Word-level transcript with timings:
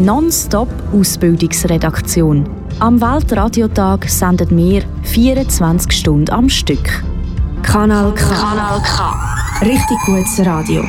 Nonstop 0.00 0.68
Ausbildungsredaktion. 0.92 2.48
Am 2.78 3.00
Weltradiotag 3.00 4.08
sendet 4.08 4.56
wir 4.56 4.84
24 5.02 5.90
Stunden 5.90 6.30
am 6.30 6.48
Stück. 6.48 7.02
Kanal 7.64 8.14
K. 8.14 8.24
Kanal 8.28 8.80
K. 8.80 9.60
Richtig 9.66 9.98
gutes 10.06 10.46
Radio. 10.46 10.84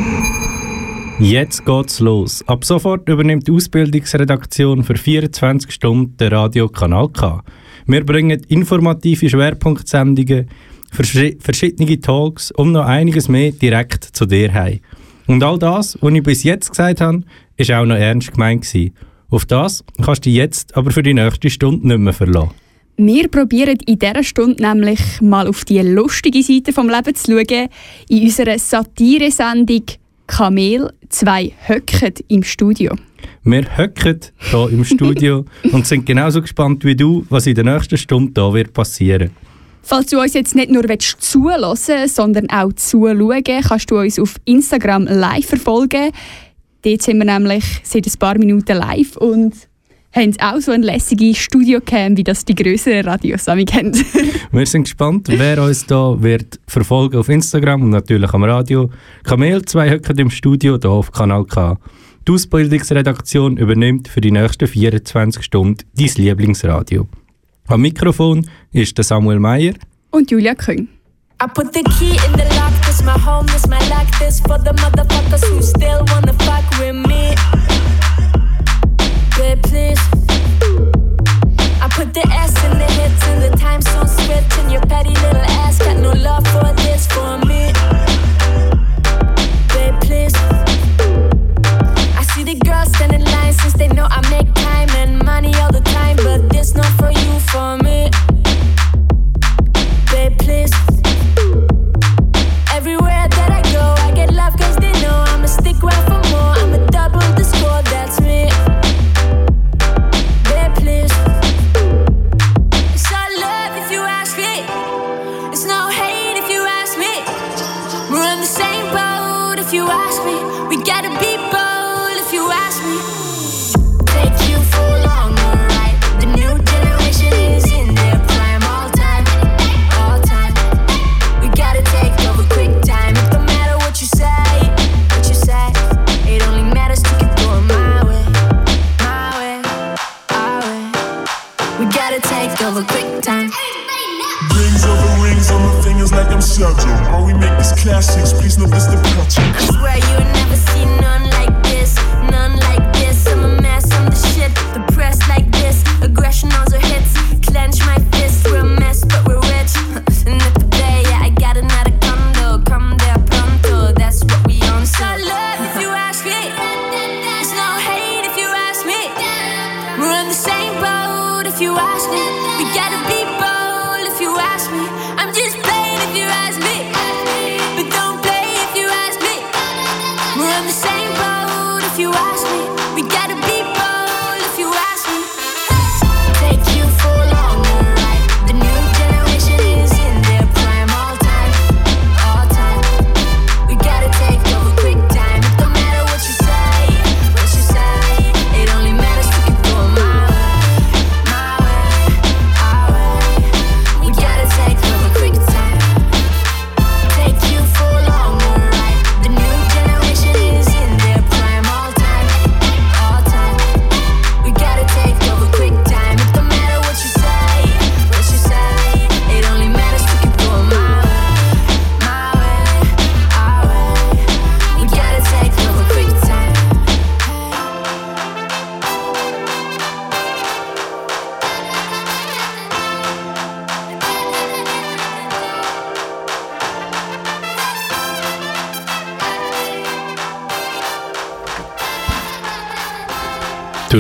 Jetzt 1.20 1.66
geht's 1.66 2.00
los. 2.00 2.44
Ab 2.48 2.64
sofort 2.64 3.10
übernimmt 3.10 3.48
die 3.48 3.52
Ausbildungsredaktion 3.52 4.84
für 4.84 4.96
24 4.96 5.72
Stunden 5.72 6.16
den 6.18 6.32
Radiokanal 6.32 7.10
K. 7.10 7.44
Wir 7.88 8.06
bringen 8.06 8.40
informative 8.48 9.28
Schwerpunktsendungen, 9.28 10.48
verschiedene 10.92 12.00
Talks 12.00 12.52
und 12.52 12.74
noch 12.74 12.86
einiges 12.86 13.28
mehr 13.28 13.54
direkt 13.54 14.04
zu 14.04 14.28
dir 14.28 14.54
heim. 14.54 14.82
Und 15.26 15.44
all 15.44 15.60
das, 15.60 15.98
was 16.02 16.14
ich 16.14 16.24
bis 16.24 16.44
jetzt 16.44 16.70
gesagt 16.70 17.02
habe, 17.02 17.22
ist 17.60 17.72
auch 17.72 17.86
noch 17.86 17.96
ernst 17.96 18.32
gemeint 18.32 18.64
gewesen. 18.64 18.94
Auf 19.30 19.46
das 19.46 19.84
kannst 20.04 20.26
du 20.26 20.30
dich 20.30 20.38
jetzt 20.38 20.76
aber 20.76 20.92
für 20.92 21.04
die 21.04 21.14
nächste 21.14 21.50
Stunde 21.50 21.88
nicht 21.88 22.00
mehr 22.00 22.14
verlassen. 22.14 22.52
Wir 22.98 23.28
probieren 23.30 23.78
in 23.86 24.00
dieser 24.00 24.24
Stunde 24.24 24.62
nämlich 24.62 25.00
mal 25.22 25.48
auf 25.48 25.64
die 25.66 25.80
lustige 25.80 26.42
Seite 26.42 26.74
vom 26.74 26.90
Leben 26.90 27.16
zu 27.16 27.32
schauen. 27.32 27.70
In 28.10 28.24
unserer 28.24 28.58
Satire-Sendung 28.58 29.84
Kamel, 30.28 30.92
zwei 31.10 31.54
höcken 31.66 32.14
im 32.28 32.44
Studio. 32.44 32.96
Wir 33.44 33.78
höcken 33.78 34.20
hier 34.38 34.70
im 34.70 34.84
Studio 34.84 35.46
und 35.72 35.88
sind 35.88 36.06
genauso 36.06 36.42
gespannt 36.42 36.84
wie 36.84 36.96
du, 36.96 37.26
was 37.30 37.48
in 37.48 37.56
der 37.56 37.64
nächsten 37.64 37.98
Stunde 37.98 38.42
hier 38.42 38.54
wird 38.54 38.74
passieren. 38.74 39.32
Falls 39.82 40.08
du 40.08 40.20
uns 40.20 40.34
jetzt 40.34 40.56
nicht 40.56 40.70
nur 40.70 40.84
zulassen 41.00 42.08
sondern 42.08 42.50
auch 42.50 42.74
zuschauen, 42.74 43.44
kannst 43.44 43.90
du 43.90 43.98
uns 43.98 44.20
auf 44.20 44.36
Instagram 44.46 45.06
live 45.06 45.46
verfolgen. 45.46 46.12
Dort 46.82 47.02
sind 47.02 47.18
wir 47.18 47.26
nämlich 47.26 47.64
seit 47.84 48.08
ein 48.08 48.20
paar 48.20 48.38
Minuten 48.38 48.78
live 48.78 49.18
und 49.18 49.54
haben 50.14 50.34
auch 50.42 50.60
so 50.60 50.72
eine 50.72 50.86
lässige 50.86 51.36
Studiocam, 51.36 52.18
wie 52.18 52.24
das 52.24 52.44
die 52.46 52.56
größeren 52.56 53.06
Radios 53.06 53.48
haben. 53.48 53.66
wir 54.52 54.66
sind 54.66 54.84
gespannt, 54.84 55.28
wer 55.30 55.62
uns 55.62 55.86
da 55.86 56.16
wird 56.22 56.60
verfolgen 56.68 57.18
auf 57.18 57.30
Instagram 57.30 57.84
und 57.84 57.90
natürlich 57.90 58.34
am 58.34 58.44
Radio. 58.44 58.90
Kamel, 59.24 59.64
zwei 59.66 59.90
Höcker 59.90 60.18
im 60.18 60.30
Studio, 60.30 60.78
hier 60.82 60.90
auf 60.90 61.12
Kanal 61.12 61.46
K. 61.46 61.78
Die 62.28 62.32
Ausbildungsredaktion 62.32 63.58
übernimmt 63.58 64.08
für 64.08 64.22
die 64.22 64.32
nächsten 64.32 64.68
24 64.68 65.44
Stunden 65.44 65.84
dein 65.96 66.10
Lieblingsradio. 66.16 67.08
Am 67.68 67.82
Mikrofon 67.82 68.48
ist 68.72 68.98
der 68.98 69.06
Samuel 69.06 69.40
Meyer 69.40 69.74
und 70.12 70.32
Julia 70.32 70.56
Küng. 70.56 70.88
I 71.42 71.48
put 71.48 71.72
the 71.72 71.84
key 71.98 72.20
in 72.26 72.34
the 72.34 72.44
lock, 72.58 72.74
this 72.86 73.02
my 73.02 73.18
home, 73.18 73.46
this 73.46 73.66
my 73.66 73.80
lock, 73.88 74.08
this 74.20 74.42
for 74.42 74.58
the 74.58 74.72
motherfuckers 74.72 75.42
who 75.48 75.62
still 75.62 76.04
wanna 76.12 76.34
fuck 76.44 76.70
with 76.80 76.96
me. 77.08 77.34
Babe, 79.38 79.64
please. 79.64 80.00
I 81.82 81.88
put 81.92 82.14
the 82.14 82.28
S 82.28 82.52
in 82.66 82.78
the 82.78 82.90
hits 82.92 83.24
and 83.28 83.42
the 83.42 83.58
time 83.58 83.82
zone 83.82 84.10
switch, 84.10 84.60
and 84.60 84.70
your 84.70 84.82
petty 84.82 85.16
little 85.16 85.48
ass 85.64 85.80
got 85.80 85.96
no 85.96 86.12
love 86.12 86.46
for 86.48 86.74
this 86.84 87.08
for 87.08 87.38
me. 87.46 87.72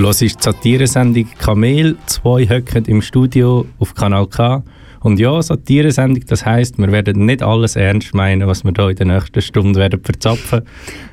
Du 0.10 0.12
hörst 0.12 0.22
die 0.22 0.30
Satiresendung 0.30 1.28
Kamel, 1.38 1.96
zwei 2.08 2.50
höcken 2.50 2.84
im 2.86 3.00
Studio 3.00 3.68
auf 3.78 3.94
Kanal 3.94 4.26
K. 4.26 4.64
Und 5.02 5.20
ja, 5.20 5.40
Satiresendung, 5.40 6.26
das 6.26 6.44
heisst, 6.44 6.80
wir 6.80 6.92
werden 6.92 7.28
nicht 7.28 7.44
alles 7.44 7.76
ernst 7.76 8.16
meinen, 8.16 8.48
was 8.48 8.64
wir 8.64 8.74
hier 8.76 8.90
in 8.90 8.96
der 8.96 9.06
nächsten 9.06 9.40
Stunde 9.40 9.80
werden 9.80 10.02
verzapfen. 10.04 10.64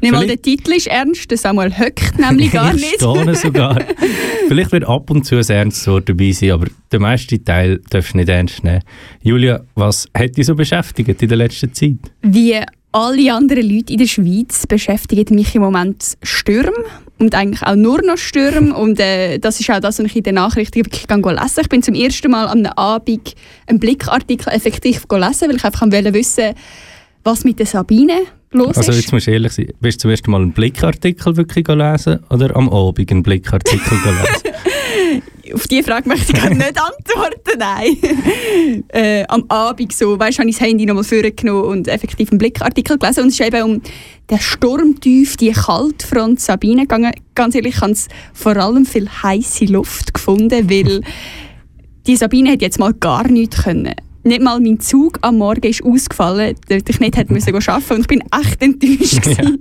Nicht 0.01 0.13
mal 0.13 0.27
der 0.27 0.41
Titel 0.41 0.73
ist 0.73 0.87
ernst, 0.87 1.31
der 1.31 1.37
Samuel 1.37 1.77
höckt 1.77 2.19
nämlich 2.19 2.53
gar 2.53 2.73
nicht. 2.73 2.99
Sogar. 2.99 3.79
Vielleicht 4.49 4.73
wird 4.73 4.85
ab 4.89 5.11
und 5.11 5.27
zu 5.27 5.37
ein 5.37 5.45
ernstes 5.47 5.87
Wort 5.89 6.09
dabei 6.09 6.33
sein, 6.33 6.53
aber 6.53 6.69
den 6.91 7.03
meisten 7.03 7.45
Teil 7.45 7.83
darfst 7.91 8.15
du 8.15 8.17
nicht 8.17 8.31
ernst 8.31 8.65
nehmen. 8.65 8.81
Julia, 9.21 9.61
was 9.75 10.09
hat 10.17 10.39
dich 10.39 10.47
so 10.47 10.55
beschäftigt 10.55 11.21
in 11.21 11.29
der 11.29 11.37
letzten 11.37 11.71
Zeit? 11.75 11.99
Wie 12.23 12.55
alle 12.93 13.35
anderen 13.35 13.69
Leute 13.69 13.93
in 13.93 13.99
der 13.99 14.06
Schweiz 14.06 14.67
beschäftigen 14.67 15.35
mich 15.35 15.55
im 15.55 15.62
Moment 15.62 16.17
Stürme 16.23 16.73
und 17.19 17.35
eigentlich 17.35 17.62
auch 17.62 17.75
nur 17.75 18.03
noch 18.03 18.17
Stürme 18.17 18.75
und 18.77 18.99
äh, 19.00 19.38
das 19.38 19.61
ist 19.61 19.71
auch 19.71 19.81
das, 19.81 19.99
was 19.99 20.06
ich 20.06 20.17
in 20.17 20.23
den 20.23 20.37
Nachrichten 20.37 20.77
wirklich 20.77 21.06
lesen 21.06 21.37
lesen. 21.37 21.61
Ich 21.61 21.69
bin 21.69 21.83
zum 21.83 21.94
ersten 21.94 22.31
Mal 22.31 22.49
am 22.49 22.65
Abend 22.67 23.35
einen 23.67 23.79
Blickartikel 23.79 24.53
effektiv 24.53 25.05
lesen, 25.11 25.49
weil 25.49 25.56
ich 25.56 25.65
einfach 25.65 25.83
wollte 25.83 26.15
wissen, 26.15 26.55
was 27.26 27.44
mit 27.44 27.58
der 27.58 27.67
Sabine 27.67 28.23
los 28.52 28.76
Also 28.76 28.93
ist. 28.93 29.00
jetzt 29.00 29.12
musst 29.12 29.26
du 29.26 29.32
ehrlich 29.32 29.52
sein, 29.52 29.69
bist 29.81 29.99
du 29.99 30.02
zum 30.02 30.11
ersten 30.11 30.31
Mal 30.31 30.43
einen 30.43 30.52
Blickartikel 30.52 31.37
wirklich 31.37 31.67
lesen 31.69 32.20
oder 32.31 32.55
am 32.56 32.69
Abend 32.69 33.11
einen 33.11 33.23
Blickartikel 33.23 33.99
lesen? 34.05 34.55
Auf 35.55 35.67
diese 35.69 35.84
Frage 35.84 36.08
möchte 36.08 36.32
ich 36.32 36.43
nicht 36.43 36.81
antworten, 36.81 37.58
nein. 37.58 38.84
äh, 38.88 39.25
am 39.28 39.44
Abend 39.49 39.93
so, 39.93 40.19
weißt 40.19 40.38
habe 40.38 40.49
ich 40.49 40.56
das 40.56 40.67
Handy 40.67 40.87
nochmal 40.87 41.05
vorgenommen 41.05 41.64
und 41.64 41.88
effektiv 41.88 42.31
einen 42.31 42.38
Blickartikel 42.38 42.99
gelesen. 42.99 43.25
Und 43.25 43.28
es 43.28 43.40
ist 43.40 43.46
eben 43.46 43.62
um 43.62 43.82
den 44.28 44.38
Sturmtief, 44.40 45.37
die 45.37 45.52
Kaltfront 45.52 46.40
Sabine 46.40 46.82
gegangen. 46.82 47.12
Ganz 47.34 47.55
ehrlich, 47.55 47.76
ich 47.76 47.81
habe 47.81 47.94
vor 48.34 48.56
allem 48.56 48.84
viel 48.84 49.08
heiße 49.08 49.67
Luft 49.67 50.14
gefunden, 50.14 50.69
weil 50.69 51.00
die 52.06 52.17
Sabine 52.17 52.52
hat 52.52 52.62
jetzt 52.62 52.78
mal 52.78 52.93
gar 52.93 53.28
nichts 53.28 53.62
können. 53.62 53.94
Nicht 54.26 54.43
mal 54.43 54.58
mein 54.61 54.81
Zug 54.81 55.19
am 55.23 55.38
Morgen 55.38 55.67
ist 55.69 55.84
ausgefallen, 55.84 56.56
damit 56.69 56.88
ich 56.88 56.99
nicht 57.00 57.17
hätte 57.17 57.32
müssen 57.32 57.55
arbeiten 57.55 57.93
und 57.94 58.00
ich 58.00 58.06
bin 58.08 58.23
echt 58.43 58.61
enttäuscht. 58.61 59.23
gewesen. 59.23 59.58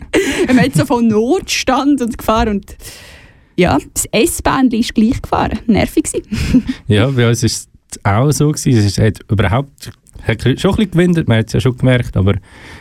Wir 0.47 0.56
haben 0.62 0.71
so 0.73 0.85
von 0.85 1.07
Notstand 1.07 2.01
und 2.01 2.17
gefahren 2.17 2.50
und 2.50 2.75
ja, 3.57 3.77
das 3.94 4.06
S-Bahn 4.12 4.69
ist 4.71 4.95
gleich 4.95 5.21
gefahren. 5.21 5.59
Nervig 5.67 6.06
ja, 6.88 7.07
bei 7.07 7.29
uns 7.29 7.44
war 7.44 7.47
es 7.47 7.69
auch 8.03 8.31
so. 8.31 8.51
Gewesen. 8.51 8.79
Es 8.79 8.85
ist- 8.85 8.97
hat 8.97 9.19
überhaupt 9.29 9.91
hat 10.23 10.41
schon 10.41 10.51
ein 10.51 10.56
bisschen 10.57 10.91
gewindet, 10.91 11.27
man 11.27 11.38
hat 11.38 11.47
es 11.47 11.53
ja 11.53 11.59
schon 11.59 11.77
gemerkt, 11.77 12.17
aber 12.17 12.33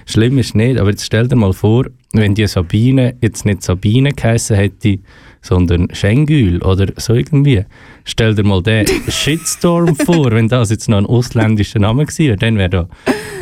schlimm 0.06 0.38
ist 0.38 0.54
nicht. 0.54 0.78
Aber 0.80 0.88
jetzt 0.90 1.04
stell 1.04 1.28
dir 1.28 1.36
mal 1.36 1.52
vor, 1.52 1.84
wenn 2.14 2.34
die 2.34 2.46
Sabine 2.46 3.16
jetzt 3.20 3.44
nicht 3.44 3.62
Sabine 3.62 4.12
geheißen 4.12 4.56
hätte, 4.56 4.98
sondern 5.44 5.88
Schengül 5.92 6.62
oder 6.62 6.86
so 6.96 7.12
irgendwie. 7.14 7.64
Stell 8.04 8.34
dir 8.34 8.44
mal 8.44 8.62
den 8.62 8.86
Shitstorm 9.08 9.94
vor, 10.06 10.30
wenn 10.32 10.48
das 10.48 10.70
jetzt 10.70 10.88
noch 10.88 10.96
ein 10.98 11.06
ausländischer 11.06 11.78
Name 11.78 12.06
gewesen 12.06 12.26
wäre, 12.26 12.36
dann 12.38 12.56
wäre 12.56 12.70
da, 12.70 12.88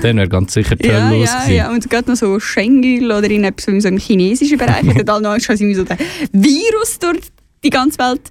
dann 0.03 0.17
wäre 0.17 0.29
ganz 0.29 0.53
sicher 0.53 0.75
die 0.75 0.89
Hölle 0.89 0.99
Ja, 0.99 1.11
los 1.13 1.25
ja, 1.27 1.41
gewesen. 1.41 1.57
ja. 1.57 1.71
Und 1.71 1.89
gerade 1.89 2.11
noch 2.11 2.17
so 2.17 2.41
Schengül 2.41 3.07
oder 3.13 3.31
in 3.31 3.45
etwas 3.45 3.83
so 3.83 3.89
einem 3.89 3.99
chinesischen 3.99 4.59
Bereich, 4.59 4.85
wo 4.85 5.03
dann 5.05 5.23
noch 5.23 5.39
quasi 5.39 5.73
so 5.75 5.85
der 5.85 5.97
Virus 6.33 6.99
durch 6.99 7.21
die 7.65 7.71
ganze 7.71 7.99
Welt 7.99 8.23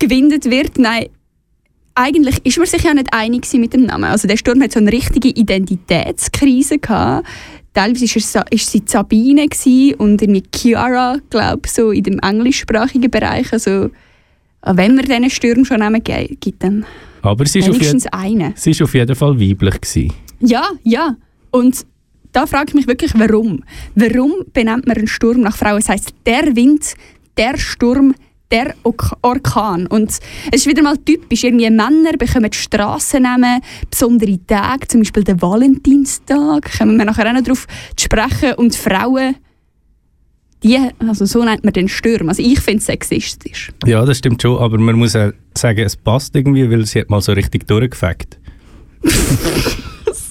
gewindet 0.00 0.50
wird. 0.50 0.76
Nein, 0.78 1.06
eigentlich 1.94 2.44
ist 2.44 2.58
man 2.58 2.66
sich 2.66 2.82
ja 2.82 2.92
nicht 2.94 3.08
einig 3.12 3.46
mit 3.54 3.72
dem 3.72 3.84
Namen. 3.86 4.04
Also 4.04 4.26
der 4.26 4.36
Sturm 4.36 4.60
hat 4.62 4.72
so 4.72 4.80
eine 4.80 4.90
richtige 4.92 5.28
Identitätskrise 5.28 6.78
gehabt. 6.78 7.26
Teilweise 7.72 8.04
ist 8.04 8.32
Sa- 8.32 8.44
ist 8.50 8.70
sie 8.70 8.82
Sabine 8.86 9.46
gewesen 9.48 9.94
und 9.96 10.22
irgendwie 10.22 10.42
Chiara, 10.54 11.18
glaube 11.30 11.68
so 11.68 11.90
in 11.90 12.02
dem 12.04 12.18
englischsprachigen 12.20 13.10
Bereich. 13.10 13.52
Also 13.52 13.90
wenn 14.64 14.94
man 14.96 15.04
diesen 15.04 15.30
Sturm 15.30 15.64
schon 15.64 15.78
Namen 15.80 16.02
gibt, 16.02 16.62
dann 16.62 16.84
Aber 17.22 17.46
sie 17.46 17.58
ist, 17.60 17.68
auf 17.68 17.74
jeden, 17.74 17.80
wenigstens 17.80 18.06
einen. 18.12 18.52
sie 18.56 18.70
ist 18.70 18.82
auf 18.82 18.94
jeden 18.94 19.14
Fall 19.14 19.38
weiblich 19.40 19.80
gewesen. 19.80 20.12
Ja, 20.40 20.68
ja. 20.84 21.16
Und 21.50 21.84
da 22.32 22.46
frage 22.46 22.66
ich 22.68 22.74
mich 22.74 22.86
wirklich, 22.86 23.12
warum? 23.16 23.62
Warum 23.94 24.32
benennt 24.52 24.86
man 24.86 24.96
einen 24.96 25.06
Sturm 25.06 25.40
nach 25.42 25.56
Frauen? 25.56 25.78
Es 25.78 25.88
heißt 25.88 26.14
der 26.26 26.56
Wind, 26.56 26.94
der 27.36 27.56
Sturm, 27.58 28.14
der 28.54 28.74
Orkan. 29.22 29.86
Und 29.88 30.10
es 30.10 30.20
ist 30.52 30.66
wieder 30.66 30.82
mal 30.82 30.96
typisch. 30.96 31.44
Irgendwie 31.44 31.68
Männer 31.68 32.16
bekommen 32.16 32.52
Strassennamen, 32.52 33.60
besondere 33.90 34.38
Tage, 34.46 34.86
zum 34.86 35.00
Beispiel 35.00 35.24
den 35.24 35.42
Valentinstag. 35.42 36.78
Kommen 36.78 36.96
wir 36.96 37.04
nachher 37.04 37.28
auch 37.28 37.34
noch 37.34 37.42
darauf 37.42 37.66
zu 37.96 38.04
sprechen. 38.04 38.54
Und 38.54 38.76
Frauen, 38.76 39.36
die, 40.62 40.78
also 41.00 41.26
so 41.26 41.44
nennt 41.44 41.64
man 41.64 41.72
den 41.72 41.88
Sturm. 41.88 42.28
Also 42.28 42.42
ich 42.42 42.60
finde 42.60 42.78
es 42.78 42.86
sexistisch. 42.86 43.72
Ja, 43.86 44.04
das 44.04 44.18
stimmt 44.18 44.40
schon, 44.40 44.58
aber 44.58 44.78
man 44.78 44.96
muss 44.96 45.16
auch 45.16 45.32
sagen, 45.56 45.80
es 45.80 45.96
passt 45.96 46.34
irgendwie, 46.36 46.70
weil 46.70 46.86
sie 46.86 47.00
hat 47.00 47.10
mal 47.10 47.20
so 47.20 47.32
richtig 47.32 47.66
durchgefegt. 47.66 48.38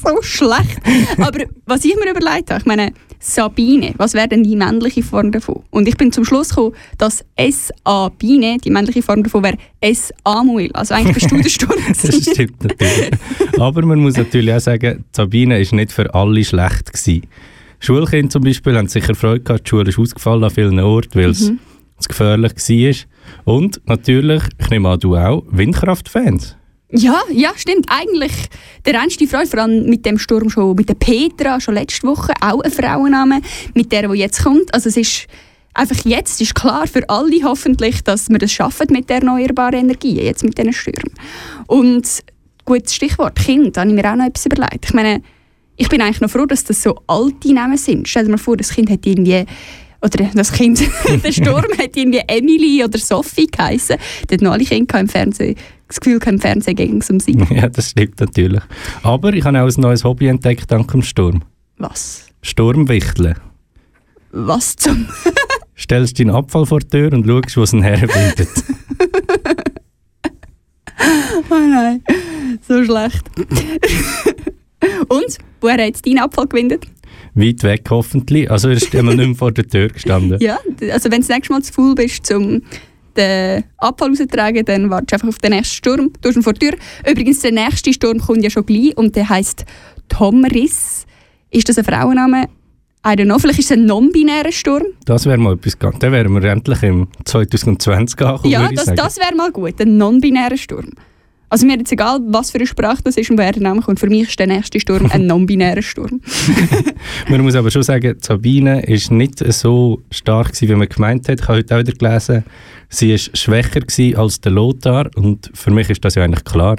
so 0.03 0.21
schlecht. 0.21 0.79
Aber 1.17 1.45
was 1.65 1.83
ich 1.85 1.95
mir 1.95 2.11
überlegt 2.11 2.49
habe, 2.49 2.59
ich 2.59 2.65
meine, 2.65 2.93
Sabine, 3.19 3.93
was 3.97 4.13
wäre 4.13 4.27
denn 4.27 4.43
die 4.43 4.57
männliche 4.57 5.01
Form 5.01 5.31
davon? 5.31 5.63
Und 5.69 5.87
ich 5.87 5.95
bin 5.95 6.11
zum 6.11 6.25
Schluss 6.25 6.49
gekommen, 6.49 6.75
dass 6.97 7.23
S-A-Bine, 7.37 8.57
die 8.57 8.69
männliche 8.69 9.01
Form 9.01 9.23
davon 9.23 9.43
wäre 9.43 9.57
S-Amuel. 9.79 10.71
Also 10.73 10.93
eigentlich 10.93 11.13
bist 11.13 11.31
du 11.31 11.41
der 11.41 11.49
Sturm. 11.49 11.79
Das 11.87 12.15
stimmt 12.15 12.63
natürlich. 12.63 13.11
Aber 13.59 13.85
man 13.85 13.99
muss 13.99 14.17
natürlich 14.17 14.53
auch 14.53 14.59
sagen, 14.59 15.05
Sabine 15.13 15.55
war 15.55 15.75
nicht 15.75 15.91
für 15.93 16.13
alle 16.13 16.43
schlecht. 16.43 16.91
Gewesen. 16.91 17.27
Schulkinder 17.79 18.29
zum 18.29 18.43
Beispiel 18.43 18.77
haben 18.77 18.87
sicher 18.87 19.15
Freude 19.15 19.41
gehabt, 19.41 19.67
die 19.67 19.69
Schule 19.69 19.89
ist 19.89 19.99
ausgefallen 19.99 20.43
an 20.43 20.49
vielen 20.49 20.79
Orten, 20.79 21.19
weil 21.19 21.29
es 21.29 21.45
zu 21.47 22.09
gefährlich 22.09 22.53
war. 22.53 23.53
Und 23.53 23.81
natürlich, 23.85 24.43
ich 24.57 24.69
nehme 24.69 24.89
an, 24.89 24.99
du 24.99 25.15
auch, 25.15 25.43
Windkraftfans. 25.49 26.57
Ja, 26.95 27.19
ja, 27.31 27.51
stimmt. 27.55 27.87
Eigentlich 27.89 28.31
der 28.85 28.95
reinste 28.95 29.27
Freude, 29.27 29.47
vor 29.47 29.59
allem 29.59 29.85
mit 29.85 30.05
dem 30.05 30.19
Sturm 30.19 30.49
schon, 30.49 30.75
mit 30.75 30.89
der 30.89 30.93
Petra, 30.93 31.59
schon 31.59 31.73
letzte 31.73 32.07
Woche, 32.07 32.33
auch 32.39 32.61
ein 32.61 32.71
Frauenname, 32.71 33.41
mit 33.73 33.91
der, 33.91 34.07
die 34.09 34.19
jetzt 34.19 34.43
kommt. 34.43 34.73
Also 34.73 34.89
es 34.89 34.97
ist 34.97 35.27
einfach 35.73 36.05
jetzt 36.05 36.39
ist 36.39 36.53
klar 36.53 36.85
für 36.85 37.07
alle 37.09 37.43
hoffentlich, 37.43 38.03
dass 38.03 38.29
wir 38.29 38.37
das 38.37 38.51
schaffen 38.51 38.87
mit 38.91 39.09
der 39.09 39.17
erneuerbaren 39.17 39.79
Energie, 39.79 40.21
jetzt 40.21 40.43
mit 40.43 40.57
diesen 40.57 40.73
Stürmen. 40.73 41.13
Und 41.65 42.07
gutes 42.65 42.93
Stichwort 42.93 43.35
Kind, 43.35 43.75
da 43.75 43.81
habe 43.81 43.89
ich 43.89 43.95
mir 43.95 44.11
auch 44.11 44.15
noch 44.15 44.27
etwas 44.27 44.45
überlegt. 44.45 44.85
Ich 44.85 44.93
meine, 44.93 45.21
ich 45.75 45.89
bin 45.89 46.01
eigentlich 46.01 46.21
noch 46.21 46.29
froh, 46.29 46.45
dass 46.45 46.63
das 46.63 46.83
so 46.83 46.95
alte 47.07 47.53
Namen 47.53 47.77
sind. 47.77 48.07
Stell 48.07 48.25
dir 48.25 48.31
mal 48.31 48.37
vor, 48.37 48.55
das 48.55 48.69
Kind 48.69 48.91
hat 48.91 49.05
irgendwie 49.05 49.45
oder 50.03 50.29
das 50.33 50.51
Kind, 50.51 50.83
der 51.23 51.31
Sturm 51.31 51.65
hat 51.77 51.95
irgendwie 51.95 52.21
Emily 52.27 52.83
oder 52.83 52.99
Sophie 52.99 53.47
geheißen. 53.47 53.95
Dort 54.27 54.41
noch 54.41 54.51
alle 54.51 54.65
Kinder 54.65 54.99
im 54.99 55.07
Fernsehen, 55.07 55.55
das 55.87 55.99
Gefühl, 55.99 56.19
im 56.25 56.39
Fernsehen 56.39 56.75
gegen 56.75 57.01
zum 57.01 57.19
Sieg. 57.19 57.37
ja, 57.49 57.69
das 57.69 57.91
stimmt 57.91 58.19
natürlich. 58.19 58.61
Aber 59.01 59.33
ich 59.33 59.45
habe 59.45 59.61
auch 59.61 59.67
ein 59.67 59.81
neues 59.81 60.03
Hobby 60.03 60.27
entdeckt 60.27 60.69
dank 60.71 60.91
dem 60.91 61.01
Sturm. 61.01 61.43
Was? 61.77 62.27
Sturmwichteln. 62.41 63.35
Was 64.31 64.75
zum... 64.75 65.07
Stellst 65.75 66.19
deinen 66.19 66.29
Abfall 66.29 66.65
vor 66.65 66.79
die 66.81 66.87
Tür 66.87 67.13
und 67.13 67.25
schaust, 67.25 67.57
wo 67.57 67.63
es 67.63 67.73
ihn 67.73 67.81
herbindet. 67.81 68.49
Oh 71.49 71.55
nein, 71.55 72.03
so 72.67 72.83
schlecht. 72.83 73.23
Und? 75.07 75.37
Woher 75.61 75.73
hat 75.73 75.85
jetzt 75.85 76.05
deinen 76.05 76.19
Abfall 76.19 76.47
gewindet? 76.47 76.85
Weit 77.35 77.63
weg 77.63 77.85
hoffentlich. 77.89 78.49
Also 78.49 78.69
er 78.69 78.75
ist 78.75 78.95
einmal 78.95 79.15
nicht 79.15 79.27
mehr 79.27 79.35
vor 79.35 79.51
der 79.51 79.67
Tür 79.67 79.89
gestanden. 79.89 80.37
Ja, 80.41 80.57
also 80.91 81.05
wenn 81.05 81.21
du 81.21 81.27
das 81.27 81.29
nächste 81.29 81.53
Mal 81.53 81.61
zu 81.61 81.73
faul 81.73 81.95
bist, 81.95 82.31
um 82.31 82.61
den 83.17 83.63
Abfall 83.77 84.09
rauszutragen, 84.09 84.65
dann 84.65 84.89
wartest 84.89 85.11
du 85.11 85.15
einfach 85.15 85.27
auf 85.29 85.37
den 85.37 85.51
nächsten 85.51 85.75
Sturm, 85.75 86.11
du 86.21 86.29
ihn 86.29 86.43
vor 86.43 86.53
die 86.53 86.67
Tür. 86.67 86.77
Übrigens, 87.09 87.39
der 87.39 87.51
nächste 87.51 87.93
Sturm 87.93 88.19
kommt 88.19 88.43
ja 88.43 88.49
schon 88.49 88.65
gleich 88.65 88.95
und 88.97 89.15
der 89.15 89.29
heisst 89.29 89.65
Tomris. 90.09 91.05
Ist 91.51 91.69
das 91.69 91.77
ein 91.77 91.85
Frauenname? 91.85 92.47
I 93.05 93.09
don't 93.09 93.25
know, 93.25 93.37
vielleicht 93.37 93.59
ist 93.59 93.65
es 93.65 93.77
ein 93.77 93.85
non-binärer 93.85 94.51
Sturm. 94.51 94.83
Das 95.05 95.25
wäre 95.25 95.37
mal 95.37 95.55
etwas 95.55 95.77
ganz. 95.77 95.99
Dann 95.99 96.13
wären 96.13 96.33
wir 96.33 96.49
endlich 96.49 96.83
im 96.83 97.07
2020 97.25 98.21
angekommen, 98.21 98.51
ja, 98.51 98.69
das, 98.71 98.85
das 98.95 99.17
wäre 99.17 99.35
mal 99.35 99.51
gut, 99.51 99.79
ein 99.81 99.97
non-binärer 99.97 100.55
Sturm. 100.55 100.91
Also 101.53 101.67
mir 101.67 101.73
ist 101.73 101.81
jetzt 101.81 101.91
egal, 101.91 102.19
was 102.29 102.49
für 102.49 102.57
eine 102.57 102.65
Sprache 102.65 103.03
das 103.03 103.15
ist 103.15 103.29
und 103.29 103.37
wer 103.37 103.51
der 103.51 103.61
Name 103.61 103.79
kommt. 103.81 103.99
Für 103.99 104.07
mich 104.07 104.27
ist 104.27 104.39
der 104.39 104.47
nächste 104.47 104.79
Sturm 104.79 105.11
ein 105.11 105.27
non-binärer 105.27 105.83
Sturm. 105.83 106.19
Man 107.29 107.41
muss 107.41 107.53
aber 107.53 107.69
schon 107.69 107.83
sagen, 107.83 108.17
Sabine 108.19 108.83
ist 108.87 109.11
nicht 109.11 109.37
so 109.53 110.01
stark 110.09 110.47
gewesen, 110.47 110.69
wie 110.69 110.75
man 110.75 110.89
gemeint 110.89 111.29
hat. 111.29 111.41
Ich 111.41 111.47
habe 111.47 111.59
heute 111.59 111.75
auch 111.75 111.79
wieder 111.81 111.91
gelesen, 111.91 112.43
sie 112.89 113.13
ist 113.13 113.37
schwächer 113.37 113.81
gewesen 113.81 114.15
als 114.17 114.41
der 114.41 114.51
Lothar 114.51 115.11
und 115.15 115.51
für 115.53 115.69
mich 115.69 115.91
ist 115.91 116.03
das 116.03 116.15
ja 116.15 116.23
eigentlich 116.23 116.43
klar. 116.43 116.77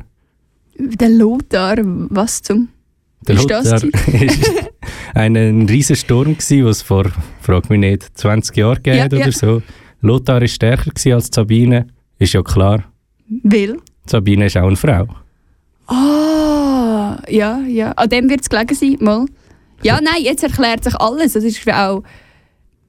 Der 0.76 1.09
Lothar, 1.09 1.76
was 1.85 2.43
zum... 2.43 2.66
Der 3.28 3.37
Ist 3.37 3.49
das 3.49 3.81
Lothar 3.81 3.90
ist 4.12 4.52
ein, 5.14 5.37
ein 5.37 5.69
riesen 5.69 5.95
Sturm 5.95 6.33
gewesen, 6.33 6.64
was 6.64 6.83
vor, 6.83 7.04
frag 7.40 7.71
mich 7.71 7.78
nicht, 7.78 8.19
20 8.19 8.57
Jahren 8.57 8.83
gegeben 8.83 8.97
Ja, 8.97 9.04
hat 9.04 9.12
ja. 9.12 9.21
oder 9.21 9.31
so. 9.33 9.62
Lothar 10.00 10.43
ist 10.43 10.54
stärker 10.54 10.90
gewesen 10.90 11.12
als 11.12 11.28
Sabine, 11.33 11.87
ist 12.19 12.33
ja 12.33 12.43
klar. 12.43 12.83
Will? 13.28 13.78
Sabine 14.06 14.46
ist 14.46 14.56
auch 14.56 14.66
eine 14.66 14.76
Frau. 14.76 15.06
Ah, 15.87 17.23
ja, 17.28 17.61
ja. 17.61 17.92
An 17.92 18.08
dem 18.08 18.28
wird 18.28 18.42
es 18.42 18.49
gelegen 18.49 18.75
sein, 18.75 18.96
mal. 19.00 19.26
Ja, 19.82 20.00
nein, 20.00 20.23
jetzt 20.23 20.42
erklärt 20.42 20.84
sich 20.84 20.94
alles. 20.96 21.34
Das 21.34 21.44
ist 21.44 21.68
auch, 21.70 22.02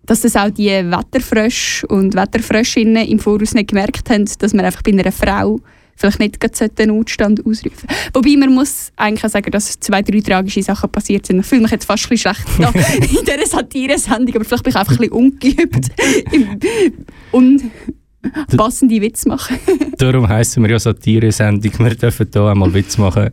dass 0.05 0.21
das 0.21 0.35
auch 0.35 0.49
die 0.49 0.69
Wetterfrösche 0.69 1.87
und 1.87 2.15
Wetterfröschinnen 2.15 3.07
im 3.07 3.19
Voraus 3.19 3.53
nicht 3.53 3.69
gemerkt 3.69 4.09
haben, 4.09 4.25
dass 4.39 4.53
man 4.53 4.65
einfach 4.65 4.81
bei 4.81 4.91
einer 4.91 5.11
Frau 5.11 5.59
vielleicht 5.97 6.19
nicht 6.19 6.39
gerade 6.39 6.69
den 6.69 6.89
Notstand 6.89 7.45
ausrufen 7.45 7.87
Wobei 8.13 8.35
man 8.35 8.53
muss 8.53 8.91
eigentlich 8.97 9.23
auch 9.23 9.29
sagen, 9.29 9.49
dass 9.51 9.79
zwei, 9.79 10.01
drei 10.01 10.19
tragische 10.19 10.61
Sachen 10.61 10.89
passiert 10.89 11.25
sind. 11.25 11.39
Ich 11.39 11.45
fühle 11.45 11.61
mich 11.61 11.71
jetzt 11.71 11.85
fast 11.85 12.05
ein 12.05 12.09
bisschen 12.09 12.33
schlecht 12.33 12.99
in 13.19 13.25
dieser 13.25 13.45
Satire-Sendung, 13.45 14.35
aber 14.35 14.45
vielleicht 14.45 14.63
bin 14.63 14.71
ich 14.71 14.77
einfach 14.77 14.93
ein 14.93 14.97
bisschen 14.97 15.13
ungeübt 15.13 15.87
im 17.31 17.71
unpassende 18.51 19.01
Witz 19.01 19.25
machen. 19.25 19.57
Darum 19.97 20.27
heissen 20.27 20.63
wir 20.63 20.71
ja 20.71 20.79
Satire-Sendung. 20.79 21.71
Wir 21.79 21.95
dürfen 21.95 22.27
hier 22.31 22.41
einmal 22.43 22.73
Witz 22.73 22.97
machen, 22.97 23.29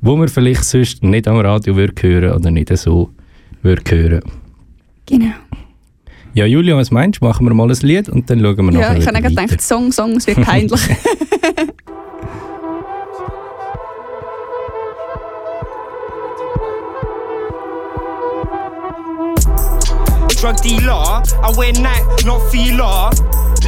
wo 0.00 0.16
wir 0.16 0.28
vielleicht 0.28 0.64
sonst 0.64 1.02
nicht 1.02 1.28
am 1.28 1.38
Radio 1.38 1.76
würden 1.76 1.94
hören 2.00 2.32
oder 2.32 2.50
nicht 2.50 2.76
so 2.76 3.10
würden 3.62 3.84
hören. 3.88 4.22
Genau. 5.06 5.34
Ja, 6.34 6.44
Julia, 6.44 6.76
was 6.76 6.90
meinst 6.90 7.22
du? 7.22 7.24
Machen 7.24 7.46
wir 7.46 7.54
mal 7.54 7.70
ein 7.70 7.76
Lied 7.80 8.08
und 8.10 8.28
dann 8.28 8.40
schauen 8.40 8.56
wir 8.56 8.72
Ja, 8.72 8.92
nachher 8.92 8.98
ich 8.98 9.06
habe 9.06 9.22
gedacht, 9.22 9.60
Song, 9.60 9.90
Song, 9.90 10.16
es 10.16 10.26
wird 10.26 10.42
peinlich. 10.42 10.80
drug 20.36 20.56
dealer. 20.60 20.92
I 20.92 21.52
wear 21.56 21.72
night, 21.72 22.04
not 22.24 22.50
feeler. 22.50 23.10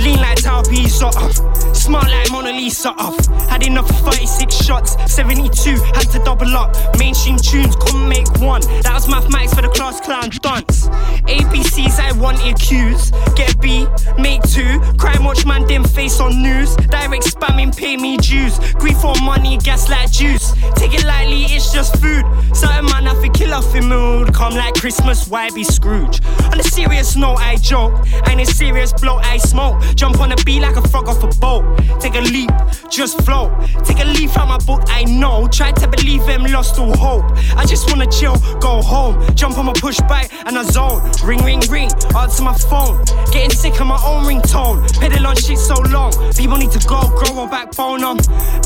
Lean 0.02 0.20
like 0.20 0.40
Tao 0.42 0.60
off. 0.60 1.40
Uh. 1.40 1.74
Smart 1.74 2.08
like 2.08 2.30
Mona 2.30 2.50
Lisa 2.50 2.90
off. 2.90 3.26
Had 3.48 3.66
enough 3.66 3.88
of 3.90 4.14
36 4.14 4.54
shots. 4.54 4.96
72, 5.12 5.76
had 5.94 6.08
to 6.10 6.18
double 6.24 6.56
up. 6.56 6.76
Mainstream 6.98 7.36
tunes, 7.36 7.74
couldn't 7.76 8.08
make 8.08 8.28
one. 8.40 8.60
That 8.82 8.92
was 8.94 9.08
mathematics 9.08 9.54
for 9.54 9.62
the 9.62 9.68
class 9.68 10.00
clown 10.00 10.30
dunce. 10.42 10.88
ABCs, 11.26 11.98
I 11.98 12.12
wanted 12.12 12.58
Q's. 12.58 13.10
Get 13.34 13.60
B, 13.60 13.86
make 14.18 14.42
two. 14.42 14.80
Crime 14.98 15.24
watch 15.24 15.44
man, 15.46 15.66
dim 15.66 15.84
face 15.84 16.20
on 16.20 16.42
news. 16.42 16.76
Direct 16.76 17.24
spamming, 17.24 17.76
pay 17.76 17.96
me 17.96 18.16
dues. 18.18 18.58
Grief 18.74 19.00
for 19.00 19.14
money, 19.22 19.58
gas 19.58 19.88
like 19.88 20.10
juice. 20.10 20.52
Take 20.76 20.94
it 20.94 21.04
lightly, 21.04 21.44
it's 21.44 21.72
just 21.72 21.96
food. 21.96 22.24
Certain 22.52 22.84
man 22.86 23.06
have 23.06 23.20
to 23.22 23.28
kill 23.30 23.54
off 23.54 23.74
in 23.74 23.86
mood. 23.86 24.32
Come 24.34 24.54
like 24.54 24.74
Christmas, 24.74 25.28
why 25.28 25.50
be 25.50 25.64
Scrooge? 25.64 26.20
On 26.58 26.64
a 26.64 26.70
serious 26.70 27.14
note, 27.14 27.38
I 27.38 27.54
joke. 27.54 28.04
And 28.26 28.40
a 28.40 28.44
serious 28.44 28.92
blow, 28.92 29.18
I 29.18 29.36
smoke. 29.36 29.80
Jump 29.94 30.18
on 30.18 30.32
a 30.32 30.36
beat 30.44 30.60
like 30.60 30.74
a 30.74 30.82
frog 30.88 31.06
off 31.06 31.22
a 31.22 31.28
boat. 31.38 31.62
Take 32.00 32.16
a 32.16 32.20
leap, 32.20 32.50
just 32.90 33.22
float. 33.22 33.52
Take 33.84 34.00
a 34.00 34.04
leaf 34.04 34.32
from 34.32 34.48
my 34.48 34.58
book, 34.58 34.82
I 34.88 35.04
know. 35.04 35.46
Try 35.46 35.70
to 35.70 35.86
believe 35.86 36.26
them, 36.26 36.42
lost 36.46 36.76
all 36.80 36.96
hope. 36.96 37.26
I 37.56 37.64
just 37.64 37.88
wanna 37.88 38.10
chill, 38.10 38.34
go 38.58 38.82
home. 38.82 39.24
Jump 39.36 39.56
on 39.56 39.66
my 39.66 39.72
push 39.72 40.00
bike 40.08 40.32
and 40.46 40.56
a 40.56 40.64
zone. 40.64 41.08
Ring, 41.22 41.44
ring, 41.44 41.60
ring. 41.70 41.90
Answer 42.16 42.42
my 42.42 42.54
phone. 42.54 43.04
Getting 43.30 43.50
sick 43.50 43.80
of 43.80 43.86
my 43.86 44.00
own 44.04 44.24
ringtone. 44.24 44.82
Pedal 44.98 45.28
on 45.28 45.36
shit 45.36 45.58
so 45.58 45.74
long. 45.90 46.10
People 46.34 46.56
need 46.56 46.72
to 46.72 46.84
go, 46.88 47.02
grow 47.22 47.44
a 47.44 47.48
backbone. 47.48 48.02
I'm 48.02 48.16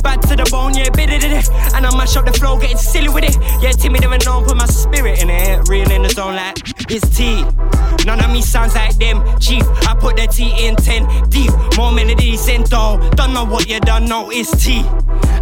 bad 0.03 0.23
to 0.29 0.37
the 0.37 0.49
bone, 0.51 0.75
yeah, 0.79 0.89
bit 0.89 1.11
it. 1.11 1.25
Eh. 1.25 1.43
And 1.75 1.85
I 1.85 1.95
mash 1.95 2.17
up 2.17 2.25
the 2.25 2.33
flow, 2.33 2.59
getting 2.59 2.79
silly 2.79 3.11
with 3.11 3.25
it. 3.25 3.37
Yeah, 3.61 3.73
timid 3.73 4.03
and 4.03 4.25
known, 4.25 4.45
put 4.47 4.57
my 4.57 4.65
spirit 4.65 5.21
in 5.21 5.29
it. 5.29 5.69
Real 5.69 5.91
in 5.91 6.05
the 6.05 6.09
zone 6.09 6.37
like 6.37 6.82
it's 6.93 7.17
tea. 7.17 7.43
None 8.05 8.23
of 8.23 8.31
me 8.31 8.43
sounds 8.43 8.75
like 8.75 8.97
them. 8.97 9.23
Chief, 9.39 9.63
I 9.89 9.95
put 9.95 10.17
the 10.17 10.27
T 10.27 10.53
in 10.67 10.77
10 10.77 11.31
deep. 11.31 11.51
More 11.77 11.93
melodies 11.93 12.49
in 12.49 12.65
though. 12.65 12.99
Don't 13.15 13.33
know 13.33 13.45
what 13.45 13.69
you 13.69 13.81
don't 13.81 14.07
know, 14.07 14.31
it's 14.31 14.51
T. 14.63 14.85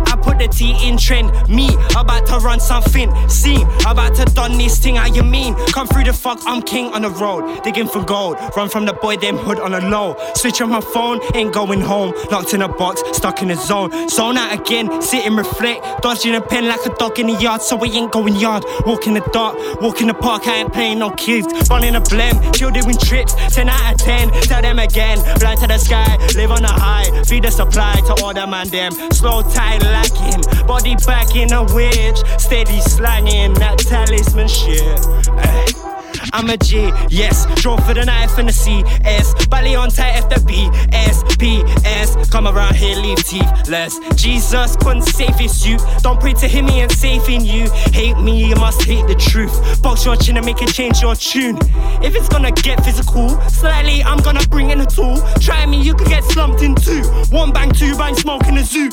I 0.07 0.19
put 0.21 0.39
the 0.39 0.49
T 0.49 0.77
in 0.87 0.97
trend. 0.97 1.31
Me, 1.49 1.69
about 1.97 2.27
to 2.27 2.39
run 2.39 2.61
something. 2.61 3.11
See, 3.29 3.63
about 3.87 4.15
to 4.17 4.25
done 4.27 4.59
this 4.59 4.79
thing. 4.79 4.97
How 4.97 5.07
you 5.07 5.23
mean? 5.23 5.55
Come 5.73 5.87
through 5.87 6.05
the 6.05 6.13
fuck, 6.13 6.41
I'm 6.45 6.63
king 6.63 6.93
on 6.93 7.03
the 7.03 7.11
road. 7.11 7.63
Digging 7.63 7.89
for 7.89 8.05
gold. 8.05 8.37
Run 8.57 8.69
from 8.69 8.85
the 8.87 8.93
boy, 8.93 9.17
them 9.17 9.37
hood 9.37 9.59
on 9.59 9.73
the 9.73 9.81
low. 9.81 10.17
Switch 10.35 10.61
on 10.61 10.71
my 10.71 10.81
phone, 10.81 11.21
ain't 11.35 11.53
going 11.53 11.81
home. 11.81 12.13
Locked 12.31 12.55
in 12.55 12.63
a 12.63 12.69
box, 12.69 13.03
stuck 13.13 13.43
in 13.43 13.51
a 13.51 13.57
zone. 13.57 14.09
Zone 14.09 14.37
out 14.37 14.53
again, 14.53 15.01
sit 15.01 15.27
and 15.27 15.37
reflect. 15.37 16.03
Dodging 16.03 16.35
a 16.35 16.41
pen 16.41 16.69
like 16.69 16.85
a 16.87 16.91
dog 16.97 17.19
in 17.19 17.29
the 17.29 17.35
yard, 17.35 17.63
so 17.63 17.77
we 17.77 17.91
ain't 17.91 18.13
going 18.13 18.37
yard. 18.37 18.65
Walk 18.87 19.07
in 19.07 19.15
the 19.15 19.21
dark, 19.33 19.57
walk 19.81 20.01
in 20.01 20.09
the 20.09 20.15
park, 20.15 20.47
I 20.47 20.57
ain't 20.57 20.73
playing 20.73 20.99
no 20.99 21.11
kids. 21.43 21.71
Running 21.71 21.95
a 21.95 22.01
blem, 22.01 22.55
chill 22.55 22.71
doing 22.71 22.97
trips. 22.97 23.35
10 23.55 23.69
out 23.69 23.95
of 23.95 24.01
10, 24.01 24.31
tell 24.43 24.63
them 24.63 24.79
again. 24.79 25.19
Blind 25.39 25.61
to 25.61 25.67
the 25.67 25.79
sky, 25.79 26.17
live 26.35 26.51
on 26.51 26.65
a 26.65 26.73
high. 26.73 27.23
Feed 27.25 27.45
the 27.45 27.51
supply 27.51 28.01
to 28.07 28.15
all 28.23 28.35
the 28.35 28.47
man 28.47 28.69
them. 28.69 28.93
Slow 29.13 29.43
tight 29.43 29.83
lacking, 29.83 30.67
body 30.67 30.97
back 31.07 31.35
in 31.37 31.53
a 31.53 31.65
witch. 31.75 32.19
Steady 32.39 32.81
slanging 32.81 33.55
that 33.55 33.79
talisman 33.79 34.49
shit. 34.49 35.01
Ay. 35.31 36.10
I'm 36.33 36.49
a 36.51 36.57
G, 36.57 36.93
yes. 37.09 37.47
Drove 37.61 37.85
for 37.87 37.95
the 37.95 38.05
knife 38.05 38.39
and 38.39 38.49
the 38.49 38.53
CS. 38.53 39.47
Belly 39.47 39.75
on 39.75 39.91
tight 39.91 40.23
FWB, 40.25 40.71
SPS. 40.91 42.31
Come 42.31 42.47
around 42.47 42.77
here, 42.77 42.97
leave 42.97 43.19
teethless. 43.19 43.99
Jesus 44.17 44.77
couldn't 44.77 45.03
save 45.03 45.35
his 45.37 45.67
you. 45.67 45.79
Don't 46.03 46.21
pray 46.21 46.35
to 46.35 46.49
him, 46.49 46.67
he 46.69 46.81
ain't 46.81 46.93
saving 46.93 47.45
you. 47.45 47.71
Hate 47.93 48.19
me, 48.19 48.49
you 48.49 48.57
must 48.57 48.83
hate 48.83 49.07
the 49.07 49.15
truth. 49.15 49.83
Box 49.83 50.05
your 50.05 50.17
chin 50.17 50.37
and 50.37 50.47
make 50.47 50.63
it 50.63 50.73
change 50.73 51.01
your 51.01 51.15
tune. 51.15 51.59
If 52.03 52.15
it's 52.15 52.29
gonna 52.29 52.53
get 52.53 52.85
physical, 52.85 53.29
slightly, 53.49 54.03
I'm 54.03 54.19
gonna 54.19 54.47
bring 54.49 54.71
in 54.71 54.81
a 54.81 54.87
tool. 54.87 55.21
Try 55.41 55.67
me, 55.67 55.83
you 55.83 55.95
could 55.95 56.09
get 56.09 56.25
slumped 56.25 56.63
in 56.63 56.75
two. 56.75 57.03
One 57.31 57.53
bang, 57.53 57.71
two 57.73 57.97
bang, 57.97 58.15
smoke 58.15 58.47
in 58.47 58.59
a 58.59 58.65
zoo. 58.65 58.91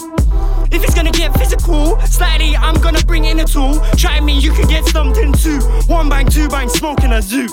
If 0.71 0.83
it's 0.83 0.93
gonna 0.93 1.11
get 1.11 1.37
physical, 1.37 1.99
slightly, 2.01 2.55
I'm 2.55 2.75
gonna 2.81 3.03
bring 3.03 3.25
in 3.25 3.39
a 3.39 3.45
tool. 3.45 3.79
Try 3.95 4.19
me, 4.19 4.39
you 4.39 4.51
can 4.51 4.67
get 4.67 4.85
in 5.17 5.33
two. 5.33 5.59
One 5.87 6.09
bang, 6.09 6.27
two 6.27 6.47
bang, 6.49 6.69
smoking 6.69 7.11
a 7.13 7.21
zoo. 7.21 7.47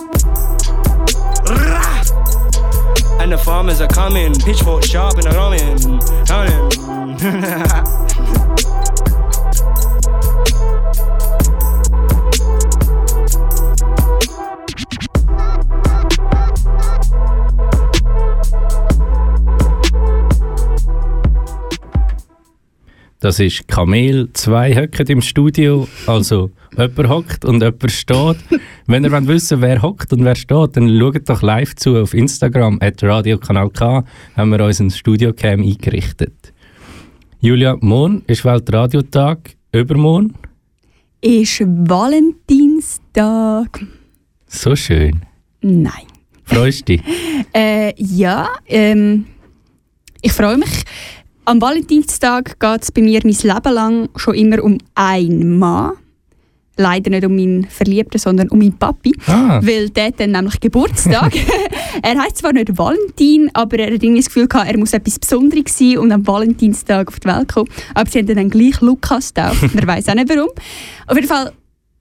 And 3.20 3.32
the 3.32 3.38
farmers 3.38 3.80
are 3.80 3.88
coming, 3.88 4.34
pitchfork 4.34 4.84
sharp 4.84 5.16
and 5.18 5.26
I'm 5.28 5.34
coming, 5.34 5.78
coming. 6.26 6.70
Das 23.24 23.40
ist 23.40 23.66
Kamel. 23.68 24.28
Zwei 24.34 24.74
hocken 24.74 25.08
im 25.08 25.22
Studio. 25.22 25.88
Also 26.06 26.50
jemand 26.76 27.08
hockt 27.08 27.46
und 27.46 27.62
jemand 27.62 27.90
steht. 27.90 28.36
Wenn 28.86 29.02
ihr 29.02 29.10
wollt 29.12 29.26
wissen 29.26 29.62
wer 29.62 29.80
hockt 29.80 30.12
und 30.12 30.26
wer 30.26 30.34
steht, 30.34 30.76
dann 30.76 30.98
schaut 30.98 31.26
doch 31.26 31.40
live 31.40 31.74
zu 31.74 31.96
auf 31.96 32.12
Instagram, 32.12 32.78
at 32.82 33.02
Radiokanal 33.02 33.70
K, 33.70 34.04
haben 34.36 34.50
wir 34.50 34.62
unseren 34.62 34.90
Studiocam 34.90 35.62
eingerichtet. 35.62 36.52
Julia, 37.40 37.78
morgen 37.80 38.24
ist 38.26 38.44
Weltradiotag. 38.44 39.56
Übermorgen. 39.72 40.34
Ist 41.22 41.60
Valentinstag? 41.60 43.86
So 44.48 44.76
schön. 44.76 45.22
Nein. 45.62 46.08
Freust 46.42 46.90
du 46.90 46.98
dich? 46.98 47.02
Äh, 47.56 47.94
ja, 47.96 48.48
ähm, 48.66 49.26
ich 50.20 50.32
freue 50.32 50.58
mich. 50.58 50.84
Am 51.46 51.60
Valentinstag 51.60 52.58
geht 52.58 52.82
es 52.82 52.90
bei 52.90 53.02
mir 53.02 53.20
mein 53.22 53.34
Leben 53.34 53.74
lang 53.74 54.08
schon 54.16 54.34
immer 54.34 54.64
um 54.64 54.78
einen 54.94 55.58
Mann. 55.58 55.92
Leider 56.76 57.10
nicht 57.10 57.26
um 57.26 57.36
meinen 57.36 57.64
Verliebten, 57.66 58.18
sondern 58.18 58.48
um 58.48 58.58
meinen 58.58 58.78
Papi. 58.78 59.12
Ah. 59.26 59.60
Weil 59.62 59.90
der 59.90 60.06
hat 60.06 60.20
dann 60.20 60.32
nämlich 60.32 60.58
Geburtstag. 60.58 61.34
er 62.02 62.18
heißt 62.18 62.38
zwar 62.38 62.54
nicht 62.54 62.76
Valentin, 62.76 63.50
aber 63.52 63.78
er 63.78 63.86
hat 63.86 64.02
irgendwie 64.02 64.16
das 64.16 64.26
Gefühl 64.26 64.48
gehabt, 64.48 64.70
er 64.70 64.78
muss 64.78 64.94
etwas 64.94 65.18
Besonderes 65.18 65.78
sein 65.78 65.98
und 65.98 66.12
am 66.12 66.26
Valentinstag 66.26 67.08
auf 67.08 67.20
die 67.20 67.28
Welt 67.28 67.52
kommen. 67.52 67.68
Aber 67.92 68.10
sie 68.10 68.20
haben 68.20 68.26
dann 68.26 68.50
gleich 68.50 68.80
Lukas 68.80 69.34
getauft. 69.34 69.62
Man 69.74 69.86
weiß 69.86 70.08
auch 70.08 70.14
nicht 70.14 70.30
warum. 70.30 70.48
Auf 71.06 71.14
jeden 71.14 71.28
Fall, 71.28 71.52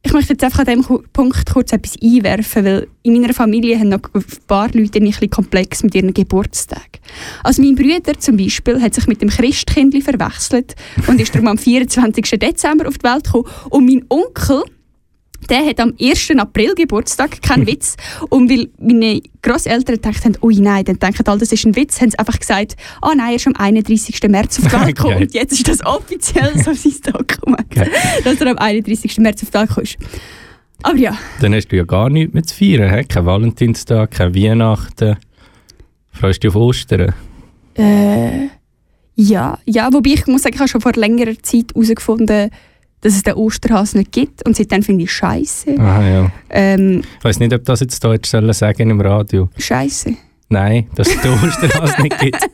ich 0.06 0.12
möchte 0.12 0.34
jetzt 0.34 0.44
einfach 0.44 0.60
an 0.60 0.66
diesem 0.66 1.04
Punkt 1.14 1.52
kurz 1.52 1.72
etwas 1.72 1.96
einwerfen, 2.02 2.66
weil 2.66 2.88
in 3.04 3.20
meiner 3.20 3.34
Familie 3.34 3.80
haben 3.80 3.90
noch 3.90 4.02
ein 4.14 4.24
paar 4.48 4.70
Leute 4.74 5.00
ein 5.00 5.06
bisschen 5.06 5.30
komplex 5.30 5.82
mit 5.82 5.96
ihren 5.96 6.14
Geburtstagen. 6.14 6.84
Also 7.44 7.62
mein 7.62 7.76
Bruder 7.76 8.20
zum 8.20 8.38
Beispiel 8.38 8.82
hat 8.82 8.94
sich 8.94 9.08
mit 9.08 9.22
dem 9.22 9.30
Christkindli 9.30 10.02
verwechselt 10.02 10.76
und 11.08 11.22
ist 11.22 11.34
darum 11.34 11.48
am 11.48 11.58
24. 11.58 12.38
Dezember 12.40 12.88
auf 12.88 12.98
die 12.98 13.06
Welt 13.06 13.24
gekommen. 13.24 13.48
Und 13.70 13.86
mein 13.86 14.06
Onkel, 14.10 14.64
der 15.50 15.66
hat 15.66 15.80
am 15.80 15.94
1. 16.00 16.32
April 16.38 16.74
Geburtstag, 16.76 17.42
kein 17.42 17.66
Witz. 17.68 17.96
Und 18.30 18.50
weil 18.50 18.70
meine 18.80 19.22
Grosseltern 19.42 19.96
gedacht 19.96 20.24
haben, 20.26 20.38
ui 20.42 20.56
nein, 20.60 20.86
dann 20.86 21.00
denken 21.00 21.26
alle, 21.28 21.40
das 21.40 21.52
ist 21.52 21.66
ein 21.66 21.76
Witz, 21.76 22.02
haben 22.02 22.12
sie 22.12 22.20
einfach 22.20 22.40
gesagt, 22.40 22.76
ah 23.02 23.14
nein, 23.16 23.30
er 23.32 23.36
ist 23.36 23.48
am 23.48 23.56
31. 23.56 24.22
März 24.30 24.60
auf 24.60 24.72
die 24.72 24.86
gekommen. 24.94 25.18
Und 25.18 25.34
jetzt 25.34 25.54
ist 25.54 25.68
das 25.68 25.86
offiziell 25.86 26.54
so 26.64 26.74
sein 26.74 27.14
Dokument, 27.14 27.70
Geil. 27.70 27.90
dass 28.24 28.40
er 28.42 28.48
am 28.48 28.58
31. 28.58 29.18
März 29.20 29.44
auf 29.44 29.50
die 29.50 29.60
gekommen 29.68 29.84
ist. 29.86 29.98
Aber 30.84 30.98
ja, 30.98 31.18
Dann 31.40 31.54
hast 31.54 31.68
du 31.70 31.78
ja 31.78 31.84
gar 31.84 32.10
nichts 32.10 32.34
mehr 32.34 32.44
zu 32.44 32.56
feiern. 32.56 32.94
He? 32.94 33.04
Kein 33.06 33.26
Valentinstag, 33.26 34.12
kein 34.12 34.36
Weihnachten. 34.36 35.16
Freust 36.12 36.44
du 36.44 36.48
dich 36.48 36.56
auf 36.56 36.62
Ostern? 36.62 37.14
äh, 37.76 38.48
ja, 39.16 39.60
ja, 39.66 39.94
wobei 39.94 40.12
ich 40.12 40.26
muss 40.28 40.42
sagen, 40.42 40.56
ich 40.56 40.60
habe 40.60 40.68
schon 40.68 40.82
vor 40.82 40.94
längerer 40.94 41.38
Zeit 41.42 41.72
herausgefunden, 41.76 42.50
dass 43.04 43.14
es 43.16 43.22
den 43.24 43.34
Osterhase 43.36 43.98
nicht 44.00 44.12
gibt 44.12 44.46
und 44.46 44.56
seitdem 44.56 44.82
finde 44.82 45.04
ich 45.04 45.12
scheiße. 45.12 45.78
Aha, 45.78 46.04
ja. 46.08 46.32
Ähm, 46.50 47.02
Ich 47.20 47.24
weiß 47.24 47.40
nicht, 47.40 47.54
ob 47.54 47.64
das 47.66 47.82
jetzt 47.82 48.04
Deutsch 48.04 48.30
sollen 48.30 48.52
sagen 48.54 48.90
im 48.90 49.00
Radio. 49.02 49.50
scheiße. 49.58 50.16
Nein, 50.50 50.88
dass 50.96 51.08
es 51.10 51.22
den 51.22 51.32
Osterhase 51.34 52.02
nicht 52.02 52.20
gibt. 52.20 52.38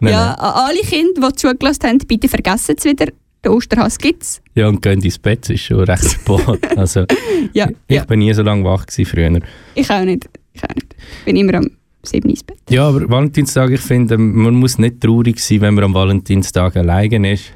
Nein, 0.00 0.12
ja, 0.12 0.26
nein. 0.26 0.36
an 0.38 0.52
alle 0.54 0.80
Kinder, 0.80 1.28
die 1.30 1.36
zugelassen 1.36 1.82
haben, 1.88 1.98
bitte 2.06 2.28
vergessen 2.28 2.76
es 2.78 2.84
wieder. 2.84 3.06
Den 3.44 3.52
Osterhase 3.52 3.98
gibt 3.98 4.22
es. 4.22 4.40
Ja, 4.54 4.68
und 4.68 4.80
gehen 4.82 5.00
ins 5.00 5.18
Bett, 5.18 5.44
es 5.44 5.50
ist 5.50 5.60
schon 5.62 5.80
recht 5.80 6.04
spät. 6.10 6.76
Also, 6.78 7.04
Ja, 7.52 7.68
ich 7.86 7.96
ja, 7.96 8.04
bin 8.04 8.18
nie 8.20 8.32
so 8.34 8.42
lange 8.42 8.64
wach 8.64 8.86
gewesen 8.86 9.06
früher. 9.08 9.40
ich 9.74 9.90
auch 9.90 10.04
nicht. 10.04 10.28
Ich 10.52 10.62
auch 10.64 10.74
nicht. 10.74 10.94
bin 11.24 11.36
immer 11.36 11.54
am 11.54 11.70
7 12.10 12.28
ins 12.28 12.42
Bett. 12.42 12.58
Ja, 12.70 12.88
aber 12.88 13.08
Valentinstag, 13.08 13.70
ich 13.70 13.80
finde, 13.80 14.18
man 14.18 14.54
muss 14.54 14.78
nicht 14.78 15.00
traurig 15.00 15.40
sein, 15.40 15.60
wenn 15.60 15.74
man 15.74 15.84
am 15.84 15.94
Valentinstag 15.94 16.76
alleine 16.76 17.32
ist. 17.32 17.52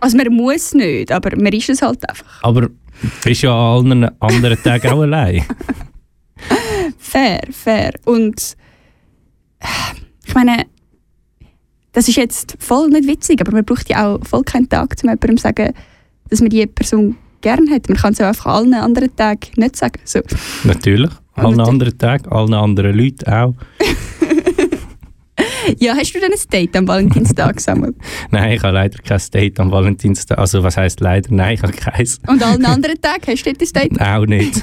Also 0.00 0.16
man 0.16 0.32
muss 0.32 0.74
nicht, 0.74 1.10
aber 1.12 1.36
man 1.36 1.52
ist 1.52 1.68
es 1.68 1.82
halt 1.82 2.08
einfach. 2.08 2.42
Aber 2.42 2.62
du 2.62 2.68
bist 3.22 3.42
ja 3.42 3.52
an 3.52 4.04
allen 4.04 4.20
anderen 4.20 4.62
Tagen 4.62 4.88
auch 4.88 5.00
allein. 5.00 5.44
Fair, 6.98 7.40
fair. 7.52 7.92
Und 8.06 8.56
ich 10.26 10.34
meine, 10.34 10.66
das 11.92 12.08
ist 12.08 12.16
jetzt 12.16 12.56
voll 12.58 12.88
nicht 12.88 13.06
witzig, 13.06 13.40
aber 13.40 13.52
man 13.52 13.64
braucht 13.64 13.88
ja 13.88 14.08
auch 14.08 14.26
voll 14.26 14.42
keinen 14.42 14.68
Tag, 14.68 14.96
um 15.02 15.08
jemandem 15.08 15.36
zu 15.36 15.42
sagen, 15.42 15.72
dass 16.28 16.40
man 16.40 16.50
die 16.50 16.66
Person 16.66 17.16
gerne 17.40 17.70
hat. 17.70 17.88
Man 17.88 17.98
kann 17.98 18.12
es 18.14 18.20
auch 18.20 18.26
einfach 18.26 18.46
allen 18.46 18.74
anderen 18.74 19.14
Tagen 19.14 19.48
nicht 19.56 19.76
sagen. 19.76 20.00
So. 20.04 20.20
Natürlich. 20.64 21.10
Allen 21.34 21.60
anderen 21.60 21.98
Tagen, 21.98 22.28
allen 22.30 22.54
anderen 22.54 22.96
Leuten 22.96 23.30
auch. 23.30 23.54
Ja, 25.78 25.94
hast 25.94 26.14
du 26.14 26.20
denn 26.20 26.30
ein 26.30 26.38
Date 26.52 26.76
am 26.76 26.86
Valentinstag, 26.86 27.58
Samuel? 27.58 27.94
Nein, 28.30 28.52
ich 28.52 28.62
habe 28.62 28.74
leider 28.74 28.98
kein 28.98 29.20
Date 29.32 29.58
am 29.60 29.70
Valentinstag. 29.70 30.38
Also, 30.38 30.62
was 30.62 30.76
heisst 30.76 31.00
leider? 31.00 31.32
Nein, 31.32 31.54
ich 31.54 31.62
habe 31.62 31.72
keins. 31.72 32.20
Und 32.26 32.42
allen 32.42 32.64
anderen 32.66 33.00
Tagen 33.00 33.22
hast 33.26 33.44
du 33.44 33.52
dort 33.52 33.62
ein 33.62 33.88
Date? 33.88 34.00
Auch 34.00 34.26
nicht. 34.26 34.60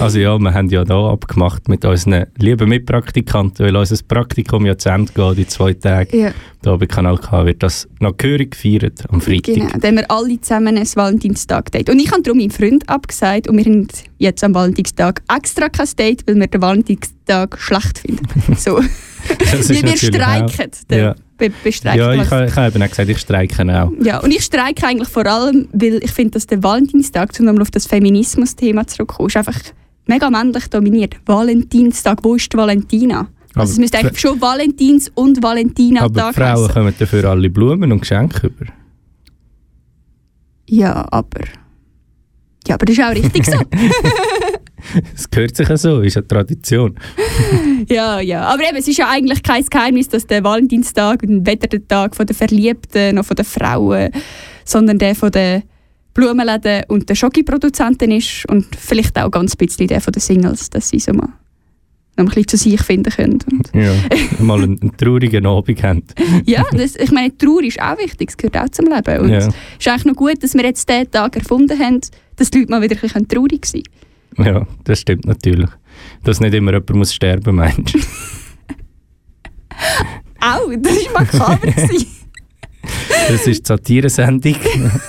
Also 0.00 0.18
ja, 0.18 0.38
wir 0.38 0.54
haben 0.54 0.68
ja 0.68 0.84
da 0.84 1.10
abgemacht 1.10 1.68
mit 1.68 1.84
unseren 1.84 2.26
lieben 2.38 2.68
Mitpraktikanten, 2.68 3.66
weil 3.66 3.76
unser 3.76 3.96
Praktikum 4.06 4.66
ja 4.66 4.76
zu 4.76 4.88
Ende 4.88 5.12
geht 5.12 5.38
in 5.38 5.48
zwei 5.48 5.72
Tagen. 5.74 6.18
Ja, 6.18 6.32
Da 6.62 6.76
bei 6.76 6.86
Kanal 6.86 7.18
K 7.18 7.44
wird 7.46 7.62
das 7.62 7.88
noch 8.00 8.16
gehörig 8.16 8.52
gefeiert 8.52 9.04
am 9.10 9.20
Freitag. 9.20 9.54
genau. 9.54 9.68
Dann 9.78 9.82
haben 9.82 9.96
wir 9.96 10.10
alle 10.10 10.40
zusammen 10.40 10.76
ein 10.76 10.86
Valentinstag-Date. 10.86 11.90
Und 11.90 11.98
ich 11.98 12.10
habe 12.10 12.22
darum 12.22 12.38
meinen 12.38 12.50
Freund 12.50 12.88
abgesagt 12.88 13.48
und 13.48 13.56
wir 13.58 13.64
haben 13.64 13.88
jetzt 14.18 14.42
am 14.44 14.54
Valentinstag 14.54 15.22
extra 15.34 15.68
kein 15.68 15.88
Date, 15.98 16.26
weil 16.26 16.36
wir 16.36 16.46
den 16.46 16.62
Valentinstag 16.62 17.58
schlecht 17.58 17.98
finden. 17.98 18.56
So. 18.56 18.80
Wie 19.28 19.82
wir 19.82 19.96
streiken. 19.96 20.70
Ja, 20.90 21.14
ja 21.94 22.12
ich, 22.14 22.30
habe- 22.30 22.46
ich 22.46 22.56
habe 22.56 22.66
eben 22.74 22.82
auch 22.82 22.88
gesagt, 22.88 23.08
ich 23.08 23.18
streike 23.18 23.62
auch. 23.62 23.90
Ja, 24.02 24.20
und 24.20 24.30
ich 24.30 24.42
streike 24.42 24.86
eigentlich 24.86 25.08
vor 25.08 25.26
allem, 25.26 25.68
weil 25.72 26.02
ich 26.02 26.10
finde, 26.12 26.32
dass 26.32 26.46
der 26.46 26.62
Valentinstag, 26.62 27.30
um 27.38 27.46
nochmal 27.46 27.62
auf 27.62 27.70
das 27.70 27.86
Feminismus-Thema 27.86 28.86
zurückzukommen, 28.86 29.28
ist 29.28 29.36
einfach 29.36 29.58
mega 30.06 30.30
männlich 30.30 30.68
dominiert. 30.68 31.16
Valentinstag, 31.26 32.18
wo 32.22 32.34
ist 32.36 32.52
die 32.52 32.56
Valentina? 32.56 33.28
Aber 33.52 33.60
Also 33.62 33.72
es 33.74 33.78
müsste 33.78 33.98
eigentlich 33.98 34.18
schon 34.20 34.40
Valentins- 34.40 35.10
und 35.14 35.38
Aber 35.38 35.48
Valentina-Tag 35.50 36.34
die 36.34 36.40
Frauen 36.40 36.62
heißen. 36.62 36.68
kommen 36.74 36.94
dafür 36.98 37.24
alle 37.30 37.50
Blumen 37.50 37.92
und 37.92 38.00
Geschenke 38.00 38.48
über. 38.48 38.66
Ja, 40.68 41.06
aber... 41.10 41.40
Ja, 42.66 42.76
aber 42.76 42.86
das 42.86 42.96
ist 42.96 43.04
auch 43.04 43.10
richtig 43.10 43.44
so. 43.44 43.52
Das 45.12 45.30
gehört 45.30 45.56
sich 45.56 45.68
ja 45.68 45.76
so, 45.76 46.00
ist 46.00 46.16
eine 46.16 46.26
Tradition. 46.28 46.94
ja, 47.88 48.20
ja. 48.20 48.42
Aber 48.42 48.62
eben, 48.68 48.76
es 48.76 48.88
ist 48.88 48.98
ja 48.98 49.08
eigentlich 49.08 49.42
kein 49.42 49.64
Geheimnis, 49.64 50.08
dass 50.08 50.26
der 50.26 50.44
Valentinstag 50.44 51.22
weder 51.22 51.66
der 51.68 51.86
Tag 51.88 52.16
von 52.16 52.26
der 52.26 52.36
Verliebten 52.36 53.16
noch 53.16 53.24
von 53.24 53.36
den 53.36 53.44
Frauen, 53.44 54.10
sondern 54.64 54.98
der 54.98 55.14
von 55.14 55.30
den 55.30 55.62
Blumenläden 56.14 56.84
und 56.88 57.08
den 57.08 57.16
Schokiproduzenten 57.16 58.10
ist 58.12 58.44
und 58.48 58.66
vielleicht 58.76 59.18
auch 59.18 59.30
ganz 59.30 59.54
ein 59.54 59.66
bisschen 59.66 59.88
der 59.88 60.00
von 60.00 60.12
den 60.12 60.20
Singles, 60.20 60.70
dass 60.70 60.88
sie 60.88 61.00
so 61.00 61.12
mal 61.12 61.28
noch 62.16 62.26
ein 62.26 62.26
bisschen 62.26 62.46
zu 62.48 62.56
sich 62.56 62.80
finden 62.80 63.10
können. 63.12 63.40
Und 63.50 63.70
Ja, 63.74 63.92
mal 64.38 64.62
einen, 64.62 64.80
einen 64.80 64.96
traurigen 64.96 65.44
Abend 65.46 65.82
haben. 65.82 66.04
ja, 66.46 66.62
das, 66.72 66.94
ich 66.94 67.10
meine, 67.10 67.36
Trauer 67.36 67.62
ist 67.64 67.80
auch 67.82 67.98
wichtig, 67.98 68.30
es 68.30 68.36
gehört 68.36 68.56
auch 68.56 68.68
zum 68.68 68.86
Leben. 68.86 69.20
Und 69.20 69.30
Ja. 69.30 69.38
es 69.38 69.48
ist 69.80 69.88
eigentlich 69.88 70.04
noch 70.04 70.14
gut, 70.14 70.40
dass 70.42 70.54
wir 70.54 70.62
jetzt 70.62 70.88
diesen 70.88 71.10
Tag 71.10 71.34
erfunden 71.36 71.76
haben, 71.76 72.00
dass 72.36 72.50
die 72.50 72.58
Leute 72.60 72.70
mal 72.70 72.82
wieder 72.82 72.94
ein 72.94 73.00
bisschen 73.00 73.26
traurig 73.26 73.66
sein 73.66 73.82
können. 73.82 74.13
Ja, 74.38 74.66
das 74.84 75.00
stimmt 75.00 75.26
natürlich. 75.26 75.70
Dass 76.24 76.40
nicht 76.40 76.54
immer 76.54 76.72
jemand 76.72 76.94
muss 76.94 77.14
sterben, 77.14 77.56
meinst 77.56 77.94
du? 77.94 77.98
Au, 80.40 80.74
das 80.76 80.92
war 81.06 81.22
makaber. 81.22 81.68
Das 83.28 83.46
ist 83.46 83.64
die 83.64 83.66
Satiresendung. 83.66 84.56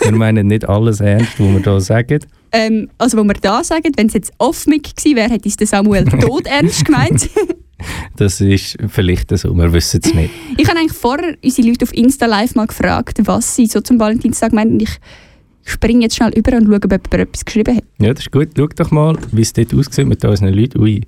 Wir 0.01 0.12
meinen 0.13 0.48
nicht 0.48 0.67
alles 0.70 1.01
ernst, 1.01 1.34
was 1.38 1.46
wir 1.46 1.62
hier 1.62 1.82
sagen. 1.82 2.20
ähm, 2.53 2.89
also, 2.98 3.17
wo 3.17 3.24
wir 3.25 3.34
da 3.34 3.65
sagen, 3.65 3.91
wenn 3.98 4.08
es 4.08 4.13
jetzt 4.13 4.32
off-mic 4.38 4.96
gewesen 4.96 5.17
wäre, 5.17 5.29
hätte 5.29 5.50
es 5.50 5.58
der 5.58 5.67
Samuel 5.67 6.05
tot 6.05 6.48
ernst 6.48 6.86
gemeint. 6.86 7.29
Das 8.15 8.39
ist 8.39 8.77
vielleicht 8.88 9.38
so, 9.38 9.53
wir 9.53 9.74
wissen 9.74 10.00
es 10.01 10.13
nicht. 10.13 10.32
ich 10.58 10.67
habe 10.70 10.79
eigentlich 10.79 10.98
vorher 10.98 11.36
unsere 11.44 11.67
Leute 11.67 11.84
auf 11.84 11.94
Insta 11.94 12.25
Live 12.25 12.55
mal 12.55 12.65
gefragt, 12.67 13.20
was 13.25 13.53
sie 13.58 13.65
so 13.65 13.82
zum 13.82 14.00
Valentinstag 14.00 14.53
meinen. 14.53 14.72
Und 14.72 14.84
ich 14.84 14.98
springe 15.65 16.03
jetzt 16.03 16.15
schnell 16.15 16.31
über 16.36 16.55
und 16.55 16.65
schaue, 16.67 16.75
ob 16.75 16.84
jemand 16.91 17.13
etwas 17.13 17.43
geschrieben 17.43 17.75
hat. 17.77 17.84
Ja, 18.00 18.13
das 18.13 18.22
ist 18.24 18.31
gut. 18.31 18.49
Schau 18.56 18.67
doch 18.67 18.91
mal, 18.91 19.17
wie 19.32 19.41
es 19.41 19.51
dort 19.51 19.73
aussieht 19.73 20.08
mit 20.08 20.23
unseren 20.23 20.54
Leuten. 20.54 20.80
Ui. 20.80 21.01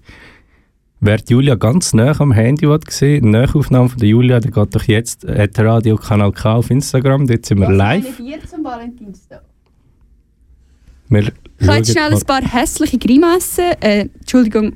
Wer 1.00 1.17
die 1.17 1.34
Julia 1.34 1.54
ganz 1.56 1.93
nah 1.93 2.20
am 2.20 2.32
Handy 2.32 2.65
hat 2.65 2.86
gesehen, 2.86 3.26
eine 3.28 3.43
Nachaufnahme 3.46 3.88
von 3.88 4.00
der 4.00 4.10
Julia, 4.10 4.39
der 4.39 4.50
geht 4.50 4.76
doch 4.76 4.84
jetzt 4.84 5.26
äh, 5.26 5.48
der 5.48 5.65
Radio-Kanal 5.65 6.32
K 6.32 6.56
auf 6.56 6.72
Instagram. 6.72 7.28
Dort 7.28 7.46
sind 7.46 7.60
wir 7.60 7.70
live. 7.70 8.17
zum 8.50 8.63
Valentinstag? 8.63 9.43
Wir 11.10 11.32
Ich 11.60 11.67
habe 11.67 11.78
jetzt 11.78 11.91
schnell 11.91 12.10
mal- 12.10 12.17
ein 12.17 12.26
paar 12.26 12.41
hässliche 12.41 12.98
Grimassen. 12.98 13.65
Äh, 13.80 14.08
Entschuldigung, 14.20 14.74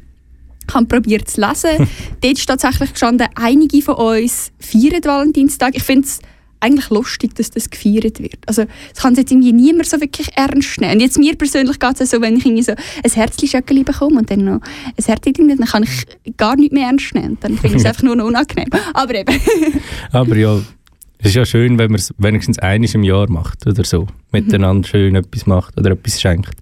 ich 0.67 0.73
habe 0.73 0.85
probiert 0.85 1.27
zu 1.27 1.41
lesen. 1.41 1.87
Dort 2.21 2.37
ist 2.37 2.45
tatsächlich 2.45 2.91
gestanden, 2.91 3.27
einige 3.35 3.81
von 3.81 3.95
uns 3.95 4.51
feiern 4.59 5.03
Valentinstag. 5.03 5.75
Ich 5.75 5.83
finde 5.83 6.07
es 6.07 6.19
eigentlich 6.61 6.89
lustig, 6.89 7.35
dass 7.35 7.51
das 7.51 7.69
gefeiert 7.69 8.19
wird. 8.19 8.37
Also, 8.47 8.63
das 8.93 9.01
kann 9.01 9.15
jetzt 9.15 9.31
irgendwie 9.31 9.51
niemand 9.51 9.87
so 9.87 9.99
wirklich 9.99 10.29
ernst 10.35 10.79
nehmen. 10.79 10.93
Und 10.93 10.99
jetzt 11.01 11.17
mir 11.17 11.35
persönlich 11.35 11.79
geht 11.79 11.99
es 11.99 12.11
so, 12.11 12.21
wenn 12.21 12.37
ich 12.37 12.45
irgendwie 12.45 12.63
so 12.63 12.71
ein 12.71 13.11
Herzchen 13.11 13.83
bekomme 13.83 14.19
und 14.19 14.29
dann 14.29 14.45
noch 14.45 14.61
ein 14.61 15.03
Herzchen, 15.03 15.47
dann 15.47 15.67
kann 15.67 15.83
ich 15.83 16.37
gar 16.37 16.55
nicht 16.55 16.71
mehr 16.71 16.87
ernst 16.87 17.13
nehmen. 17.13 17.37
Dann 17.41 17.57
finde 17.57 17.77
ich 17.77 17.83
es 17.83 17.85
einfach 17.89 18.03
nur 18.03 18.15
noch 18.15 18.25
unangenehm. 18.25 18.69
Aber 18.93 19.15
eben, 19.15 19.35
Aber 20.11 20.35
ja, 20.35 20.57
es 21.17 21.27
ist 21.27 21.35
ja 21.35 21.45
schön, 21.45 21.77
wenn 21.77 21.91
man 21.91 21.99
es 21.99 22.13
wenigstens 22.17 22.59
eines 22.59 22.95
im 22.95 23.03
Jahr 23.03 23.29
macht 23.29 23.65
oder 23.67 23.83
so. 23.83 24.07
Miteinander 24.31 24.87
schön 24.87 25.15
etwas 25.15 25.45
macht 25.45 25.77
oder 25.79 25.91
etwas 25.91 26.19
schenkt. 26.19 26.55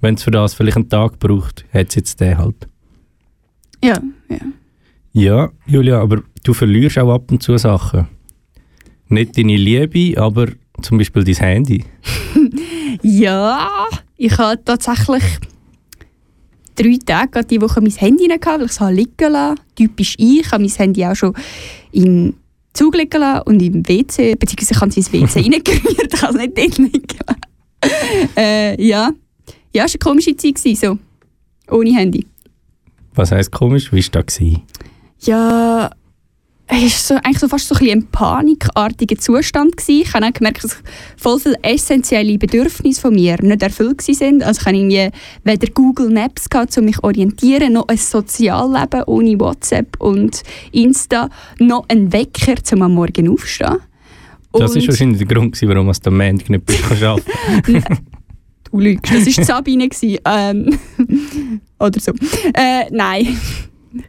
Wenn 0.00 0.14
es 0.14 0.22
für 0.22 0.30
das 0.30 0.54
vielleicht 0.54 0.76
einen 0.76 0.88
Tag 0.88 1.18
braucht, 1.18 1.64
hat 1.72 1.88
es 1.88 1.94
jetzt 1.94 2.20
den 2.20 2.38
halt. 2.38 2.68
ja, 3.82 4.00
ja. 4.28 4.38
Ja, 5.14 5.50
Julia, 5.66 6.00
aber 6.00 6.22
du 6.42 6.54
verlierst 6.54 6.98
auch 6.98 7.12
ab 7.12 7.30
und 7.30 7.42
zu 7.42 7.56
Sachen. 7.58 8.08
Nicht 9.12 9.36
deine 9.36 9.56
Liebe, 9.56 10.18
aber 10.18 10.48
zum 10.80 10.96
Beispiel 10.98 11.24
dein 11.24 11.34
Handy. 11.36 11.84
Ja, 13.02 13.88
ich 14.16 14.36
habe 14.36 14.62
tatsächlich 14.64 15.22
drei 16.76 16.98
Tage 17.04 17.44
die 17.44 17.60
Woche 17.60 17.80
mein 17.80 17.90
Handy 17.90 18.28
nicht 18.28 18.42
gehabt, 18.42 18.60
weil 18.60 18.66
ich 18.66 18.72
es 18.72 18.90
liegen 18.90 19.32
lassen. 19.32 19.60
Typisch 19.74 20.14
ich. 20.18 20.40
Ich 20.40 20.52
habe 20.52 20.62
mein 20.62 20.70
Handy 20.70 21.04
auch 21.04 21.16
schon 21.16 21.34
im 21.90 22.34
Zug 22.74 22.94
liegen 22.94 23.20
lassen 23.20 23.42
und 23.46 23.62
im 23.62 23.88
WC, 23.88 24.36
beziehungsweise 24.36 24.74
ich 24.74 24.80
habe 24.80 24.90
es 24.90 24.96
ins 24.96 25.12
WC 25.12 25.40
reingerührt, 25.40 26.14
ich 26.14 26.22
habe 26.22 26.32
es 26.34 26.38
nicht 26.38 26.58
dort 26.58 26.78
liegen 26.78 27.16
äh, 28.36 28.82
ja. 28.82 29.10
Ja, 29.74 29.84
es 29.84 29.94
war 29.94 30.12
eine 30.12 30.20
komische 30.20 30.36
Zeit, 30.36 30.58
so. 30.76 30.98
ohne 31.70 31.94
Handy. 31.94 32.26
Was 33.14 33.32
heisst 33.32 33.50
komisch? 33.50 33.92
Wie 33.92 34.04
war 34.14 34.22
das? 34.22 34.40
Ja, 35.20 35.90
es 36.68 37.10
war 37.10 37.18
so, 37.18 37.22
eigentlich 37.22 37.38
so 37.38 37.48
fast 37.48 37.68
so 37.68 37.74
ein, 37.74 37.90
ein 37.90 38.06
panikartiger 38.06 39.16
Zustand. 39.16 39.76
Gewesen. 39.76 40.02
Ich 40.02 40.14
habe 40.14 40.26
auch 40.26 40.32
gemerkt, 40.32 40.64
dass 40.64 40.82
voll 41.16 41.38
viele 41.38 41.58
essentielle 41.62 42.38
Bedürfnisse 42.38 43.00
von 43.00 43.14
mir 43.14 43.42
nicht 43.42 43.62
erfüllt 43.62 44.06
waren. 44.06 44.42
Also 44.42 44.60
ich 44.60 44.66
hatte 44.66 44.76
irgendwie 44.76 45.10
weder 45.44 45.72
Google 45.72 46.10
Maps, 46.10 46.48
gehabt, 46.48 46.76
um 46.78 46.84
mich 46.84 46.96
zu 46.96 47.04
orientieren, 47.04 47.74
noch 47.74 47.88
ein 47.88 47.96
Sozialleben 47.96 49.02
ohne 49.04 49.38
WhatsApp 49.38 50.00
und 50.00 50.42
Insta, 50.72 51.28
noch 51.58 51.84
ein 51.88 52.12
Wecker, 52.12 52.54
um 52.72 52.82
am 52.82 52.94
Morgen 52.94 53.28
aufzustehen. 53.28 53.78
Das 54.52 54.74
war 54.74 54.86
wahrscheinlich 54.86 55.18
der 55.18 55.26
Grund, 55.26 55.54
gewesen, 55.54 55.68
warum 55.68 55.92
du 55.92 56.10
am 56.10 56.16
Montag 56.16 56.50
nicht 56.50 56.66
bist 56.66 56.84
arbeiten 57.02 57.84
Du 58.70 58.80
lügst, 58.80 59.12
das 59.12 59.26
war 59.26 59.32
die 59.32 59.44
Sabine. 59.44 59.88
gewesen. 59.88 60.18
Ähm, 60.24 60.78
oder 61.78 62.00
so. 62.00 62.12
Äh, 62.54 62.90
nein, 62.90 63.36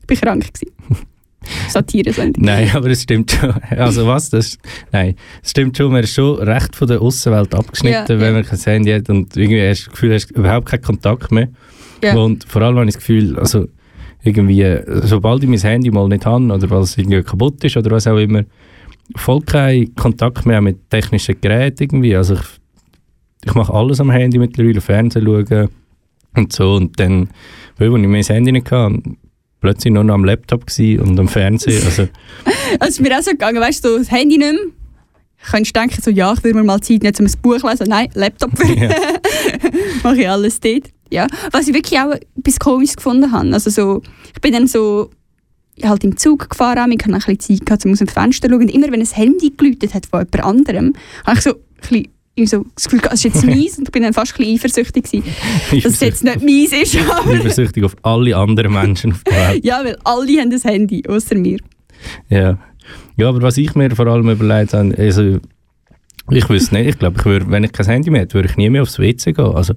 ich 0.07 0.21
war 0.21 0.29
krank. 0.29 0.53
gewesen. 0.53 1.07
Satire-Sendung. 1.69 2.43
Nein, 2.43 2.71
aber 2.73 2.89
es 2.89 3.03
stimmt 3.03 3.31
schon. 3.31 3.53
Also 3.77 4.07
was? 4.07 4.29
Das, 4.29 4.57
nein, 4.91 5.15
es 5.41 5.51
stimmt 5.51 5.77
schon, 5.77 5.91
man 5.91 6.03
ist 6.03 6.13
schon 6.13 6.39
recht 6.39 6.75
von 6.75 6.87
der 6.87 7.01
Außenwelt 7.01 7.53
abgeschnitten, 7.53 8.15
Ja, 8.15 8.19
wenn 8.19 8.33
man 8.33 8.45
kein 8.45 8.59
Handy 8.59 8.91
hat 8.91 9.09
und 9.09 9.35
irgendwie 9.35 9.67
hast 9.67 9.85
du 9.85 9.85
das 9.85 9.91
Gefühl, 9.91 10.13
hast 10.13 10.31
überhaupt 10.31 10.67
keinen 10.67 10.81
Kontakt 10.81 11.31
mehr. 11.31 11.49
Ja. 12.03 12.15
Und 12.15 12.43
vor 12.45 12.61
allem 12.61 12.75
habe 12.75 12.85
ich 12.85 12.93
das 12.93 12.99
Gefühl, 12.99 13.37
also 13.39 13.67
irgendwie, 14.23 14.79
sobald 15.03 15.43
ich 15.43 15.49
mein 15.49 15.59
Handy 15.59 15.91
mal 15.91 16.07
nicht 16.07 16.25
habe 16.25 16.45
oder 16.45 16.69
weil 16.69 16.81
es 16.81 16.97
irgendwie 16.97 17.21
kaputt 17.23 17.63
ist 17.63 17.77
oder 17.77 17.91
was 17.91 18.07
auch 18.07 18.17
immer, 18.17 18.43
voll 19.15 19.41
keinen 19.41 19.93
Kontakt 19.95 20.45
mehr 20.45 20.61
mit 20.61 20.89
technischen 20.89 21.39
Geräten 21.41 21.83
irgendwie. 21.83 22.15
Also 22.15 22.35
ich, 22.35 22.41
ich 23.45 23.53
mache 23.53 23.73
alles 23.73 23.99
am 23.99 24.11
Handy 24.11 24.37
mittlerweile, 24.37 24.81
Fernsehen 24.81 25.25
schauen 25.25 25.69
und 26.35 26.53
so 26.53 26.75
und 26.75 26.99
dann, 26.99 27.29
weil 27.77 27.87
ich 27.87 28.07
mein 28.07 28.23
Handy 28.23 28.51
nicht 28.51 28.71
hatte, 28.71 29.01
plötzlich 29.63 29.93
nur 29.93 30.03
noch 30.03 30.13
am 30.13 30.25
Laptop 30.25 30.67
gsi 30.67 30.99
und 31.01 31.19
am 31.19 31.27
Fernsehen. 31.27 31.83
Also, 31.83 32.03
Also, 32.79 32.81
es 32.81 32.89
ist 32.89 33.01
mir 33.01 33.17
auch 33.17 33.23
so 33.23 33.31
gegangen, 33.31 33.59
weißt 33.59 33.83
du, 33.83 33.97
das 33.97 34.11
Handy 34.11 34.37
nicht 34.37 34.51
mehr. 34.51 34.61
Könntest 35.49 35.75
denken, 35.75 36.01
so, 36.01 36.11
ja, 36.11 36.33
ich 36.33 36.43
würde 36.43 36.57
mir 36.57 36.63
mal 36.63 36.79
Zeit 36.81 37.01
nehmen, 37.01 37.15
um 37.19 37.25
ein 37.25 37.33
Buch 37.41 37.57
zu 37.57 37.67
lesen. 37.67 37.87
Nein, 37.89 38.09
Laptop. 38.13 38.51
Ja. 38.75 38.89
Mache 40.03 40.21
ich 40.21 40.29
alles 40.29 40.59
dort. 40.59 40.89
Ja. 41.09 41.27
Was 41.51 41.67
ich 41.67 41.73
wirklich 41.73 41.99
auch 41.99 42.13
etwas 42.37 42.59
Komisches 42.59 42.95
gefunden 42.95 43.31
habe. 43.31 43.51
Also 43.53 43.69
so, 43.69 44.01
ich 44.33 44.41
bin 44.41 44.53
dann 44.53 44.67
so 44.67 45.09
halt 45.81 46.03
im 46.03 46.17
Zug 46.17 46.49
gefahren, 46.49 46.91
ich 46.91 46.99
hatte 46.99 47.13
ein 47.13 47.19
bisschen 47.19 47.39
Zeit, 47.39 47.65
gehabt, 47.65 47.85
um 47.85 47.91
aus 47.91 47.99
dem 47.99 48.07
Fenster 48.07 48.47
zu 48.47 48.53
schauen. 48.53 48.63
Und 48.63 48.69
immer 48.69 48.91
wenn 48.91 49.01
ein 49.01 49.07
Handy 49.07 49.53
geläutet 49.55 49.93
hat 49.93 50.05
von 50.05 50.21
jemand 50.21 50.43
anderem, 50.43 50.93
habe 51.25 51.37
ich 51.37 51.43
so 51.43 51.51
ein 51.51 51.59
bisschen 51.81 52.07
irgendwie 52.35 52.49
so 52.49 52.65
das 52.75 52.85
Gefühl, 52.85 53.01
es 53.05 53.13
ist 53.13 53.23
jetzt 53.23 53.45
meins 53.45 53.77
und 53.77 53.87
ich 53.87 53.91
bin 53.91 54.03
dann 54.03 54.13
fast 54.13 54.33
ein 54.33 54.37
bisschen 54.37 54.55
eifersüchtig 54.55 55.03
gewesen, 55.03 55.23
dass 55.83 55.93
es 55.93 55.99
jetzt 55.99 56.23
nicht 56.23 56.41
meins 56.41 56.71
ist. 56.71 56.97
Aber 57.09 57.33
Übersüchtig 57.33 57.83
auf 57.83 57.95
alle 58.01 58.35
anderen 58.35 58.73
Menschen 58.73 59.11
auf 59.11 59.23
der 59.23 59.49
Welt. 59.49 59.65
ja, 59.65 59.83
weil 59.83 59.97
alle 60.03 60.41
haben 60.41 60.51
ein 60.51 60.61
Handy, 60.61 61.03
außer 61.07 61.35
mir. 61.35 61.59
Ja. 62.29 62.57
ja, 63.17 63.29
aber 63.29 63.41
was 63.41 63.57
ich 63.57 63.75
mir 63.75 63.95
vor 63.95 64.07
allem 64.07 64.29
überlegt 64.29 64.73
habe, 64.73 64.95
also 64.97 65.39
Ich 66.31 66.47
wüsste 66.49 66.75
nicht, 66.75 66.87
ich 66.87 66.97
glaube, 66.97 67.17
ich 67.19 67.49
wenn 67.49 67.65
ich 67.65 67.73
kein 67.73 67.85
Handy 67.85 68.09
mehr 68.09 68.21
hätte, 68.21 68.35
würde 68.35 68.47
ich 68.49 68.55
nie 68.55 68.69
mehr 68.69 68.83
aufs 68.83 68.97
WC 68.97 69.33
gehen. 69.33 69.45
Also, 69.45 69.73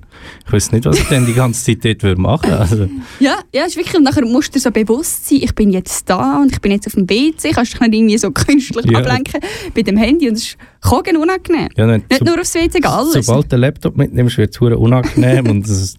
ich 0.47 0.53
wüsste 0.53 0.77
nicht, 0.77 0.85
was 0.87 0.97
ich 1.01 1.09
dann 1.09 1.27
die 1.27 1.35
ganze 1.35 1.65
Zeit 1.65 1.85
dort 1.85 2.03
würde 2.05 2.21
machen 2.21 2.53
Also, 2.53 2.89
Ja, 3.19 3.41
ja, 3.53 3.65
ist 3.65 3.77
wirklich. 3.77 3.97
Und 3.97 4.05
nachher 4.05 4.25
musst 4.25 4.51
du 4.51 4.53
dir 4.53 4.61
so 4.61 4.71
bewusst 4.71 5.29
sein, 5.29 5.41
ich 5.43 5.53
bin 5.57 5.71
jetzt 5.71 6.09
da 6.09 6.41
und 6.41 6.53
ich 6.53 6.61
bin 6.61 6.71
jetzt 6.71 6.87
auf 6.87 6.93
dem 6.95 7.11
WC. 7.11 7.51
Kannst 7.51 7.73
dich 7.75 7.81
nicht 7.81 7.95
irgendwie 7.95 8.17
so 8.19 8.31
künstlich 8.33 8.87
Ja. 8.89 9.01
ablenken 9.01 9.41
bei 9.75 9.83
dem 9.83 9.97
Handy. 9.97 10.29
Und 10.29 10.35
es 10.37 10.45
ist 10.45 10.57
kogen 10.81 11.17
unangenehm. 11.17 11.69
ja, 11.77 11.87
nicht, 11.87 12.09
Nicht 12.09 12.25
nur 12.25 12.39
aufs 12.41 12.55
WC, 12.55 12.81
alles. 12.85 13.27
Sobald 13.27 13.47
du 13.47 13.49
den 13.49 13.61
Laptop 13.61 13.97
mitnimmst, 13.97 14.39
wird 14.39 14.55
es 14.55 14.61
unangenehm 14.61 15.49
und 15.51 15.65
es 15.67 15.71
ist 15.83 15.99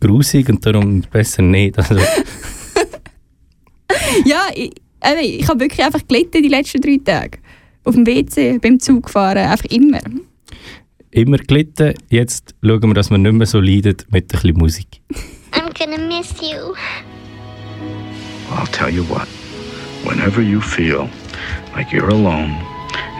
grusig 0.00 0.48
und 0.48 0.64
darum 0.64 1.02
besser 1.02 1.42
nicht. 1.42 1.78
Also, 1.78 1.96
Ja, 4.24 4.46
ich, 4.54 4.72
eben, 5.04 5.20
ich 5.22 5.48
habe 5.48 5.60
wirklich 5.60 5.84
einfach 5.84 6.00
gelitten 6.06 6.42
die 6.42 6.48
letzten 6.48 6.80
drei 6.80 6.98
Tage. 7.04 7.38
Auf 7.84 7.94
dem 7.94 8.06
WC, 8.06 8.58
beim 8.58 8.78
Zugfahren, 8.78 9.38
einfach 9.38 9.64
immer. 9.66 10.00
immer 11.10 11.36
gelitten, 11.38 11.94
jetzt 12.08 12.54
schauen 12.64 12.82
wir, 12.82 12.94
dass 12.94 13.10
wir 13.10 13.18
nicht 13.18 13.32
mehr 13.32 13.46
so 13.46 13.60
leiden 13.60 13.96
mit 14.10 14.24
ein 14.24 14.28
bisschen 14.28 14.56
Musik. 14.56 14.86
I'm 15.52 15.72
gonna 15.78 15.98
miss 15.98 16.32
you. 16.40 16.74
I'll 18.50 18.70
tell 18.72 18.88
you 18.88 19.04
what. 19.08 19.28
Whenever 20.04 20.42
you 20.42 20.60
feel 20.60 21.08
like 21.76 21.92
you're 21.92 22.10
alone 22.10 22.54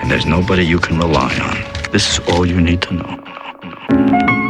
and 0.01 0.11
there's 0.11 0.27
nobody 0.27 0.63
you 0.63 0.79
can 0.79 0.99
rely 0.99 1.33
on, 1.41 1.57
this 1.93 2.09
is 2.09 2.21
all 2.29 2.47
you 2.47 2.61
need 2.61 2.81
to 2.83 2.95
know. 2.95 4.42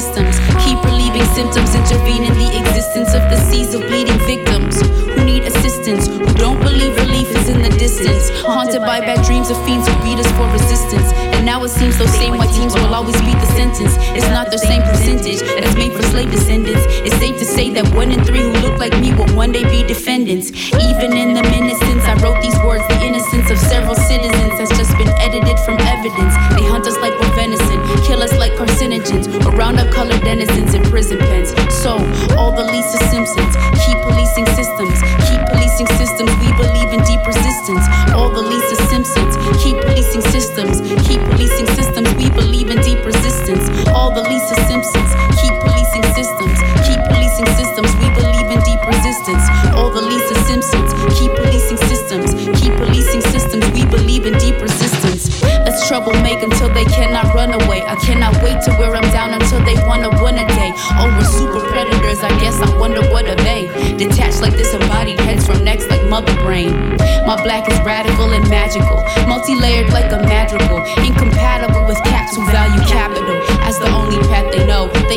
Systems, 0.00 0.36
keep 0.60 0.76
relieving 0.84 1.24
symptoms, 1.32 1.74
intervene 1.74 2.24
in 2.28 2.34
the 2.36 2.50
existence 2.60 3.14
of 3.14 3.22
the 3.32 3.38
seas 3.48 3.72
of 3.72 3.80
bleeding 3.88 4.18
victims 4.28 4.82
who 5.16 5.24
need 5.24 5.42
assistance, 5.44 6.06
who 6.06 6.32
don't 6.36 6.60
believe 6.60 6.94
relief 6.96 7.28
is 7.32 7.48
in 7.48 7.62
the 7.62 7.72
distance, 7.80 8.28
haunted 8.44 8.82
by 8.82 9.00
bad 9.00 9.24
dreams 9.24 9.48
of 9.48 9.56
fiends 9.64 9.88
who 9.88 9.96
beat 10.04 10.18
us 10.20 10.30
for 10.36 10.44
resistance. 10.52 11.08
And 11.32 11.46
now 11.46 11.64
it 11.64 11.70
seems 11.70 11.96
those 11.96 12.12
same 12.12 12.36
white 12.36 12.52
teams 12.52 12.74
will 12.74 12.92
always 12.92 13.16
beat 13.24 13.40
the 13.40 13.50
sentence. 13.56 13.96
It's 14.12 14.28
not 14.36 14.50
their 14.50 14.60
same 14.60 14.82
percentage 14.82 15.40
that's 15.40 15.76
made 15.76 15.92
for 15.96 16.02
slave 16.12 16.30
descendants. 16.30 16.84
It's 17.06 17.16
safe 17.16 17.38
to 17.38 17.46
say 17.46 17.70
that 17.70 17.88
one 17.94 18.12
in 18.12 18.22
three 18.22 18.44
who 18.44 18.52
look 18.60 18.78
like 18.78 18.92
me 19.00 19.14
will 19.14 19.32
one 19.34 19.50
day 19.50 19.64
be 19.64 19.80
defendants. 19.82 20.52
Even 20.76 21.16
in 21.16 21.32
the 21.32 21.42
minutes 21.56 21.80
since 21.88 22.04
I 22.04 22.20
wrote 22.20 22.42
these 22.42 22.58
words, 22.68 22.84
the 22.92 23.00
innocence 23.00 23.48
of 23.50 23.56
several 23.56 23.94
citizens 23.94 24.60
has 24.60 24.75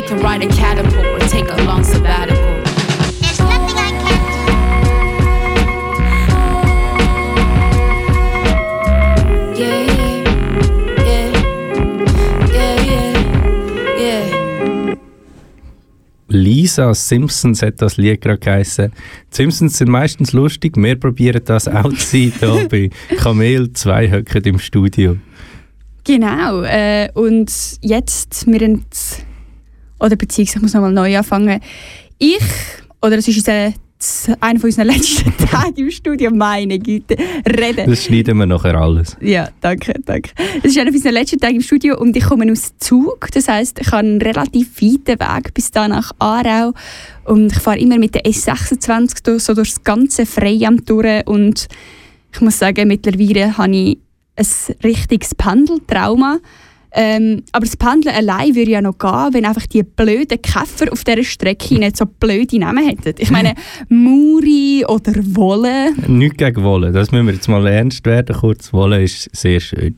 can 0.09 0.19
ride 0.21 0.41
a 0.41 0.47
catapult 0.47 1.05
or 1.05 1.19
take 1.27 1.47
a 1.51 1.63
long 1.65 1.83
sabbatical. 1.83 2.39
Lisa 16.31 16.93
Simpsons 16.93 17.61
hat 17.61 17.81
das 17.81 17.97
Lied 17.97 18.21
gerade 18.21 18.39
geheissen. 18.39 18.91
Die 19.31 19.35
Simpsons 19.35 19.77
sind 19.77 19.89
meistens 19.89 20.31
lustig, 20.33 20.75
wir 20.77 20.95
probieren 20.95 21.41
das 21.45 21.67
auch 21.67 21.93
zu 21.93 21.99
sein 21.99 22.33
hier 22.39 22.67
bei 22.69 22.89
Kamel, 23.17 23.73
zwei 23.73 24.09
Höcken 24.09 24.43
im 24.43 24.59
Studio. 24.59 25.17
Genau. 26.03 26.63
Äh, 26.63 27.09
und 27.13 27.51
jetzt, 27.81 28.47
wir 28.47 28.59
haben, 28.59 28.85
oder 29.99 30.15
beziehungsweise 30.15 30.57
ich 30.57 30.61
muss 30.61 30.73
nochmal 30.73 30.91
neu 30.91 31.17
anfangen. 31.17 31.59
Ich, 32.17 32.43
oder 33.01 33.17
es 33.17 33.27
ist 33.27 33.37
unser, 33.37 33.73
einer 34.39 34.59
von 34.59 34.69
unseren 34.69 34.87
letzten 34.93 35.35
Tagen 35.37 35.75
im 35.75 35.91
Studio, 35.91 36.31
meine 36.31 36.79
Güte, 36.79 37.17
reden. 37.45 37.89
Das 37.89 38.05
schneiden 38.05 38.37
wir 38.37 38.45
nachher 38.45 38.75
alles. 38.75 39.17
Ja, 39.21 39.49
danke, 39.61 39.93
danke. 40.05 40.31
Es 40.63 40.71
ist 40.71 40.77
einer 40.77 40.91
von 40.91 40.95
unseren 40.95 41.13
letzten 41.13 41.39
Tagen 41.39 41.55
im 41.55 41.61
Studio 41.61 41.99
und 41.99 42.15
ich 42.15 42.23
komme 42.23 42.51
aus 42.51 42.73
Zug. 42.77 43.27
Das 43.33 43.47
heisst, 43.47 43.79
ich 43.79 43.87
habe 43.87 43.99
einen 43.99 44.21
relativ 44.21 44.81
weiten 44.81 45.19
Weg 45.19 45.53
bis 45.53 45.71
da 45.71 45.87
nach 45.87 46.11
Aarau. 46.19 46.73
Und 47.25 47.51
ich 47.51 47.59
fahre 47.59 47.79
immer 47.79 47.97
mit 47.97 48.15
der 48.15 48.23
S26 48.23 49.23
durch, 49.23 49.43
so 49.43 49.53
durch 49.53 49.69
das 49.69 49.83
ganze 49.83 50.25
Freiamt 50.25 50.89
durch. 50.89 51.27
Und 51.27 51.67
ich 52.33 52.41
muss 52.41 52.59
sagen, 52.59 52.87
mittlerweile 52.87 53.57
habe 53.57 53.75
ich 53.75 53.97
ein 54.35 54.75
richtiges 54.83 55.35
Pendeltrauma. 55.35 56.39
Ähm, 56.91 57.43
aber 57.51 57.65
das 57.65 57.77
Pendeln 57.77 58.15
allein 58.15 58.55
würde 58.55 58.71
ja 58.71 58.81
noch 58.81 58.97
gehen, 58.97 59.29
wenn 59.31 59.45
einfach 59.45 59.67
die 59.67 59.83
blöden 59.83 60.41
Käfer 60.41 60.91
auf 60.91 61.03
dieser 61.03 61.23
Strecke 61.23 61.75
nicht 61.75 61.97
so 61.97 62.05
blöde 62.05 62.57
Namen 62.59 62.85
hätten. 62.87 63.13
Ich 63.19 63.29
meine, 63.29 63.53
Muri 63.89 64.83
oder 64.87 65.13
Wolle. 65.35 65.91
Nichts 66.07 66.37
gegen 66.37 66.63
Wolle, 66.63 66.91
das 66.91 67.11
müssen 67.11 67.27
wir 67.27 67.33
jetzt 67.33 67.47
mal 67.47 67.65
ernst 67.67 68.05
werden. 68.05 68.35
Kurz, 68.35 68.73
Wolle 68.73 69.03
ist 69.03 69.29
sehr 69.35 69.59
schön. 69.59 69.97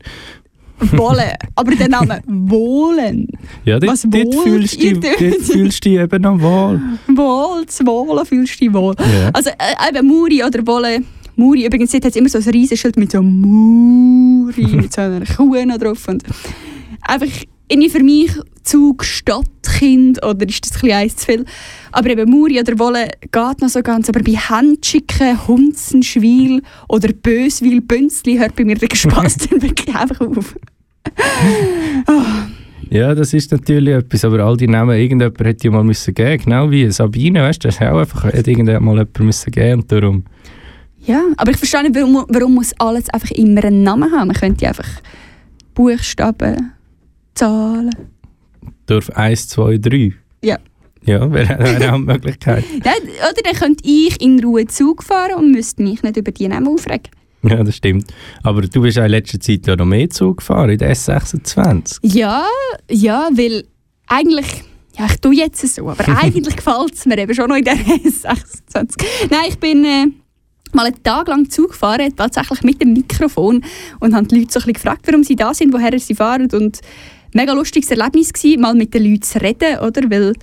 Wolle. 0.92 1.36
Aber 1.56 1.76
der 1.76 1.90
Name 1.90 2.22
Wohlen. 2.28 3.28
Ja, 3.66 3.80
dort, 3.80 3.94
Was 3.94 4.02
dort, 4.10 4.36
fühlst, 4.44 4.78
ihr 4.82 4.94
du, 4.94 5.00
dort? 5.02 5.16
fühlst 5.18 5.86
du 5.86 5.90
dich 5.90 6.00
eben 6.00 6.22
noch 6.22 6.42
wohl. 6.42 6.82
Wohl, 7.08 7.66
zu 7.68 7.86
Wohlen 7.86 8.26
fühlst 8.26 8.60
du 8.60 8.66
dich 8.66 8.74
wohl. 8.74 8.96
Ja. 9.00 9.30
Also 9.32 9.52
äh, 9.52 9.90
eben 9.90 10.08
Muri 10.08 10.44
oder 10.44 10.66
Wolle. 10.66 11.00
Muri, 11.36 11.66
übrigens, 11.66 11.92
dort 11.92 12.06
hat 12.06 12.12
es 12.12 12.18
immer 12.18 12.30
so 12.30 12.40
ein 12.40 12.44
riesiges 12.44 12.80
Schild 12.80 12.98
mit 12.98 13.12
so 13.12 13.22
Muri, 13.22 14.68
mit 14.68 14.92
so 14.92 15.02
einer 15.02 15.26
Kuh 15.26 15.56
drauf. 15.78 16.08
Und 16.08 16.24
einfach 17.02 17.28
irgendwie 17.68 17.90
für 17.90 18.04
mich 18.04 18.32
Zug 18.64 19.04
Stadtkind 19.04 20.24
oder 20.24 20.48
ist 20.48 20.66
das 20.66 20.84
ein 20.84 20.90
bisschen 20.90 21.18
zu 21.18 21.26
viel. 21.26 21.46
Aber 21.92 22.10
eben 22.10 22.30
Muri 22.30 22.60
oder 22.60 22.78
Wolle 22.78 23.10
geht 23.22 23.62
noch 23.62 23.70
so 23.70 23.82
ganz. 23.82 24.10
Aber 24.10 24.22
bei 24.22 24.34
Handschicken, 24.34 25.48
Hunzenschwil 25.48 26.62
oder 26.88 27.12
Böswil, 27.14 27.82
Bünzli 27.82 28.38
hört 28.38 28.56
bei 28.56 28.66
mir 28.66 28.76
der 28.76 28.96
Spaß 28.96 29.38
dann 29.50 29.62
wirklich 29.62 29.96
einfach 29.96 30.22
auf. 30.22 30.56
Ja, 32.92 33.16
das 33.16 33.34
ist 33.34 33.50
natürlich 33.54 33.94
etwas, 33.94 34.26
aber 34.26 34.44
all 34.44 34.58
die 34.58 34.68
Namen, 34.68 35.00
irgendjemand 35.00 35.40
hätte 35.40 35.64
ja 35.66 35.72
mal 35.72 35.82
müssen 35.82 36.14
geben, 36.14 36.44
genau 36.44 36.70
wie 36.70 36.92
Sabine, 36.92 37.42
weißt 37.42 37.64
du, 37.64 37.70
das 37.70 37.80
hat 37.80 37.94
auch 37.94 38.00
einfach 38.00 38.26
hat 38.26 38.46
irgendjemand 38.46 38.84
mal 38.84 38.96
jemand 38.96 39.20
müssen 39.22 39.50
geben 39.50 39.80
und 39.80 39.90
darum, 39.90 40.26
Ja, 41.06 41.24
aber 41.38 41.52
ich 41.52 41.58
verstehe 41.58 41.84
nicht, 41.84 41.96
warum, 41.96 42.26
warum 42.28 42.56
muss 42.56 42.74
alles 42.80 43.10
einfach 43.10 43.32
immer 43.32 43.64
einen 43.64 43.84
Namen 43.84 44.12
haben. 44.12 44.28
Man 44.28 44.36
könnte 44.36 44.68
einfach 44.68 44.90
Buchstaben, 45.74 46.74
Zahlen. 47.36 47.90
darf 48.86 49.10
1, 49.10 49.48
2, 49.50 49.78
3. 49.78 50.14
Ja. 50.44 50.58
Ja, 51.04 51.32
wäre 51.32 51.58
eine 51.58 51.98
Möglichkeit. 51.98 52.64
Ja, 52.86 52.92
oder 53.30 53.42
dann 53.44 53.56
könnte 53.56 53.84
ich 53.88 54.22
in 54.22 54.44
Ruhe 54.44 54.68
Zug 54.68 55.04
fahren 55.04 55.36
und 55.36 55.52
müsste 55.52 55.82
mich 55.82 56.04
nicht 56.04 56.18
über 56.18 56.32
die 56.32 56.48
Namen 56.48 56.68
aufregen. 56.68 57.10
Ja, 57.44 57.64
das 57.64 57.78
stimmt. 57.78 58.06
Aber 58.44 58.62
du 58.62 58.82
bist 58.82 59.00
auch 59.00 59.06
in 59.06 59.12
letzter 59.12 59.40
Zeit 59.40 59.66
ja 59.66 59.76
noch 59.76 59.86
mehr 59.86 60.10
Zug 60.12 60.38
gefahren, 60.38 60.70
in 60.70 60.78
der 60.78 60.96
S26. 60.96 61.98
Ja, 62.04 62.46
ja, 62.90 63.30
weil 63.34 63.64
eigentlich, 64.08 64.46
ja, 64.98 65.08
ich 65.08 65.20
tue 65.20 65.36
jetzt 65.36 65.66
so, 65.74 65.90
aber 65.90 66.08
eigentlich 66.22 66.56
gefällt 66.56 66.94
es 66.94 67.06
mir 67.08 67.18
eben 67.18 67.34
schon 67.34 67.50
noch 67.50 67.56
in 67.56 67.64
der 67.64 67.74
S26. 67.78 69.04
Nein, 69.32 69.40
ich 69.50 69.58
bin 69.58 69.84
äh, 69.86 70.06
mal 70.74 70.86
einen 70.86 71.02
Tag 71.02 71.28
lang 71.30 71.50
Zug 71.50 71.70
gefahren, 71.70 72.14
tatsächlich 72.16 72.62
mit 72.62 72.80
dem 72.80 72.94
Mikrofon 72.94 73.64
und 74.00 74.14
habe 74.14 74.28
die 74.28 74.36
Leute 74.36 74.52
so 74.52 74.60
ein 74.60 74.62
bisschen 74.62 74.74
gefragt, 74.74 75.02
warum 75.08 75.24
sie 75.24 75.36
da 75.36 75.52
sind, 75.54 75.74
woher 75.74 75.98
sie 76.00 76.14
fahren 76.14 76.48
und 76.54 76.80
mega 77.34 77.54
lustiges 77.54 77.92
Erlebnis 77.92 78.34
gewesen, 78.34 78.62
mal 78.62 78.76
mit 78.76 78.94
den 78.94 79.04
Leuten 79.04 79.22
zu 79.22 79.42
reden, 79.42 79.80
oder, 79.80 80.10
weil 80.10 80.34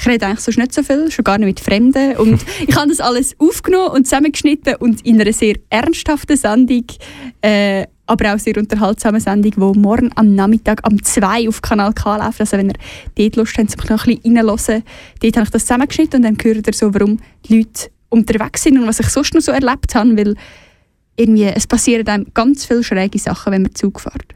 ich 0.00 0.06
rede 0.06 0.26
eigentlich 0.26 0.40
sonst 0.40 0.58
nicht 0.58 0.72
so 0.72 0.82
viel, 0.82 1.10
schon 1.10 1.24
gar 1.24 1.38
nicht 1.38 1.46
mit 1.46 1.60
Fremden. 1.60 2.16
Und 2.16 2.40
ich 2.66 2.76
habe 2.76 2.88
das 2.88 3.00
alles 3.00 3.34
aufgenommen 3.38 3.90
und 3.90 4.04
zusammengeschnitten 4.06 4.76
und 4.76 5.04
in 5.04 5.20
einer 5.20 5.32
sehr 5.32 5.56
ernsthaften 5.70 6.36
Sendung, 6.36 6.84
äh, 7.42 7.86
aber 8.06 8.34
auch 8.34 8.38
sehr 8.38 8.56
unterhaltsamen 8.56 9.20
Sendung, 9.20 9.52
die 9.52 9.78
morgen 9.78 10.10
am 10.14 10.34
Nachmittag 10.34 10.80
am 10.84 11.02
2 11.02 11.48
auf 11.48 11.60
Kanal 11.60 11.92
K 11.92 12.16
läuft. 12.16 12.40
Also 12.40 12.56
wenn 12.56 12.70
ihr 12.70 12.76
dort 13.16 13.36
Lust 13.36 13.58
habt, 13.58 13.90
noch 13.90 14.06
ein 14.06 14.16
bisschen 14.16 14.38
reinzuhören, 14.38 14.82
dort 15.20 15.36
habe 15.36 15.44
ich 15.44 15.50
das 15.50 15.62
zusammengeschnitten 15.62 16.16
und 16.16 16.22
dann 16.22 16.38
hört 16.54 16.66
ihr 16.66 16.72
so, 16.72 16.94
warum 16.94 17.18
die 17.46 17.58
Leute 17.58 17.90
unterwegs 18.08 18.62
sind 18.62 18.78
und 18.78 18.86
was 18.86 19.00
ich 19.00 19.08
sonst 19.08 19.34
noch 19.34 19.42
so 19.42 19.52
erlebt 19.52 19.94
habe, 19.94 20.16
weil 20.16 20.34
irgendwie, 21.16 21.44
es 21.44 21.66
passieren 21.66 22.06
einem 22.06 22.26
ganz 22.32 22.64
viele 22.64 22.84
schräge 22.84 23.18
Sachen, 23.18 23.52
wenn 23.52 23.62
man 23.62 23.74
Zug 23.74 24.00
fährt. 24.00 24.34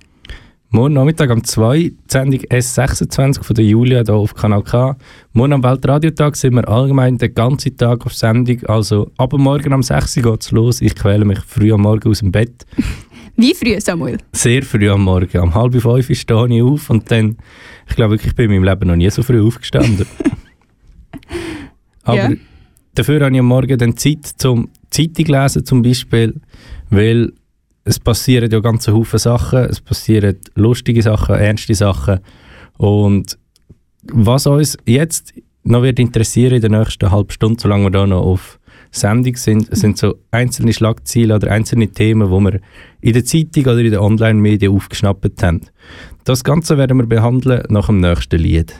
Morgen 0.74 0.94
Nachmittag 0.94 1.28
um 1.30 1.44
2, 1.44 1.78
die 1.80 1.96
Sendung 2.08 2.40
S26 2.40 3.42
von 3.44 3.54
der 3.54 3.64
Julia 3.66 4.02
hier 4.04 4.14
auf 4.14 4.34
Kanal 4.34 4.62
K. 4.62 4.96
Morgen 5.34 5.52
am 5.52 5.62
Weltradiotag 5.62 6.34
sind 6.34 6.54
wir 6.54 6.66
allgemein 6.66 7.18
den 7.18 7.34
ganzen 7.34 7.76
Tag 7.76 8.06
auf 8.06 8.14
Sendung. 8.14 8.64
Also 8.64 9.10
ab 9.18 9.34
morgen 9.34 9.74
um 9.74 9.82
6 9.82 10.16
Uhr 10.16 10.22
geht 10.32 10.40
es 10.42 10.50
los. 10.50 10.80
Ich 10.80 10.94
quäle 10.94 11.26
mich 11.26 11.40
früh 11.40 11.74
am 11.74 11.82
Morgen 11.82 12.08
aus 12.10 12.20
dem 12.20 12.32
Bett. 12.32 12.64
Wie 13.36 13.54
früh, 13.54 13.78
Samuel? 13.80 14.16
Sehr 14.32 14.62
früh 14.62 14.88
am 14.88 15.02
Morgen. 15.04 15.40
Um 15.40 15.54
halb 15.54 15.74
fünf 15.78 16.06
stehe 16.18 16.46
ich 16.56 16.62
auf 16.62 16.88
und 16.88 17.10
dann, 17.10 17.36
ich 17.88 17.94
glaube 17.96 18.12
wirklich, 18.14 18.28
ich 18.30 18.34
bin 18.34 18.50
in 18.50 18.62
meinem 18.62 18.64
Leben 18.72 18.88
noch 18.88 18.96
nie 18.96 19.10
so 19.10 19.22
früh 19.22 19.46
aufgestanden. 19.46 20.06
Aber 22.04 22.16
Ja. 22.16 22.30
dafür 22.94 23.20
habe 23.20 23.34
ich 23.34 23.40
am 23.40 23.46
Morgen 23.46 23.76
dann 23.76 23.96
Zeit 23.98 24.24
zum 24.38 24.70
Zeitung 24.88 25.26
lesen 25.26 25.66
zum 25.66 25.82
Beispiel, 25.82 26.40
weil 26.88 27.32
es 27.84 27.98
passieren 27.98 28.50
ja 28.50 28.60
ganz 28.60 28.88
Haufen 28.88 29.18
Sachen, 29.18 29.64
es 29.64 29.80
passieren 29.80 30.36
lustige 30.54 31.02
Sachen, 31.02 31.34
ernste 31.34 31.74
Sachen 31.74 32.20
und 32.78 33.38
was 34.04 34.46
uns 34.46 34.76
jetzt 34.86 35.34
noch 35.64 35.82
wird 35.82 35.98
interessieren 35.98 36.54
in 36.54 36.60
der 36.60 36.70
nächsten 36.70 37.10
halben 37.10 37.30
Stunde, 37.30 37.60
solange 37.60 37.84
wir 37.84 37.90
da 37.90 38.06
noch 38.06 38.22
auf 38.22 38.58
Sendung 38.90 39.36
sind, 39.36 39.74
sind 39.74 39.96
so 39.96 40.16
einzelne 40.30 40.72
Schlagziele 40.72 41.34
oder 41.34 41.50
einzelne 41.50 41.88
Themen, 41.88 42.28
die 42.28 42.44
wir 42.52 42.60
in 43.00 43.12
der 43.14 43.24
Zeitung 43.24 43.64
oder 43.64 43.78
in 43.78 43.90
den 43.92 44.00
Online-Medien 44.00 44.72
aufgeschnappt 44.72 45.42
haben. 45.42 45.62
Das 46.24 46.44
Ganze 46.44 46.76
werden 46.76 46.98
wir 46.98 47.06
behandeln 47.06 47.62
nach 47.70 47.86
dem 47.86 48.00
nächsten 48.00 48.38
Lied. 48.38 48.74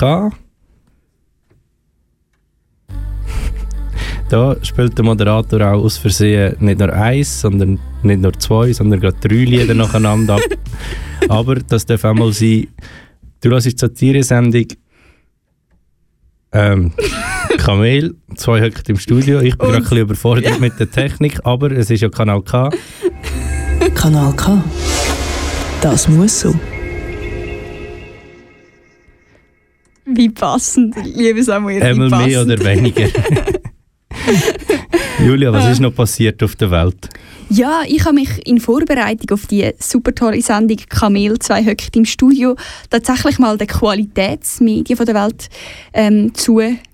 K. 0.00 0.30
Da 4.30 4.56
spielt 4.62 4.96
der 4.96 5.04
Moderator 5.04 5.60
auch 5.60 5.84
aus 5.84 5.98
Versehen 5.98 6.56
nicht 6.58 6.78
nur 6.78 6.90
eins, 6.90 7.42
sondern 7.42 7.78
nicht 8.02 8.22
nur 8.22 8.32
zwei, 8.32 8.72
sondern 8.72 8.98
gerade 8.98 9.18
drei 9.20 9.44
Lieder 9.44 9.74
nacheinander 9.74 10.36
ab. 10.36 10.40
Aber 11.28 11.56
das 11.56 11.84
darf 11.84 12.04
auch 12.04 12.14
mal 12.14 12.32
sein. 12.32 12.68
Du 13.42 13.50
hörst 13.50 13.66
die 13.66 13.76
Satire-Sendung 13.76 14.68
ähm, 16.52 16.92
Kamel, 17.58 18.14
zwei 18.36 18.60
höcken 18.60 18.82
im 18.86 18.98
Studio. 18.98 19.40
Ich 19.40 19.58
bin 19.58 19.68
gerade 19.68 19.76
ein 19.76 19.82
bisschen 19.82 19.98
überfordert 19.98 20.60
mit 20.60 20.80
der 20.80 20.90
Technik, 20.90 21.40
aber 21.44 21.72
es 21.72 21.90
ist 21.90 22.00
ja 22.00 22.08
Kanal 22.08 22.40
K. 22.40 22.70
Kanal 23.94 24.32
K. 24.32 24.64
Das 25.82 26.08
muss 26.08 26.40
so. 26.40 26.54
Wie 30.12 30.28
passend, 30.28 30.94
liebe 31.04 31.42
Samuel. 31.42 31.82
Einmal 31.82 32.26
mehr 32.26 32.42
oder 32.42 32.58
weniger. 32.64 33.08
Julia, 35.24 35.52
was 35.52 35.72
ist 35.72 35.80
noch 35.80 35.94
passiert 35.94 36.42
auf 36.42 36.56
der 36.56 36.70
Welt? 36.70 37.08
Ja, 37.52 37.82
ich 37.86 38.04
habe 38.04 38.14
mich 38.14 38.46
in 38.46 38.60
Vorbereitung 38.60 39.30
auf 39.32 39.46
die 39.46 39.68
super 39.78 40.14
tolle 40.14 40.40
Sendung 40.40 40.76
Kamel 40.88 41.36
zwei 41.40 41.64
höckt 41.64 41.96
im 41.96 42.04
Studio 42.04 42.54
tatsächlich 42.90 43.40
mal 43.40 43.58
den 43.58 43.66
Qualitätsmedien 43.66 44.96
von 44.96 45.04
der 45.04 45.16
Welt 45.16 45.48
ähm, 45.92 46.32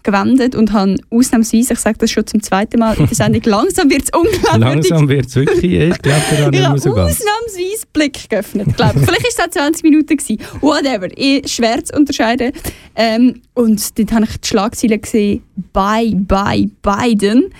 zugewendet 0.06 0.54
und 0.54 0.72
habe 0.72 0.96
ausnahmsweise, 1.10 1.74
ich 1.74 1.78
sage 1.78 1.98
das 1.98 2.10
schon 2.10 2.26
zum 2.26 2.42
zweiten 2.42 2.78
Mal 2.78 2.96
in 2.96 3.06
der 3.06 3.14
Sendung, 3.14 3.42
langsam 3.44 3.90
wird 3.90 4.02
es 4.04 4.10
unglaublich. 4.10 4.58
Langsam 4.58 5.08
wird 5.08 5.26
es 5.26 5.34
wirklich, 5.34 5.72
ich 5.72 6.02
glaube 6.02 6.22
daran 6.30 6.54
Ich 6.54 6.68
nicht 6.68 6.82
so 6.82 6.90
ausnahmsweise 6.90 7.86
Blick 7.92 8.28
geöffnet, 8.28 8.76
glaube 8.76 9.00
ich. 9.00 9.06
Vielleicht 9.06 9.38
war 9.38 9.46
es 9.48 9.56
auch 9.56 9.62
20 9.62 9.82
Minuten. 9.82 10.16
Gewesen. 10.16 10.38
Whatever. 10.60 11.08
Ich, 11.16 11.52
schwer 11.52 11.82
zu 11.84 11.96
unterscheiden. 11.96 12.52
Ähm, 12.94 13.42
und 13.54 13.98
dort 13.98 14.12
habe 14.12 14.24
ich 14.24 14.36
die 14.40 14.48
Schlagzeile 14.48 14.98
gesehen, 14.98 15.42
Bye, 15.72 16.14
bye, 16.14 16.68
Biden. 16.82 17.50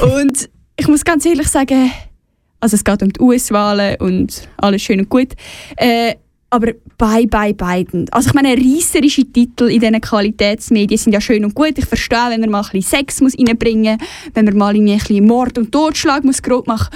Und 0.00 0.48
ich 0.76 0.88
muss 0.88 1.04
ganz 1.04 1.24
ehrlich 1.26 1.48
sagen, 1.48 1.90
also 2.60 2.76
es 2.76 2.84
geht 2.84 3.02
um 3.02 3.12
die 3.12 3.20
US-Wahlen 3.20 3.96
und 4.00 4.48
alles 4.58 4.82
schön 4.82 5.00
und 5.00 5.08
gut. 5.08 5.32
Äh, 5.76 6.14
aber 6.50 6.72
Bye 6.96 7.26
Bye 7.26 7.52
Biden. 7.52 8.06
Also 8.10 8.30
ich 8.30 8.34
meine, 8.34 8.56
reisserische 8.56 9.24
Titel 9.24 9.64
in 9.64 9.80
diesen 9.80 10.00
Qualitätsmedien 10.00 10.98
sind 10.98 11.12
ja 11.12 11.20
schön 11.20 11.44
und 11.44 11.54
gut. 11.54 11.74
Ich 11.76 11.84
verstehe, 11.84 12.30
wenn 12.30 12.40
man 12.40 12.50
mal 12.50 12.60
ein 12.62 12.70
bisschen 12.72 12.98
Sex 12.98 13.20
muss 13.20 13.34
reinbringen 13.38 13.98
muss, 13.98 14.08
wenn 14.34 14.46
man 14.46 14.56
mal 14.56 14.74
ein 14.74 14.84
bisschen 14.84 15.26
Mord 15.26 15.58
und 15.58 15.70
Totschlag 15.70 16.24
muss 16.24 16.42
groß 16.42 16.66
machen, 16.66 16.88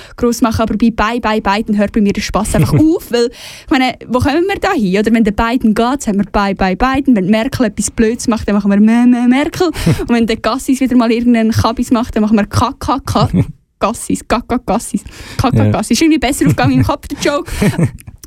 machen 0.42 0.60
aber 0.62 0.76
bei 0.76 0.90
Bye 0.90 1.20
Bye 1.20 1.42
Biden 1.42 1.76
hört 1.76 1.92
bei 1.92 2.00
mir 2.00 2.14
der 2.14 2.22
Spass 2.22 2.54
einfach 2.54 2.72
auf, 2.72 3.12
weil 3.12 3.28
ich 3.28 3.70
meine, 3.70 3.94
wo 4.08 4.20
kommen 4.20 4.44
wir 4.48 4.58
da 4.58 4.72
hin? 4.72 4.98
Oder 4.98 5.12
wenn 5.12 5.24
der 5.24 5.32
Biden 5.32 5.74
geht, 5.74 6.06
haben 6.06 6.18
wir 6.18 6.30
Bye 6.32 6.54
Bye 6.54 6.76
Biden. 6.76 7.14
Wenn 7.14 7.26
Merkel 7.26 7.66
etwas 7.66 7.90
Blödes 7.90 8.28
macht, 8.28 8.48
dann 8.48 8.54
machen 8.54 8.70
wir 8.70 8.80
Meh 8.80 9.06
Meh 9.06 9.28
Merkel. 9.28 9.66
und 10.00 10.08
wenn 10.08 10.26
der 10.26 10.36
Gassis 10.36 10.80
wieder 10.80 10.96
mal 10.96 11.12
irgendeinen 11.12 11.52
Kabis 11.52 11.90
macht, 11.90 12.16
dann 12.16 12.22
machen 12.22 12.38
wir 12.38 12.46
KKK. 12.46 13.28
Gassis, 13.78 14.20
Kaka 14.28 14.58
Gassis, 14.64 15.02
Ja. 15.42 15.50
Gassis. 15.50 15.90
Ist 15.90 16.02
irgendwie 16.02 16.20
besser 16.20 16.46
aufgegangen 16.46 16.78
im 16.78 16.84
Kopf, 16.84 17.08
der 17.08 17.18
Joke. 17.18 17.50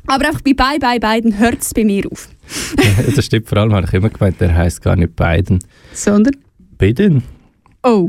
Aber 0.06 0.26
einfach 0.26 0.40
bei 0.42 0.54
Bye 0.54 0.78
Bye 0.78 1.00
Biden 1.00 1.38
hört 1.38 1.60
es 1.60 1.72
bei 1.74 1.84
mir 1.84 2.04
auf. 2.10 2.28
Ja, 2.82 3.02
das 3.16 3.24
stimmt, 3.24 3.48
vor 3.48 3.58
allem 3.58 3.72
habe 3.74 3.86
ich 3.86 3.92
immer 3.94 4.08
gemeint, 4.08 4.40
der 4.40 4.54
heißt 4.54 4.82
gar 4.82 4.96
nicht 4.96 5.16
Biden. 5.16 5.58
Sondern, 5.92 6.36
Biden? 6.78 7.22
oh. 7.82 8.08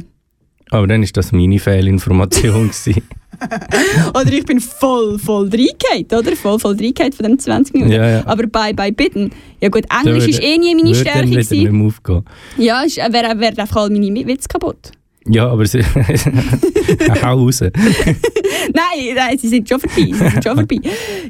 Aber 0.69 0.85
dann 0.85 1.01
ist 1.01 1.15
das 1.15 1.31
meine 1.31 1.59
Fehlinformation. 1.59 2.71
Oder 4.09 4.33
ich 4.33 4.45
bin 4.45 4.59
voll, 4.59 5.17
voll 5.19 5.47
reingehauen, 5.49 6.05
oder? 6.19 6.35
Voll, 6.35 6.59
voll 6.59 6.75
reingehauen 6.75 7.13
von 7.13 7.25
den 7.25 7.39
20 7.39 7.73
Minuten. 7.73 7.91
Ja, 7.93 8.09
ja. 8.09 8.27
Aber 8.27 8.47
Bye 8.47 8.73
Bye 8.73 8.91
Biden. 8.91 9.31
Ja 9.61 9.69
gut, 9.69 9.85
Englisch 9.89 10.23
Da 10.25 10.29
ist 10.29 10.41
eh 10.41 10.57
nie 10.57 10.75
meine 10.75 10.89
würde 10.89 10.99
Stärke 10.99 11.19
dann 11.31 11.49
wieder 11.51 11.71
mehr 11.71 11.85
aufgehen. 11.87 12.23
Ja, 12.57 12.81
ist- 12.83 12.97
äh, 12.97 13.13
wäre 13.13 13.39
wär 13.39 13.57
einfach 13.57 13.75
all 13.77 13.89
meine 13.89 14.13
Witze 14.27 14.47
kaputt. 14.49 14.91
Ja, 15.29 15.49
aber 15.49 15.65
sie... 15.65 15.83
Hau 17.23 17.43
raus. 17.43 17.61
nein, 17.61 19.15
nein, 19.15 19.37
sie 19.37 19.47
sind 19.47 19.67
schon 19.67 19.79
vorbei. 19.79 20.11
Sie 20.11 20.13
sind 20.13 20.43
schon 20.43 20.55
vorbei. 20.55 20.79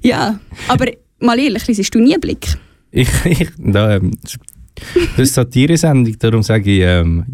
Ja, 0.01 0.39
aber 0.67 0.85
mal 1.19 1.39
ehrlich, 1.39 1.67
liest 1.67 1.93
du 1.93 1.99
nie 1.99 2.13
einen 2.13 2.21
Blick? 2.21 2.47
Ich, 2.91 3.09
ich, 3.25 3.49
da, 3.57 3.95
ähm, 3.95 4.11
das 5.15 5.29
ist 5.29 5.33
Satire-Sendung, 5.33 6.17
darum 6.19 6.43
sage 6.43 6.71
ich, 6.71 6.81
ähm, 6.81 7.25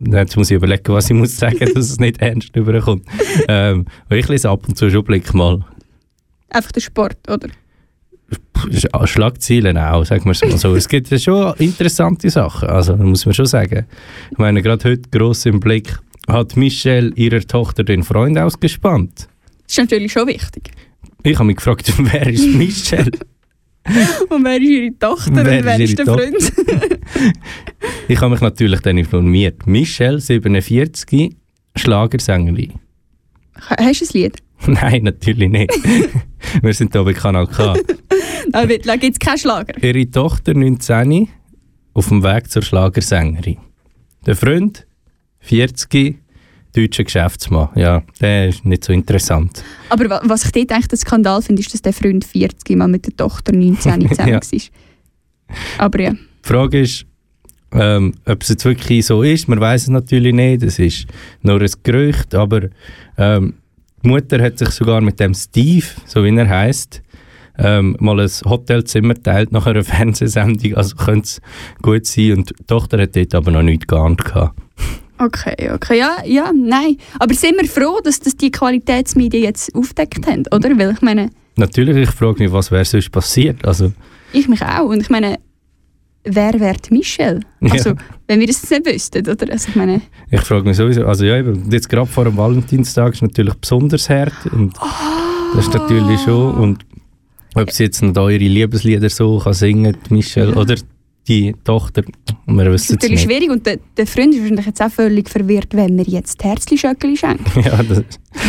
jetzt 0.00 0.36
muss 0.36 0.50
ich 0.50 0.56
überlegen, 0.56 0.92
was 0.92 1.10
ich 1.10 1.16
muss 1.16 1.36
sagen, 1.36 1.58
dass 1.58 1.90
es 1.90 2.00
nicht 2.00 2.18
ernst 2.20 2.54
überkommt. 2.56 3.06
Ähm, 3.48 3.86
ich 4.10 4.28
lese 4.28 4.48
ab 4.48 4.66
und 4.66 4.76
zu 4.76 4.90
schon 4.90 5.04
Blick 5.04 5.32
mal. 5.34 5.64
Einfach 6.50 6.72
der 6.72 6.80
Sport, 6.80 7.18
oder? 7.30 7.48
Sch- 8.70 9.06
Schlagzeilen 9.06 9.76
auch, 9.78 10.04
sagen 10.04 10.24
wir 10.24 10.32
es 10.32 10.42
mal 10.42 10.56
so. 10.58 10.74
Es 10.74 10.88
gibt 10.88 11.10
ja 11.10 11.18
schon 11.18 11.54
interessante 11.58 12.30
Sachen, 12.30 12.68
also 12.68 12.96
muss 12.96 13.24
man 13.26 13.34
schon 13.34 13.46
sagen. 13.46 13.86
Ich 14.30 14.38
meine, 14.38 14.62
gerade 14.62 14.88
heute 14.90 15.08
gross 15.10 15.46
im 15.46 15.60
Blick 15.60 15.98
hat 16.28 16.56
Michelle 16.56 17.12
ihrer 17.16 17.40
Tochter 17.40 17.84
den 17.84 18.02
Freund 18.02 18.38
ausgespannt. 18.38 19.28
Das 19.64 19.72
ist 19.72 19.78
natürlich 19.78 20.12
schon 20.12 20.26
wichtig. 20.28 20.70
Ich 21.22 21.34
habe 21.36 21.46
mich 21.46 21.56
gefragt, 21.56 21.92
wer 21.98 22.26
ist 22.28 22.46
Michelle? 22.46 23.10
Und 24.28 24.44
wer 24.44 24.56
ist 24.60 24.68
ihre 24.68 24.96
Tochter 24.98 25.44
Wer 25.44 25.58
und 25.58 25.64
wer 25.64 25.80
ist 25.80 25.90
ist 25.90 25.98
der 25.98 26.06
ihre 26.06 26.14
Freund? 26.16 26.52
Ich 28.08 28.20
habe 28.20 28.30
mich 28.30 28.40
natürlich 28.40 28.80
dann 28.80 28.96
informiert. 28.98 29.66
Michelle, 29.66 30.20
47, 30.20 31.34
Schlagersängerin. 31.76 32.74
Hast 33.56 34.00
du 34.00 34.04
ein 34.04 34.22
Lied? 34.22 34.36
Nein, 34.66 35.02
natürlich 35.04 35.48
nicht. 35.50 35.72
Wir 36.62 36.74
sind 36.74 36.92
hier 36.92 37.02
bei 37.04 37.12
Kanal 37.12 37.46
K. 37.46 37.74
Da 38.84 38.96
gibt 38.96 39.14
es 39.14 39.18
keinen 39.18 39.38
Schlager. 39.38 39.82
Ihre 39.82 40.10
Tochter, 40.10 40.54
19, 40.54 41.28
auf 41.94 42.08
dem 42.08 42.22
Weg 42.22 42.50
zur 42.50 42.62
Schlagersängerin. 42.62 43.58
Der 44.26 44.36
Freund, 44.36 44.86
40, 45.40 46.18
deutscher 46.74 47.04
Geschäftsmann. 47.04 47.68
Ja, 47.74 48.02
der 48.20 48.48
ist 48.48 48.64
nicht 48.64 48.84
so 48.84 48.92
interessant. 48.92 49.62
Aber 49.90 50.08
wa- 50.08 50.22
was 50.24 50.44
ich 50.44 50.52
dort 50.52 50.72
eigentlich 50.72 50.88
der 50.88 50.98
Skandal 50.98 51.42
finde, 51.42 51.60
ist, 51.60 51.74
dass 51.74 51.82
der 51.82 51.92
Freund 51.92 52.24
40 52.24 52.76
mal 52.76 52.88
mit 52.88 53.06
der 53.06 53.16
Tochter 53.16 53.52
19 53.52 53.76
zusammen 54.08 54.28
Ja. 54.28 54.40
war. 54.40 54.40
Aber 55.78 56.00
ja. 56.00 56.12
Die 56.12 56.18
Frage 56.48 56.80
ist, 56.80 57.04
ähm, 57.72 58.14
ob 58.26 58.42
es 58.42 58.48
jetzt 58.50 58.64
wirklich 58.64 59.04
so 59.06 59.22
ist. 59.22 59.48
Man 59.48 59.60
weiß 59.60 59.82
es 59.82 59.88
natürlich 59.88 60.34
nicht. 60.34 60.62
Es 60.62 60.78
ist 60.78 61.06
nur 61.42 61.60
ein 61.60 61.70
Gerücht. 61.82 62.34
Aber 62.34 62.68
ähm, 63.18 63.54
die 64.04 64.08
Mutter 64.08 64.42
hat 64.42 64.58
sich 64.58 64.70
sogar 64.70 65.00
mit 65.00 65.20
dem 65.20 65.34
Steve, 65.34 65.86
so 66.06 66.24
wie 66.24 66.36
er 66.36 66.48
heißt, 66.48 67.02
ähm, 67.62 67.96
mal 68.00 68.20
ein 68.20 68.30
Hotelzimmer 68.44 69.14
teilt 69.14 69.52
nach 69.52 69.66
einer 69.66 69.84
Fernsehsendung. 69.84 70.74
Also 70.74 70.96
könnte 70.96 71.28
es 71.28 71.40
gut 71.80 72.06
sein. 72.06 72.38
Und 72.38 72.50
die 72.50 72.64
Tochter 72.66 73.00
hat 73.00 73.16
dort 73.16 73.34
aber 73.34 73.50
noch 73.50 73.62
nichts 73.62 73.86
geahnt. 73.86 74.24
gehabt. 74.24 74.58
Okay, 75.18 75.70
okay. 75.72 75.98
Ja, 75.98 76.16
ja, 76.24 76.50
nein. 76.52 76.96
Aber 77.20 77.32
sind 77.34 77.56
wir 77.60 77.68
froh, 77.68 78.00
dass 78.02 78.18
das 78.18 78.36
die 78.36 78.50
Qualitätsmedien 78.50 79.44
jetzt 79.44 79.74
aufdeckt 79.74 80.26
haben, 80.26 80.42
oder? 80.50 80.76
Weil 80.76 80.92
ich 80.92 81.02
meine, 81.02 81.30
Natürlich, 81.56 82.08
ich 82.08 82.10
frage 82.10 82.42
mich, 82.42 82.52
was 82.52 82.70
wäre 82.70 82.84
sonst 82.84 83.10
passiert. 83.10 83.64
Also, 83.66 83.92
ich 84.32 84.48
mich 84.48 84.62
auch. 84.62 84.86
Und 84.86 85.00
ich 85.02 85.10
meine, 85.10 85.38
wer 86.24 86.58
wäre 86.58 86.76
die 86.78 86.94
Michelle? 86.94 87.40
Ja. 87.60 87.72
Also, 87.72 87.94
wenn 88.26 88.40
wir 88.40 88.46
das 88.46 88.68
nicht 88.70 88.86
wüssten, 88.86 89.28
oder? 89.28 89.52
Also, 89.52 89.68
ich 89.68 89.76
meine, 89.76 90.00
ich 90.30 90.40
frage 90.40 90.64
mich 90.64 90.76
sowieso, 90.76 91.06
also 91.06 91.24
ja, 91.24 91.36
jetzt 91.70 91.88
gerade 91.88 92.06
vor 92.06 92.24
dem 92.24 92.36
Valentinstag 92.36 93.12
ist 93.12 93.22
natürlich 93.22 93.54
besonders 93.54 94.08
hart. 94.08 94.46
Und 94.50 94.74
das 95.54 95.66
ist 95.66 95.74
natürlich 95.74 96.20
schon. 96.22 96.54
Und 96.54 96.86
ob 97.54 97.70
sie 97.70 97.84
jetzt 97.84 98.02
noch 98.02 98.16
eure 98.16 98.38
Liebeslieder 98.38 99.10
so 99.10 99.38
kann 99.38 99.52
singen 99.54 99.96
Michelle, 100.10 100.54
oder 100.54 100.76
die 101.28 101.54
Tochter, 101.62 102.02
wir 102.46 102.64
das 102.64 102.74
ist 102.74 102.90
wissen 102.90 102.96
es 102.98 103.02
natürlich 103.02 103.26
nicht. 103.26 103.32
schwierig. 103.32 103.50
Und 103.50 103.66
der, 103.66 103.78
der 103.96 104.06
Freund 104.08 104.34
ist 104.34 104.40
wahrscheinlich 104.40 104.66
jetzt 104.66 104.82
auch 104.82 104.90
völlig 104.90 105.30
verwirrt, 105.30 105.68
wenn 105.72 105.96
wir 105.96 106.04
jetzt 106.04 106.42
Herzli-Schöckeli 106.42 107.16
schenken. 107.16 107.62
Ja, 107.64 107.80
das, 107.82 108.02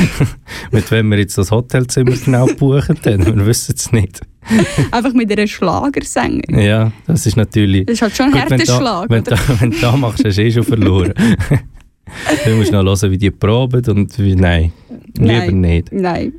mit 0.71 0.89
wem 0.89 1.11
wir 1.11 1.19
jetzt 1.19 1.37
das 1.37 1.51
Hotelzimmer 1.51 2.13
genau 2.13 2.47
buchen, 2.47 2.97
dann, 3.03 3.25
wir 3.25 3.45
wissen 3.45 3.75
es 3.77 3.91
nicht. 3.91 4.21
Einfach 4.91 5.13
mit 5.13 5.31
einer 5.31 5.45
Schlagersängerin. 5.47 6.59
Ja, 6.59 6.91
das 7.05 7.25
ist 7.27 7.37
natürlich... 7.37 7.85
Das 7.85 7.93
ist 7.93 8.01
halt 8.01 8.15
schon 8.15 8.33
ein 8.33 8.41
harter 8.41 8.65
Schlag, 8.65 9.09
Wenn, 9.09 9.21
oder? 9.21 9.35
da, 9.35 9.59
wenn 9.59 9.71
du 9.71 9.77
da 9.79 9.95
machst, 9.95 10.25
hast 10.25 10.37
du 10.37 10.41
eh 10.43 10.51
schon 10.51 10.63
verloren. 10.63 11.13
du 12.45 12.55
musst 12.55 12.71
noch 12.71 12.83
hören, 12.83 13.11
wie 13.11 13.17
die 13.17 13.31
proben 13.31 13.85
und 13.85 14.17
wie... 14.17 14.35
Nein, 14.35 14.73
lieber 15.17 15.45
Nein. 15.51 15.61
nicht. 15.61 15.91
Nein. 15.93 16.33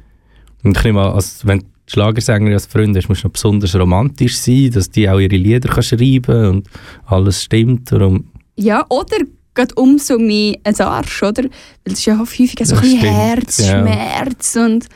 Und 0.64 0.76
ich 0.76 0.84
nehme 0.84 1.00
an, 1.00 1.12
als, 1.12 1.46
wenn 1.46 1.62
Schlagersänger 1.86 2.52
als 2.52 2.66
Freund 2.66 2.96
hast, 2.96 3.08
musst 3.08 3.22
du 3.24 3.28
noch 3.28 3.32
besonders 3.32 3.74
romantisch 3.74 4.38
sein, 4.38 4.70
dass 4.72 4.90
die 4.90 5.08
auch 5.08 5.18
ihre 5.18 5.36
Lieder 5.36 5.68
kann 5.68 5.82
schreiben 5.82 6.46
und 6.48 6.68
alles 7.06 7.42
stimmt. 7.42 7.92
Darum, 7.92 8.24
Ja, 8.56 8.84
oder 8.88 9.18
geht 9.54 9.76
umso 9.76 10.18
mehr 10.18 10.56
ein 10.64 10.80
Arsch, 10.80 11.22
oder? 11.22 11.44
Weil 11.44 11.50
es 11.84 11.92
ist 11.94 12.06
ja 12.06 12.18
häufig 12.18 12.54
so 12.62 12.74
ein 12.74 12.80
bisschen 12.80 12.98
stimmt, 12.98 13.12
Herz, 13.12 13.58
ja. 13.58 13.80
Schmerz 13.82 14.56
und... 14.56 14.86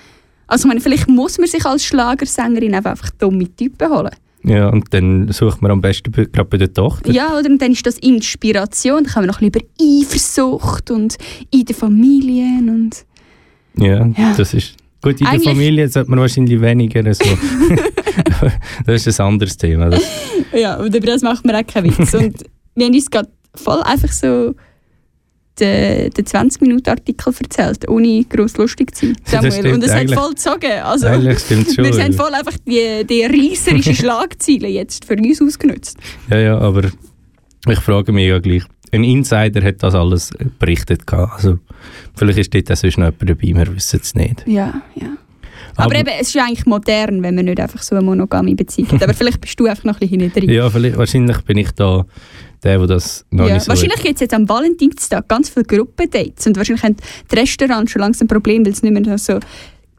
Also 0.50 0.62
ich 0.62 0.68
meine, 0.68 0.80
vielleicht 0.80 1.08
muss 1.08 1.36
man 1.36 1.46
sich 1.46 1.64
als 1.66 1.84
Schlagersängerin 1.84 2.74
einfach 2.74 3.10
dumme 3.18 3.54
Typen 3.54 3.90
holen. 3.90 4.10
ja, 4.44 4.70
und 4.70 4.86
dann 4.94 5.30
sucht 5.30 5.60
man 5.60 5.70
am 5.70 5.82
besten 5.82 6.10
gerade 6.10 6.44
bei 6.46 6.56
der 6.56 6.72
Tochter. 6.72 7.10
Ja, 7.12 7.38
oder? 7.38 7.50
Und 7.50 7.60
dann 7.60 7.72
ist 7.72 7.84
das 7.86 7.98
Inspiration. 7.98 9.04
Dann 9.04 9.12
kann 9.12 9.26
man 9.26 9.28
noch 9.34 9.42
über 9.42 9.60
Eifersucht 9.78 10.90
und 10.90 11.18
in 11.50 11.66
den 11.66 11.76
Familien 11.76 12.70
und... 12.70 13.04
Ja, 13.76 14.06
Ja. 14.16 14.34
das 14.36 14.54
ist 14.54 14.74
Gut, 15.00 15.12
in 15.12 15.18
der 15.18 15.28
Eigentlich- 15.28 15.48
Familie 15.48 15.88
sollte 15.88 16.10
man 16.10 16.20
wahrscheinlich 16.20 16.60
weniger 16.60 17.14
so. 17.14 17.24
das 18.86 19.06
ist 19.06 19.20
ein 19.20 19.26
anderes 19.26 19.56
Thema. 19.56 19.90
Das, 19.90 20.02
Ja, 20.52 20.76
und 20.76 20.94
über 20.94 21.06
das 21.06 21.22
macht 21.22 21.44
man 21.44 21.54
auch 21.56 21.66
keinen 21.66 21.96
Witz. 21.98 22.14
Und 22.14 22.44
wir 22.74 22.86
haben 22.86 22.94
uns 22.94 23.10
gerade 23.10 23.28
voll 23.54 23.80
einfach 23.82 24.10
so 24.12 24.54
den, 25.60 26.10
den 26.10 26.24
20-Minuten-Artikel 26.24 27.32
erzählt, 27.42 27.88
ohne 27.88 28.24
gross 28.24 28.56
lustig 28.56 28.94
zu 28.94 29.06
sein. 29.06 29.16
Samuel. 29.24 29.52
stimmt 29.52 29.74
und 29.74 29.84
es 29.84 29.92
hat 29.94 30.10
voll 30.12 30.30
gezogen. 30.30 30.72
Also, 30.84 31.06
schon, 31.08 31.22
Wir 31.84 32.04
haben 32.04 32.12
voll 32.12 32.32
einfach 32.34 32.56
die, 32.66 33.04
die 33.04 33.22
reisserischen 33.24 33.94
Schlagzeilen 33.96 34.72
jetzt 34.72 35.04
für 35.04 35.14
uns 35.16 35.40
ausgenutzt. 35.42 35.96
ja, 36.30 36.38
ja, 36.38 36.58
aber 36.58 36.90
ich 37.68 37.78
frage 37.80 38.12
mich 38.12 38.28
ja 38.28 38.38
gleich. 38.38 38.62
Ein 38.92 39.04
Insider 39.04 39.62
hat 39.62 39.82
das 39.82 39.94
alles 39.94 40.30
berichtet. 40.58 41.06
gehabt. 41.06 41.32
Also, 41.34 41.58
vielleicht 42.16 42.38
ist 42.38 42.54
dort 42.54 42.70
auch 42.72 42.76
sonst 42.76 42.98
noch 42.98 43.06
jemand 43.06 43.30
dabei, 43.30 43.66
wir 43.66 43.76
wissen 43.76 44.00
es 44.02 44.14
nicht. 44.14 44.44
Ja, 44.46 44.82
ja. 44.94 45.08
Aber, 45.76 45.86
Aber- 45.86 45.94
eben, 46.00 46.10
es 46.20 46.28
ist 46.28 46.34
ja 46.34 46.44
eigentlich 46.44 46.66
modern, 46.66 47.22
wenn 47.22 47.34
man 47.34 47.44
nicht 47.44 47.60
einfach 47.60 47.82
so 47.82 47.94
eine 47.94 48.04
monogame 48.04 48.54
Beziehung 48.54 48.90
hat. 48.92 49.02
Aber 49.04 49.14
vielleicht 49.14 49.40
bist 49.40 49.58
du 49.60 49.66
einfach 49.66 49.84
noch 49.84 49.94
ein 49.94 50.00
bisschen 50.00 50.20
hinten 50.20 50.40
drin. 50.40 50.50
Ja, 50.50 50.72
wahrscheinlich 50.72 51.40
bin 51.42 51.58
ich 51.58 51.70
da 51.72 52.04
der, 52.64 52.78
der 52.78 52.86
das 52.88 53.24
noch 53.30 53.46
Ja, 53.46 53.54
nicht 53.54 53.64
so... 53.64 53.68
wahrscheinlich 53.68 54.02
gibt 54.02 54.14
es 54.16 54.20
jetzt 54.22 54.34
am 54.34 54.48
Valentinstag 54.48 55.28
ganz 55.28 55.48
viele 55.50 55.64
Gruppendates 55.64 56.46
und 56.46 56.56
wahrscheinlich 56.56 56.82
haben 56.82 56.96
die 57.30 57.36
Restaurants 57.36 57.92
schon 57.92 58.00
langsam 58.00 58.24
ein 58.24 58.28
Problem, 58.28 58.66
weil 58.66 58.74
sie 58.74 58.90
nicht 58.90 59.06
mehr 59.06 59.18
so 59.18 59.38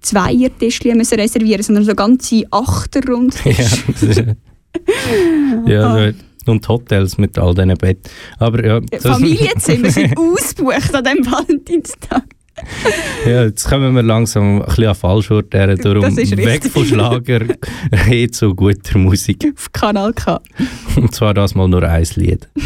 Zweiertischchen 0.01 0.97
müssen 0.97 1.19
reservieren 1.19 1.63
sondern 1.63 1.85
so 1.85 1.95
ganze 1.95 2.43
Achterrunden. 2.51 3.37
ja, 5.65 5.65
ja 5.65 6.09
Ah. 6.09 6.11
Und 6.45 6.67
Hotels 6.67 7.17
mit 7.17 7.37
all 7.37 7.53
diesen 7.53 7.75
Betten. 7.77 8.11
Aber 8.37 8.65
ja, 8.65 8.79
das- 8.79 9.03
Familienzimmer 9.03 9.89
sind 9.89 10.17
ausgebucht 10.17 10.93
an 10.95 11.03
diesem 11.03 11.31
Valentinstag. 11.31 12.23
ja, 13.25 13.43
jetzt 13.45 13.69
kommen 13.69 13.95
wir 13.95 14.03
langsam 14.03 14.61
ein 14.61 14.65
bisschen 14.65 14.87
an 14.87 14.95
Falschort 14.95 15.53
her, 15.53 15.75
darum 15.75 16.03
weg 16.17 16.65
von 16.65 16.85
Schlager 16.85 17.45
hin 18.05 18.33
zu 18.33 18.53
guter 18.53 18.97
Musik. 18.97 19.45
Auf 19.55 19.71
Kanal 19.71 20.11
K. 20.13 20.41
Und 20.97 21.15
zwar 21.15 21.33
das 21.33 21.55
mal 21.55 21.67
nur 21.69 21.83
ein 21.83 22.05
Lied. 22.15 22.49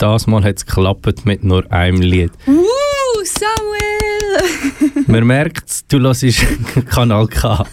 Das 0.00 0.26
Mal 0.26 0.42
hat 0.44 0.56
es 0.56 0.64
geklappt 0.64 1.26
mit 1.26 1.44
nur 1.44 1.70
einem 1.70 2.00
Lied. 2.00 2.32
Uh, 2.46 2.54
Samuel! 3.22 5.04
Man 5.06 5.26
merkt, 5.26 5.92
du 5.92 6.00
hörst 6.00 6.24
Kanal 6.88 7.26
K. 7.26 7.66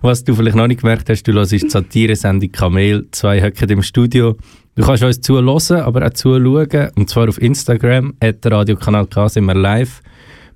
Was 0.00 0.24
du 0.24 0.34
vielleicht 0.34 0.56
noch 0.56 0.66
nicht 0.66 0.80
gemerkt 0.80 1.10
hast, 1.10 1.24
du 1.24 1.34
hörst 1.34 1.52
die 1.52 1.58
Satire-Sendung 1.58 2.50
Kamel. 2.52 3.06
Zwei 3.10 3.42
hocken 3.42 3.68
im 3.68 3.82
Studio. 3.82 4.34
Du 4.76 4.82
kannst 4.82 5.02
uns 5.02 5.20
zuhören, 5.20 5.82
aber 5.82 6.06
auch 6.06 6.14
zuschauen. 6.14 6.90
Und 6.96 7.10
zwar 7.10 7.28
auf 7.28 7.38
Instagram, 7.38 8.14
at 8.18 8.46
Radio 8.46 8.74
Kanal 8.76 9.06
K 9.06 9.28
sind 9.28 9.44
wir 9.44 9.54
live. 9.54 10.00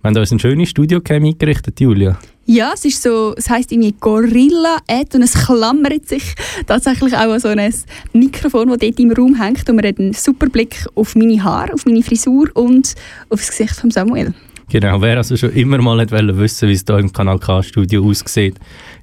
Wir 0.03 0.09
haben 0.09 0.17
uns 0.17 0.33
ein 0.33 0.41
schönes 0.41 0.69
Studio-Cam 0.71 1.25
eingerichtet, 1.25 1.81
Julia. 1.81 2.19
Ja, 2.45 2.73
es 2.75 2.85
ist 2.85 3.05
so, 3.05 3.35
es 3.37 3.49
heisst 3.49 3.71
irgendwie 3.71 3.95
Gorilla-Ad 4.01 5.17
und 5.17 5.23
es 5.23 5.35
klammert 5.35 6.09
sich 6.09 6.35
tatsächlich 6.67 7.15
auch 7.15 7.33
an 7.33 7.39
so 7.39 7.47
ein 7.47 7.73
Mikrofon, 8.13 8.67
das 8.67 8.79
dort 8.79 8.99
im 8.99 9.13
Raum 9.13 9.41
hängt 9.41 9.71
und 9.71 9.77
man 9.77 9.87
hat 9.87 10.01
einen 10.01 10.13
super 10.13 10.49
Blick 10.49 10.85
auf 10.97 11.15
meine 11.15 11.41
Haare, 11.45 11.73
auf 11.73 11.87
meine 11.87 12.03
Frisur 12.03 12.51
und 12.55 12.97
auf 13.29 13.39
das 13.39 13.51
Gesicht 13.51 13.77
von 13.77 13.93
Samuel. 13.93 14.35
Genau, 14.71 15.01
wer 15.01 15.19
also 15.19 15.37
schon 15.37 15.53
immer 15.53 15.79
mal 15.79 16.01
hat 16.01 16.11
wollen 16.11 16.37
wissen, 16.37 16.69
wie 16.69 16.73
es 16.73 16.85
hier 16.85 16.99
im 16.99 17.13
Kanal 17.13 17.39
K-Studio 17.39 18.05
aussieht, 18.05 18.57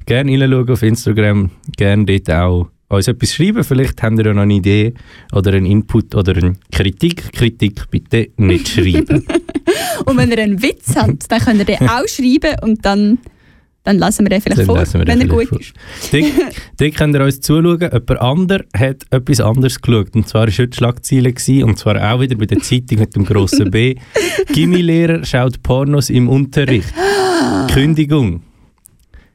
gerne 0.06 0.38
reinschauen 0.38 0.70
auf 0.70 0.84
Instagram, 0.84 1.50
gerne 1.78 2.06
dort 2.06 2.30
auch 2.30 2.68
uns 2.98 3.08
etwas 3.08 3.34
schreiben. 3.34 3.64
Vielleicht 3.64 4.02
habt 4.02 4.18
ihr 4.18 4.26
ja 4.26 4.34
noch 4.34 4.42
eine 4.42 4.56
Idee 4.56 4.94
oder 5.32 5.54
einen 5.54 5.66
Input 5.66 6.16
oder 6.16 6.36
eine 6.36 6.56
Kritik. 6.72 7.32
Kritik 7.32 7.90
bitte 7.90 8.30
nicht 8.38 8.68
schreiben. 8.70 9.26
Und 10.06 10.18
wenn 10.18 10.32
ihr 10.32 10.40
einen 10.40 10.62
Witz 10.62 10.96
habt, 10.96 11.32
dann 11.32 11.40
könnt 11.40 11.60
ihr 11.60 11.66
den 11.66 11.88
auch 11.88 12.08
schreiben 12.08 12.56
und 12.64 12.84
dann, 12.84 13.20
dann 13.84 14.00
lassen 14.00 14.26
wir 14.26 14.30
den 14.30 14.42
vielleicht 14.42 14.62
Dann 14.62 14.66
vor, 14.66 14.76
wir 14.78 14.94
wenn 14.94 15.08
er 15.08 15.16
den 15.18 15.30
gut 15.30 15.48
vielleicht 15.50 15.74
ist. 16.14 16.34
Dort, 16.40 16.56
dort 16.80 16.96
könnt 16.96 17.16
ihr 17.16 17.24
uns 17.24 17.42
zuschauen. 17.42 17.80
Jemand 17.80 18.22
anderer 18.22 18.64
hat 18.76 19.06
etwas 19.12 19.40
anderes 19.40 19.80
geschaut. 19.80 20.16
Und 20.16 20.28
zwar 20.28 20.48
war 20.48 20.54
heute 20.54 20.76
Schlagzeile. 20.76 21.32
Gewesen, 21.32 21.64
und 21.66 21.78
zwar 21.78 22.12
auch 22.12 22.22
wieder 22.22 22.36
bei 22.36 22.48
der 22.48 22.60
Zeitung 22.60 23.00
mit 23.00 23.16
dem 23.16 23.26
grossen 23.26 23.70
B. 23.70 23.96
Gimmi-Lehrer 24.54 25.24
schaut 25.26 25.62
Pornos 25.62 26.10
im 26.10 26.28
Unterricht. 26.28 26.94
Kündigung. 27.72 28.42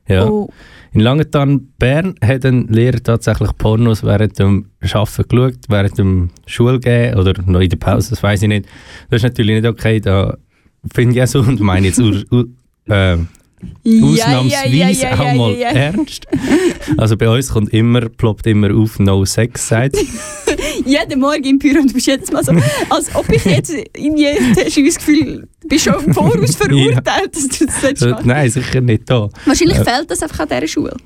Ja. 0.08 0.28
Oh. 0.28 0.50
In 0.94 1.00
Langenthal, 1.00 1.58
Bern, 1.76 2.14
hat 2.22 2.44
ein 2.46 2.68
Lehrer 2.68 3.02
tatsächlich 3.02 3.50
Pornos 3.58 4.04
während 4.04 4.38
dem 4.38 4.66
Arbeiten 4.80 5.28
geschaut, 5.28 5.58
während 5.68 5.98
dem 5.98 6.30
Schulgehen 6.46 7.18
oder 7.18 7.34
noch 7.46 7.58
in 7.58 7.68
der 7.68 7.78
Pause, 7.78 8.10
das 8.10 8.22
weiß 8.22 8.42
ich 8.42 8.48
nicht. 8.48 8.66
Das 9.10 9.16
ist 9.16 9.24
natürlich 9.24 9.60
nicht 9.60 9.68
okay, 9.68 9.98
da 9.98 10.36
finde 10.94 11.16
ich 11.16 11.22
auch 11.22 11.26
so 11.26 11.40
und 11.40 11.58
meine 11.58 11.88
jetzt 11.88 11.98
ur, 13.84 13.92
ur, 14.02 14.16
äh, 14.18 14.22
ausnahmsweise 14.22 15.12
auch 15.12 15.34
mal 15.34 15.54
ernst. 15.56 16.26
Also 16.98 17.16
bei 17.16 17.28
uns 17.28 17.48
kommt 17.48 17.72
immer, 17.72 18.08
ploppt 18.08 18.46
immer 18.46 18.74
auf 18.74 18.98
No 18.98 19.24
Sex 19.24 19.68
Side. 19.68 19.92
Jeden 20.84 21.20
Morgen 21.20 21.44
im 21.44 21.58
Büro 21.58 21.80
und 21.80 21.88
du 21.90 21.94
bist 21.94 22.06
jedes 22.06 22.30
Mal 22.30 22.44
so, 22.44 22.52
als 22.90 23.14
ob 23.14 23.30
ich 23.32 23.44
jetzt 23.44 23.74
irgendwie, 23.96 24.26
hast 24.28 24.76
du 24.76 24.84
das 24.84 24.96
Gefühl, 24.96 25.48
du 25.62 25.68
bist 25.68 25.84
schon 25.84 26.04
im 26.04 26.12
Voraus 26.14 26.56
verurteilt, 26.56 27.34
dass 27.34 27.48
du 27.48 27.66
das 27.66 27.80
sollst 27.80 28.02
So, 28.02 28.14
nein, 28.24 28.50
sicher 28.50 28.80
nicht 28.80 29.08
da. 29.10 29.28
Wahrscheinlich 29.46 29.78
Äh, 29.78 29.84
fehlt 29.84 30.10
das 30.10 30.22
einfach 30.22 30.40
an 30.40 30.48
dieser 30.48 30.68
Schule. 30.68 30.96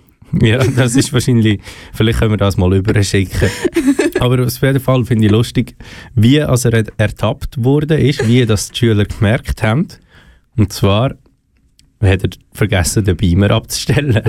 Ja, 0.42 0.58
das 0.58 0.94
ist 0.94 1.12
wahrscheinlich, 1.12 1.60
vielleicht 1.94 2.18
können 2.18 2.32
wir 2.32 2.36
das 2.36 2.56
mal 2.56 2.74
überschicken. 2.74 3.48
Aber 4.20 4.44
auf 4.44 4.60
jeden 4.60 4.80
Fall 4.80 5.04
finde 5.04 5.26
ich 5.26 5.32
lustig, 5.32 5.74
wie 6.14 6.40
also 6.42 6.68
er 6.68 6.84
ertappt 6.98 7.62
wurde, 7.64 7.98
ist, 7.98 8.26
wie 8.28 8.44
das 8.44 8.70
die 8.70 8.78
Schüler 8.78 9.04
gemerkt 9.04 9.62
haben. 9.62 9.88
Und 10.56 10.72
zwar 10.72 11.14
hat 12.06 12.24
er 12.24 12.30
vergessen, 12.52 13.04
den 13.04 13.16
Beamer 13.16 13.50
abzustellen. 13.50 14.22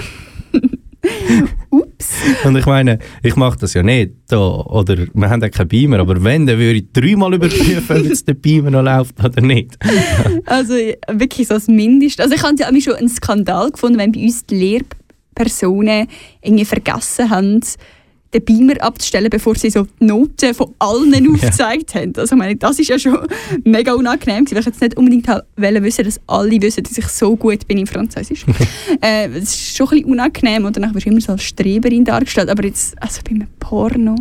Ups. 1.70 2.14
Und 2.44 2.58
ich 2.58 2.66
meine, 2.66 3.00
ich 3.24 3.36
mache 3.36 3.58
das 3.60 3.74
ja 3.74 3.84
nicht 3.84 4.12
da, 4.28 4.38
oder 4.38 4.98
wir 4.98 5.30
haben 5.30 5.42
ja 5.42 5.50
keinen 5.50 5.68
Beamer, 5.68 6.00
aber 6.00 6.24
wenn, 6.24 6.46
dann 6.46 6.58
würde 6.58 6.80
ich 6.80 6.92
dreimal 6.92 7.34
überprüfen, 7.34 7.98
ob 7.98 8.06
jetzt 8.06 8.28
der 8.28 8.34
Beamer 8.34 8.72
noch 8.72 8.84
läuft 8.84 9.24
oder 9.24 9.42
nicht. 9.42 9.78
Also 10.46 10.74
wirklich 11.08 11.48
so 11.48 11.56
das 11.56 11.68
Mindeste. 11.68 12.24
Also 12.24 12.36
ich 12.36 12.44
habe 12.44 12.56
ja 12.58 12.82
schon 12.82 12.96
einen 12.96 13.10
Skandal 13.10 13.72
gefunden, 13.72 14.00
wenn 14.00 14.12
bei 14.12 14.22
uns 14.22 14.46
die 14.46 14.56
Lehrpersonen 14.56 16.08
irgendwie 16.42 16.66
vergessen 16.66 17.30
haben, 17.30 17.62
den 18.34 18.46
Beamer 18.46 18.82
abzustellen, 18.82 19.30
bevor 19.30 19.56
sie 19.56 19.70
so 19.70 19.88
die 20.00 20.06
Noten 20.06 20.54
von 20.54 20.74
allen 20.80 21.34
aufgezeigt 21.34 21.96
haben. 21.96 22.14
Also 22.16 22.36
ich 22.36 22.40
meine, 22.40 22.56
das 22.56 22.80
ist 22.80 22.90
ja 22.90 23.00
schon 23.00 23.18
mega 23.64 23.94
unangenehm 23.94 24.46
gewesen, 24.46 24.56
weil 24.56 24.62
ich 24.62 24.66
jetzt 24.68 24.82
nicht 24.82 24.98
unbedingt 24.98 25.28
wollte 25.28 25.84
wissen, 25.84 26.06
dass 26.06 26.20
alle 26.28 26.62
wissen, 26.62 26.84
dass 26.84 26.98
ich 26.98 27.08
so 27.08 27.36
gut 27.36 27.68
bin 27.68 27.78
in 27.80 27.88
Französisch. 27.88 28.46
äh, 29.02 29.30
das 29.30 29.44
ist 29.44 29.78
schon 29.78 29.88
ein 29.88 29.90
bisschen 29.90 30.12
unangenehm 30.12 30.66
und 30.66 30.78
danach 30.78 30.94
wirst 30.94 31.06
du 31.06 31.10
immer 31.10 31.22
so 31.22 31.32
als 31.32 31.44
Streberin 31.44 32.06
dargestellt, 32.06 32.50
aber 32.50 32.66
jetzt, 32.66 33.02
also 33.02 33.22
bei 33.24 33.32
einem 33.32 33.48
Porno... 33.60 34.16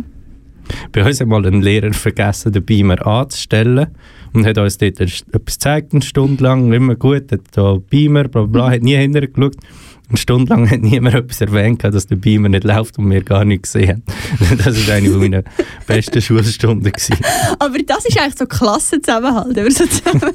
Bei 0.91 1.03
uns 1.03 1.19
hat 1.19 1.27
mal 1.27 1.43
ein 1.47 1.63
Lehrer 1.63 1.93
vergessen, 1.93 2.51
den 2.51 2.63
Beamer 2.63 3.05
anzustellen 3.05 3.87
und 4.33 4.45
hat 4.45 4.57
uns 4.59 4.77
dort 4.77 4.99
etwas 4.99 5.25
gezeigt, 5.31 5.93
eine 5.93 6.03
Stunde 6.03 6.43
lang, 6.43 6.71
immer 6.71 6.95
gut, 6.95 7.31
hat 7.31 7.41
da 7.51 7.77
Beamer, 7.89 8.27
bla, 8.27 8.43
bla, 8.43 8.71
hat 8.71 8.83
nie 8.83 8.95
hinterher 8.95 9.29
geschaut. 9.29 9.55
Eine 10.09 10.17
Stunde 10.17 10.49
lang 10.49 10.69
hat 10.69 10.81
niemand 10.81 11.15
etwas 11.15 11.39
erwähnt, 11.41 11.83
dass 11.83 12.07
der 12.07 12.15
Beamer 12.15 12.49
nicht 12.49 12.63
läuft 12.63 12.97
und 12.97 13.09
wir 13.11 13.23
gar 13.23 13.45
nichts 13.45 13.73
gesehen 13.73 14.03
haben. 14.39 14.57
Das 14.57 14.87
war 14.87 14.95
eine 14.95 15.09
meiner 15.09 15.43
besten 15.85 16.21
Schulstunden. 16.21 16.91
Gewesen. 16.91 17.15
Aber 17.59 17.77
das 17.85 18.05
ist 18.05 18.19
eigentlich 18.19 18.37
so 18.37 18.45
Klassenzusammenhalt, 18.47 19.55
wenn 19.55 19.63
man 19.63 19.71
so 19.71 19.85
zusammen 19.85 20.33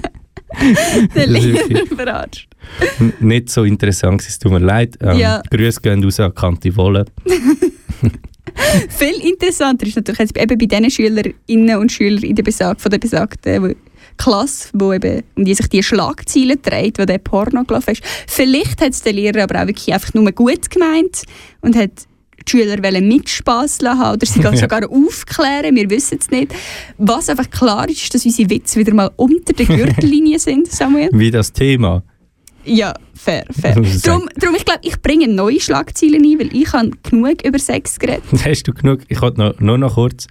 den 1.15 1.31
Lehrer 1.31 1.87
verarscht. 1.97 2.49
Nicht 3.19 3.51
so 3.51 3.65
interessant, 3.65 4.23
es 4.23 4.39
tut 4.39 4.53
mir 4.53 4.61
leid. 4.61 4.97
Ähm, 5.01 5.19
Ja. 5.19 5.43
Grüße 5.51 5.81
gehen 5.81 6.05
raus 6.05 6.21
an 6.21 6.35
Kanti 6.35 6.75
Wolle. 6.77 7.05
Viel 8.89 9.29
interessanter 9.29 9.87
ist 9.87 9.97
natürlich 9.97 10.21
jetzt 10.21 10.39
eben 10.39 10.57
bei 10.59 10.67
den 10.67 10.89
Schülerinnen 10.89 11.77
und 11.79 11.91
Schülern 11.91 12.23
in 12.23 12.37
der 12.37 12.45
Besag 12.45 12.81
von 12.81 12.91
der 12.91 12.99
besagten 12.99 13.75
Klasse, 14.17 14.69
wo 14.73 14.93
eben, 14.93 15.23
um 15.37 15.45
die 15.45 15.55
sich 15.55 15.69
die 15.69 15.83
Schlagzeilen 15.83 16.61
dreht, 16.63 16.99
wo 16.99 17.05
der 17.05 17.19
Porno 17.19 17.65
gelaufen 17.65 17.91
ist. 17.93 18.03
Vielleicht 18.27 18.81
hat 18.81 18.93
es 18.93 19.03
der 19.03 19.13
Lehrer 19.13 19.43
aber 19.45 19.63
auch 19.63 19.67
wirklich 19.67 19.93
einfach 19.93 20.15
nur 20.15 20.31
gut 20.33 20.71
gemeint 20.71 21.23
und 21.61 21.77
hat 21.77 21.91
die 22.47 22.51
Schüler 22.51 22.83
wollen 22.83 23.09
Mitspass 23.09 23.79
haben 23.83 24.15
oder 24.17 24.27
sie 24.27 24.41
Ja. 24.43 24.57
sogar 24.57 24.89
aufklären, 24.91 25.75
wir 25.75 25.89
wissen 25.91 26.19
es 26.21 26.31
nicht. 26.31 26.55
Was 26.99 27.29
einfach 27.29 27.49
klar 27.51 27.89
ist, 27.89 28.03
ist, 28.03 28.15
dass 28.15 28.25
unsere 28.25 28.51
Witze 28.51 28.79
wieder 28.79 28.95
mal 28.95 29.11
unter 29.17 29.53
der 29.53 29.67
Gürtellinie 29.77 30.39
sind, 30.39 30.71
Samuel. 30.71 31.09
Wie 31.13 31.31
das 31.31 31.53
Thema. 31.53 32.03
Ja, 32.65 32.95
fair, 33.15 33.45
fair. 33.51 33.75
Darum, 34.05 34.29
darum 34.37 34.55
ich 34.57 34.65
glaube, 34.65 34.81
ich 34.83 35.01
bringe 35.03 35.29
neue 35.29 35.61
Schlagzeilen 35.61 36.25
ein, 36.25 36.39
weil 36.39 36.55
ich 36.57 36.73
habe 36.73 36.91
genug 37.03 37.45
über 37.45 37.59
Sex 37.59 37.99
geredet. 37.99 38.25
Hast 38.45 38.63
du 38.65 38.73
genug? 38.73 39.01
Ich 39.09 39.21
wollte 39.21 39.41
noch, 39.41 39.61
nur 39.61 39.79
noch 39.79 39.95
kurz. 39.95 40.27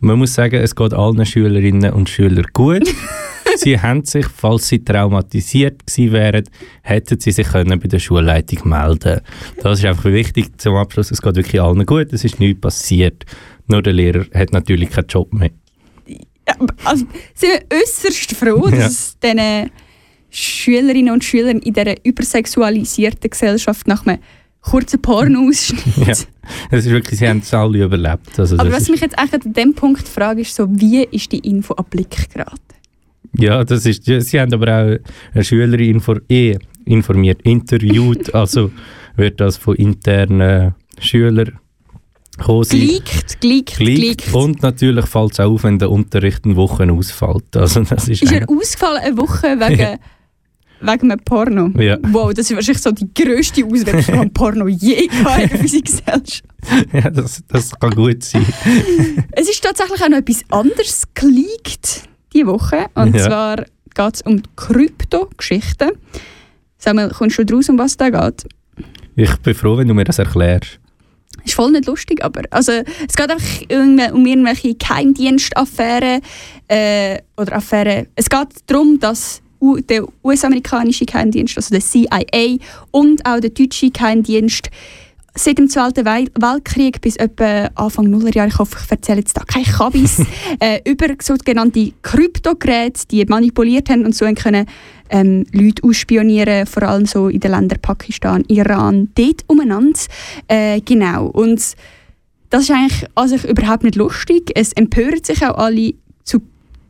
Man 0.00 0.18
muss 0.18 0.34
sagen, 0.34 0.56
es 0.56 0.74
geht 0.76 0.92
allen 0.92 1.24
Schülerinnen 1.26 1.92
und 1.92 2.08
Schülern 2.08 2.46
gut. 2.52 2.88
sie 3.56 3.80
haben 3.80 4.04
sich, 4.04 4.26
falls 4.26 4.68
sie 4.68 4.84
traumatisiert 4.84 5.86
gewesen 5.86 6.12
wären, 6.12 6.44
hätten 6.82 7.18
sie 7.18 7.32
sich 7.32 7.48
können 7.48 7.80
bei 7.80 7.88
der 7.88 7.98
Schulleitung 7.98 8.68
melden 8.68 9.20
Das 9.62 9.78
ist 9.78 9.84
einfach 9.84 10.04
wichtig 10.04 10.60
zum 10.60 10.76
Abschluss. 10.76 11.10
Es 11.10 11.20
geht 11.22 11.34
wirklich 11.36 11.60
allen 11.60 11.84
gut, 11.86 12.12
es 12.12 12.24
ist 12.24 12.38
nichts 12.40 12.60
passiert. 12.60 13.24
Nur 13.66 13.82
der 13.82 13.92
Lehrer 13.94 14.26
hat 14.34 14.52
natürlich 14.52 14.90
keinen 14.90 15.06
Job 15.08 15.32
mehr. 15.32 15.50
Ja, 16.06 16.54
also, 16.84 17.04
sind 17.34 17.50
wir 17.52 17.78
äußerst 17.80 18.32
froh, 18.36 18.68
Ja. 18.68 18.76
dass 18.76 18.90
es 18.92 19.18
diesen 19.18 19.70
Schülerinnen 20.30 21.12
und 21.12 21.24
Schülern 21.24 21.58
in 21.58 21.74
dieser 21.74 22.04
übersexualisierten 22.04 23.30
Gesellschaft 23.30 23.86
nach 23.86 24.06
einem 24.06 24.18
kurzen 24.60 25.00
Porno-Ausschnitt. 25.00 25.82
Ja. 26.06 26.14
Es 26.70 26.84
ist 26.84 26.90
wirklich, 26.90 27.18
sie 27.18 27.28
haben 27.28 27.38
es 27.38 27.54
alle 27.54 27.84
überlebt. 27.84 28.38
Also 28.38 28.56
Aber 28.56 28.70
das 28.70 28.82
was 28.82 28.88
mich 28.88 29.00
jetzt 29.00 29.18
eigentlich 29.18 29.44
an 29.46 29.52
dem 29.52 29.74
Punkt 29.74 30.08
frage, 30.08 30.40
ist 30.40 30.54
so, 30.54 30.66
wie 30.68 31.04
ist 31.04 31.30
die 31.32 31.38
Info 31.38 31.74
an 31.74 31.84
Blick 31.88 32.28
geraten? 32.32 32.58
ja, 33.36 33.64
das 33.64 33.86
ist, 33.86 34.04
sie 34.04 34.40
haben 34.40 34.52
aber 34.52 34.66
auch 34.66 34.96
eine 35.34 35.44
Schülerin 35.44 35.94
info, 35.94 36.16
eh 36.28 36.58
informiert, 36.84 37.42
interviewt. 37.42 38.34
also 38.34 38.70
wird 39.16 39.40
das 39.40 39.56
von 39.56 39.76
internen 39.76 40.74
Schülern 40.98 41.58
gekommen 42.36 42.64
sein. 42.64 42.80
Geleakt, 42.80 43.40
geleakt, 43.40 43.76
Geleakt. 43.76 44.34
Und 44.34 44.62
natürlich 44.62 45.06
fällt 45.06 45.32
es 45.32 45.40
auch 45.40 45.52
auf, 45.52 45.64
wenn 45.64 45.78
der 45.78 45.90
Unterricht 45.90 46.44
in 46.46 46.56
Wochen 46.56 46.90
ausfällt. 46.90 47.56
Also 47.56 47.82
das 47.84 48.08
ist, 48.08 48.22
Ist 48.22 48.32
er 48.32 48.48
ausgefallen 48.48 49.02
eine 49.02 49.16
Woche 49.16 49.58
wegen, 49.58 49.98
wegen 50.80 51.10
einem 51.12 51.20
Porno? 51.24 51.70
Ja. 51.80 51.98
Wow, 52.02 52.32
das 52.32 52.50
ist 52.50 52.56
wahrscheinlich 52.56 52.82
so 52.82 52.90
die 52.92 53.08
grösste 53.14 53.64
Auswirkung 53.64 54.02
von 54.16 54.32
Porno 54.32 54.66
je 54.68 55.04
in 55.04 55.10
unserer 55.10 55.48
Gesellschaft. 55.82 56.42
ja, 56.92 57.10
das, 57.10 57.42
das 57.48 57.70
kann 57.78 57.90
gut 57.94 58.22
sein. 58.22 58.44
Es 59.32 59.48
ist 59.48 59.62
tatsächlich 59.62 60.02
auch 60.02 60.08
noch 60.08 60.18
etwas 60.18 60.42
anderes 60.50 61.02
geleakt 61.14 62.02
diese 62.32 62.46
Woche. 62.46 62.86
Und 62.94 63.14
Ja. 63.16 63.26
zwar 63.26 63.56
geht 63.56 64.14
es 64.14 64.22
um 64.22 64.42
Krypto-Geschichten. 64.56 65.90
Samuel, 66.78 67.10
kommst 67.10 67.38
du 67.38 67.44
draus, 67.44 67.68
um 67.68 67.78
was 67.78 67.96
da 67.96 68.08
geht? 68.10 68.44
Ich 69.16 69.36
bin 69.38 69.54
froh, 69.54 69.76
wenn 69.76 69.88
du 69.88 69.94
mir 69.94 70.04
das 70.04 70.18
erklärst. 70.18 70.78
Ist 71.44 71.54
voll 71.54 71.70
nicht 71.72 71.86
lustig, 71.86 72.22
aber 72.24 72.42
also, 72.50 72.72
es 72.72 73.14
geht 73.16 73.30
einfach 73.30 74.12
um 74.12 74.26
irgendwelche 74.26 74.74
Geheimdienstaffären 74.74 76.20
äh, 76.68 77.18
oder 77.36 77.56
Affären. 77.56 78.08
Es 78.14 78.28
geht 78.28 78.48
darum, 78.66 78.98
dass 78.98 79.40
der 79.88 80.04
US-amerikanische 80.24 81.04
Geheimdienst, 81.04 81.56
also 81.56 81.70
der 81.70 81.80
CIA 81.80 82.58
und 82.90 83.24
auch 83.26 83.40
der 83.40 83.50
deutsche 83.50 83.90
Geheimdienst 83.90 84.70
seit 85.34 85.58
dem 85.58 85.68
Zweiten 85.68 86.04
Wei- 86.04 86.26
Weltkrieg 86.38 87.00
bis 87.00 87.16
etwa 87.16 87.70
Anfang 87.74 88.10
Nullerjahre, 88.10 88.48
ich 88.48 88.58
hoffe, 88.58 88.76
ich 88.84 88.90
erzähle 88.90 89.20
jetzt 89.20 89.36
da 89.36 89.42
keine 89.44 89.64
Kabis, 89.64 90.22
äh, 90.60 90.80
über 90.84 91.06
sogenannte 91.22 91.92
Kryptogeräte, 92.02 93.06
die 93.10 93.24
manipuliert 93.26 93.88
haben 93.90 94.04
und 94.04 94.14
so 94.14 94.26
haben 94.26 94.34
können 94.34 94.66
ähm, 95.10 95.46
Leute 95.52 95.82
ausspionieren, 95.84 96.66
vor 96.66 96.82
allem 96.84 97.06
so 97.06 97.28
in 97.28 97.40
den 97.40 97.50
Ländern 97.52 97.80
Pakistan, 97.80 98.44
Iran, 98.48 99.10
dort 99.14 99.44
umeinander. 99.46 99.98
Äh, 100.48 100.80
genau. 100.80 101.26
Und 101.26 101.74
das 102.50 102.62
ist 102.62 102.70
eigentlich 102.70 103.06
an 103.14 103.28
sich 103.28 103.44
überhaupt 103.44 103.84
nicht 103.84 103.96
lustig. 103.96 104.50
Es 104.54 104.72
empören 104.72 105.22
sich 105.22 105.44
auch 105.44 105.56
alle 105.56 105.94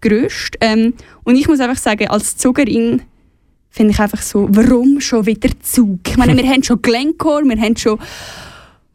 grösst. 0.01 0.57
Ähm, 0.61 0.95
und 1.25 1.37
ich 1.37 1.49
muss 1.49 1.61
einfach 1.61 1.81
sagen, 1.81 2.09
als 2.09 2.37
Zugerin 2.37 3.03
finde 3.71 3.93
ich 3.93 4.01
einfach 4.01 4.23
so, 4.23 4.49
warum 4.51 5.01
schon 5.01 5.27
wieder 5.27 5.51
Zug? 5.61 6.01
Ich 6.09 6.17
meine, 6.17 6.37
wir 6.43 6.49
haben 6.49 6.63
schon 6.63 6.83
Glencore, 6.83 7.45
wir 7.45 7.61
haben 7.61 7.77
schon 7.77 7.99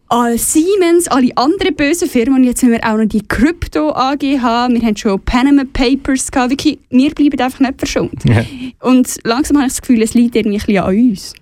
all 0.07 0.37
Siemens, 0.37 1.07
alle 1.07 1.35
anderen 1.35 1.75
bösen 1.75 2.07
Firmen 2.07 2.35
und 2.35 2.43
jetzt 2.43 2.61
haben 2.61 2.71
wir 2.71 2.83
auch 2.83 2.97
noch 2.97 3.05
die 3.05 3.27
Krypto 3.27 3.91
AG 3.91 4.21
haben, 4.39 4.75
wir 4.75 4.81
haben 4.81 4.95
schon 4.95 5.19
Panama 5.21 5.63
Papers 5.73 6.29
gehabt, 6.29 6.51
wirklich, 6.51 6.77
wir 6.89 7.13
bleiben 7.13 7.39
einfach 7.41 7.59
nicht 7.59 7.79
verschont. 7.79 8.23
Ja. 8.23 8.45
Und 8.81 9.17
langsam 9.23 9.57
habe 9.57 9.67
ich 9.67 9.73
das 9.73 9.81
Gefühl, 9.81 10.01
es 10.03 10.13
liegt 10.13 10.35
irgendwie 10.35 10.57
ein 10.57 10.65
bisschen 10.65 10.83
an 10.83 10.95
uns. 10.95 11.33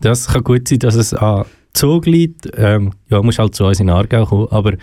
Das 0.00 0.28
kann 0.28 0.44
gut 0.44 0.68
sein, 0.68 0.78
dass 0.78 0.94
es 0.94 1.14
an 1.14 1.46
Zug 1.72 2.06
liegt. 2.06 2.48
Ähm, 2.56 2.92
ja, 3.08 3.22
muss 3.22 3.38
halt 3.38 3.54
zu 3.54 3.64
uns 3.64 3.80
in 3.80 3.90
Aargau 3.90 4.24
kommen. 4.26 4.48
Aber 4.50 4.74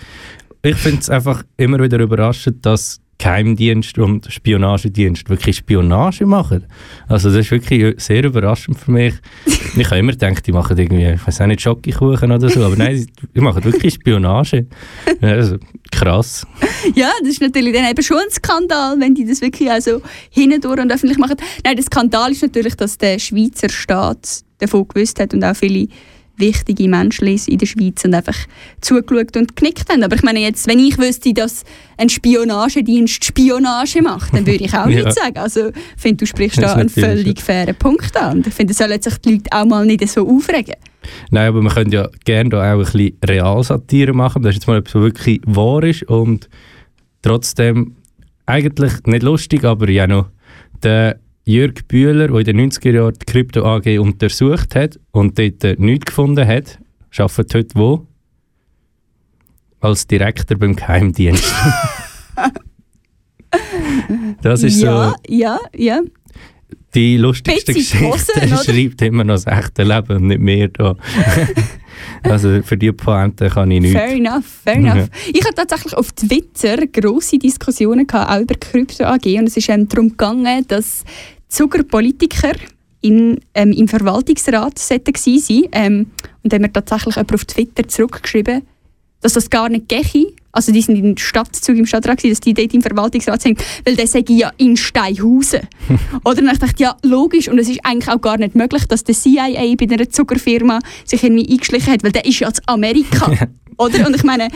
ich 0.61 0.75
finde 0.75 0.99
es 0.99 1.09
einfach 1.09 1.43
immer 1.57 1.79
wieder 1.79 1.99
überraschend, 1.99 2.65
dass 2.65 2.99
Geheimdienst 3.19 3.99
und 3.99 4.31
Spionagedienst 4.31 5.29
wirklich 5.29 5.57
Spionage 5.57 6.25
machen. 6.25 6.65
Also 7.07 7.29
das 7.29 7.39
ist 7.39 7.51
wirklich 7.51 8.01
sehr 8.01 8.23
überraschend 8.23 8.79
für 8.79 8.91
mich. 8.91 9.13
ich 9.77 9.85
habe 9.87 9.99
immer 9.99 10.13
gedacht, 10.13 10.47
die 10.47 10.53
machen 10.53 10.77
irgendwie, 10.77 11.05
ich 11.05 11.27
weiß 11.27 11.41
auch 11.41 11.47
nicht, 11.47 11.61
Schokokuchen 11.61 12.31
oder 12.31 12.49
so, 12.49 12.63
aber 12.63 12.77
nein, 12.77 13.05
die 13.35 13.41
machen 13.41 13.63
wirklich 13.65 13.95
Spionage. 13.95 14.67
Also, 15.21 15.57
krass. 15.91 16.47
Ja, 16.95 17.11
das 17.19 17.31
ist 17.31 17.41
natürlich 17.41 17.73
dann 17.73 17.89
eben 17.89 18.01
schon 18.01 18.17
ein 18.17 18.31
Skandal, 18.31 18.97
wenn 18.99 19.13
die 19.13 19.25
das 19.25 19.41
wirklich 19.41 19.69
also 19.69 20.01
hindurch 20.29 20.79
und 20.79 20.91
öffentlich 20.91 21.17
machen. 21.17 21.35
Nein, 21.65 21.75
der 21.75 21.83
Skandal 21.83 22.31
ist 22.31 22.41
natürlich, 22.41 22.75
dass 22.75 22.97
der 22.97 23.19
Schweizer 23.19 23.67
Staat 23.67 24.43
davon 24.59 24.87
gewusst 24.87 25.19
hat 25.19 25.33
und 25.33 25.43
auch 25.43 25.55
viele 25.55 25.89
wichtige 26.39 26.87
Menschen 26.89 27.27
in 27.27 27.57
der 27.57 27.65
Schweiz 27.65 28.03
und 28.05 28.13
einfach 28.13 28.37
zugeschaut 28.81 29.35
und 29.37 29.55
geknickt 29.55 29.89
haben. 29.91 30.03
Aber 30.03 30.15
ich 30.15 30.23
meine 30.23 30.39
jetzt, 30.39 30.67
wenn 30.67 30.79
ich 30.79 30.97
wüsste, 30.97 31.33
dass 31.33 31.63
ein 31.97 32.09
Spionagedienst 32.09 33.23
Spionage 33.23 34.01
macht, 34.01 34.33
dann 34.33 34.45
würde 34.45 34.63
ich 34.63 34.73
auch 34.73 34.87
Ja. 34.89 35.03
nicht 35.05 35.13
sagen. 35.13 35.37
Also 35.37 35.69
ich 35.69 35.75
finde, 36.01 36.17
du 36.17 36.25
sprichst 36.25 36.61
da 36.61 36.73
einen 36.75 36.89
völlig 36.89 37.41
fairen 37.41 37.75
Punkt 37.75 38.15
an. 38.17 38.37
Und 38.37 38.47
ich 38.47 38.53
finde, 38.53 38.73
sollen 38.73 39.01
sich 39.01 39.17
die 39.19 39.33
Leute 39.33 39.49
auch 39.51 39.65
mal 39.65 39.85
nicht 39.85 40.07
so 40.09 40.27
aufregen. 40.27 40.75
Nein, 41.31 41.47
aber 41.47 41.61
wir 41.61 41.69
können 41.69 41.91
ja 41.91 42.07
gerne 42.25 42.49
da 42.49 42.59
auch 42.59 42.77
ein 42.79 42.85
bisschen 42.85 43.17
Realsatire 43.25 44.13
machen. 44.13 44.41
Das 44.43 44.51
ist 44.51 44.55
jetzt 44.57 44.67
mal 44.67 44.77
etwas, 44.77 44.95
was 44.95 45.01
wirklich 45.01 45.41
wahr 45.45 45.83
ist 45.83 46.03
und 46.03 46.49
trotzdem 47.21 47.95
eigentlich 48.45 48.93
nicht 49.05 49.23
lustig, 49.23 49.63
aber 49.63 49.89
ja 49.89 50.07
noch. 50.07 50.27
Der 50.83 51.19
Jörg 51.45 51.87
Bühler, 51.87 52.27
der 52.27 52.37
in 52.37 52.45
den 52.45 52.71
90er 52.71 52.91
Jahren 52.91 53.13
die 53.13 53.25
Krypto 53.25 53.65
AG 53.65 53.99
untersucht 53.99 54.75
hat 54.75 54.99
und 55.11 55.39
dort 55.39 55.63
äh, 55.63 55.75
nichts 55.79 56.05
gefunden 56.05 56.47
hat, 56.47 56.79
arbeitet 57.17 57.53
heute 57.55 57.75
wo? 57.75 58.07
Als 59.79 60.05
Direktor 60.05 60.57
beim 60.57 60.75
Geheimdienst. 60.75 61.51
das 64.41 64.63
ist 64.63 64.81
ja, 64.81 65.09
so 65.09 65.15
ja, 65.33 65.59
ja. 65.75 66.01
die 66.93 67.17
lustigste 67.17 67.73
Geschichte. 67.73 68.05
Hosen, 68.05 68.57
schreibt 68.65 69.01
immer 69.01 69.23
noch 69.23 69.35
das 69.35 69.47
echte 69.47 69.83
Leben 69.83 70.17
und 70.17 70.27
nicht 70.27 70.41
mehr 70.41 70.67
da. 70.67 70.95
also 72.23 72.61
für 72.63 72.77
die 72.77 72.91
Pointe 72.91 73.49
kann 73.49 73.71
ich 73.71 73.81
nichts. 73.81 73.97
Fair 73.97 74.11
enough, 74.11 74.45
fair 74.63 74.75
enough. 74.75 75.09
Ich 75.33 75.43
hatte 75.43 75.55
tatsächlich 75.55 75.93
auf 75.95 76.11
Twitter 76.11 76.87
grosse 76.87 77.37
Diskussionen 77.37 78.07
gehabt, 78.07 78.31
auch 78.31 78.41
über 78.41 78.55
Krypto 78.55 79.03
AG 79.03 79.25
und 79.37 79.47
es 79.47 79.57
ist 79.57 79.69
darum 79.69 80.09
gegangen, 80.09 80.65
dass 80.67 81.03
Zuckerpolitiker 81.47 82.53
in, 83.01 83.39
ähm, 83.53 83.71
im 83.71 83.87
Verwaltungsrat 83.87 84.77
sollten 84.77 85.13
gewesen 85.13 85.41
sein 85.41 85.69
ähm, 85.71 86.11
und 86.43 86.53
dann 86.53 86.63
hat 86.63 86.69
mir 86.69 86.73
tatsächlich 86.73 87.15
jemand 87.15 87.33
auf 87.33 87.45
Twitter 87.45 87.87
zurückgeschrieben, 87.87 88.63
dass 89.21 89.33
das 89.33 89.49
gar 89.49 89.69
nicht 89.69 89.87
gehe. 89.89 90.33
Also 90.51 90.71
die 90.71 90.81
sind 90.81 90.95
in 90.95 91.15
der 91.15 91.21
Stadtzug 91.21 91.77
im 91.77 91.85
Stadtrat 91.85 92.17
gewesen, 92.17 92.31
dass 92.31 92.39
die 92.41 92.53
dort 92.53 92.73
im 92.73 92.81
Verwaltungsrat 92.81 93.41
sind, 93.41 93.59
weil 93.85 93.95
der 93.95 94.07
sei 94.07 94.23
ja 94.29 94.51
in 94.57 94.75
Steinhausen. 94.75 95.61
Oder 96.25 96.41
dachte 96.41 96.65
ich, 96.73 96.79
ja 96.79 96.95
logisch 97.03 97.47
und 97.47 97.59
es 97.59 97.69
ist 97.69 97.79
eigentlich 97.83 98.09
auch 98.09 98.19
gar 98.19 98.37
nicht 98.37 98.55
möglich, 98.55 98.85
dass 98.85 99.03
der 99.03 99.15
CIA 99.15 99.75
bei 99.77 99.85
einer 99.93 100.09
Zuckerfirma 100.09 100.79
sich 101.05 101.23
irgendwie 101.23 101.49
eingeschlichen 101.51 101.93
hat, 101.93 102.03
weil 102.03 102.11
der 102.11 102.25
ist 102.25 102.39
ja 102.39 102.51
zu 102.51 102.61
Amerika. 102.65 103.31
Oder? 103.77 104.07
Und 104.07 104.15
ich 104.15 104.23
meine, 104.23 104.49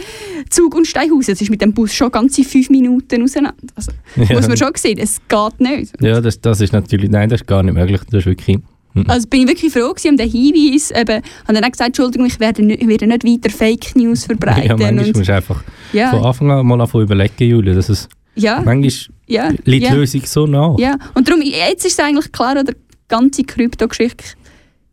Zug 0.49 0.75
und 0.75 0.85
Steinhausen, 0.85 1.33
das 1.33 1.41
ist 1.41 1.49
mit 1.49 1.61
dem 1.61 1.73
Bus 1.73 1.93
schon 1.93 2.11
ganze 2.11 2.43
fünf 2.43 2.69
Minuten 2.69 3.23
auseinander. 3.23 3.55
Also, 3.75 3.91
Ja. 4.15 4.35
Muss 4.35 4.47
man 4.47 4.57
schon 4.57 4.71
sehen, 4.75 4.99
es 4.99 5.21
geht 5.27 5.59
nicht. 5.59 5.93
Ja, 6.01 6.21
das, 6.21 6.39
das 6.39 6.61
ist 6.61 6.73
natürlich, 6.73 7.09
nein, 7.09 7.29
das 7.29 7.41
ist 7.41 7.47
gar 7.47 7.63
nicht 7.63 7.73
möglich. 7.73 8.01
Das 8.09 8.19
ist 8.19 8.25
wirklich. 8.25 8.59
Also 9.07 9.27
bin 9.27 9.41
ich 9.41 9.47
wirklich 9.47 9.73
froh 9.73 9.89
gewesen 9.93 10.11
um 10.11 10.17
den 10.17 10.29
Hinweis. 10.29 10.91
Eben, 10.91 11.21
habe 11.43 11.53
dann 11.53 11.63
auch 11.63 11.71
gesagt, 11.71 11.89
Entschuldigung, 11.89 12.27
ich 12.27 12.39
werde 12.39 12.63
nicht, 12.63 12.81
ich 12.81 12.87
werde 12.87 13.07
nicht 13.07 13.23
weiter 13.25 13.49
Fake 13.49 13.95
News 13.95 14.25
verbreiten. 14.25 14.63
ja, 14.63 14.77
manchmal 14.77 15.05
und, 15.05 15.17
musst 15.17 15.29
du 15.29 15.35
einfach 15.35 15.63
ja, 15.93 16.09
von 16.11 16.23
Anfang 16.23 16.51
an 16.51 16.65
mal 16.65 16.81
anfangen 16.81 17.05
überlegen, 17.05 17.43
Julia, 17.43 17.73
dass 17.73 17.89
es 17.89 18.07
ja, 18.35 18.61
manchmal 18.63 18.91
ja, 19.27 19.49
liegt 19.65 19.83
ja, 19.83 19.91
die 19.91 19.95
Lösung 19.95 20.21
so 20.25 20.45
nah. 20.45 20.75
ja. 20.77 20.97
Und 21.13 21.27
darum, 21.27 21.41
jetzt 21.41 21.85
ist 21.85 21.93
es 21.93 21.99
eigentlich 21.99 22.31
klar, 22.31 22.53
oder 22.53 22.65
die 22.73 22.77
ganze 23.07 23.43
Krypto-Geschichte 23.43 24.23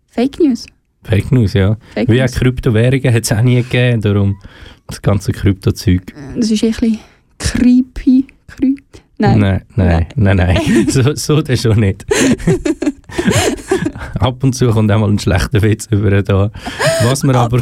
Fake 0.08 0.40
News. 0.40 0.66
Fake 1.02 1.32
News, 1.32 1.54
ja. 1.54 1.76
Fake 1.94 2.08
Wie 2.08 2.22
auch. 2.22 2.26
Kryptowährungen 2.26 3.14
hat 3.14 3.24
es 3.24 3.32
auch 3.32 3.40
nie 3.42 3.62
gegeben, 3.62 4.00
darum 4.00 4.38
das 4.86 5.00
ganze 5.00 5.32
Kryptozeug. 5.32 6.12
Das 6.36 6.50
ist 6.50 6.62
ein 6.62 6.70
bisschen 6.70 6.98
creepy. 7.38 8.26
Cre 8.46 8.74
Nein. 9.18 9.38
Nein, 9.38 9.62
nein, 9.76 10.06
nein, 10.16 10.36
nein. 10.36 10.56
so, 10.88 11.14
so 11.14 11.42
das 11.42 11.60
schon 11.60 11.80
nicht. 11.80 12.06
Ab 14.20 14.44
und 14.44 14.52
zu 14.54 14.68
kommt 14.68 14.92
auch 14.92 15.00
mal 15.00 15.08
ein 15.08 15.18
schlechter 15.18 15.62
Witz 15.62 15.88
über 15.90 16.22
da. 16.22 16.50
Was 17.04 17.22
Ab 17.24 17.34
aber 17.34 17.58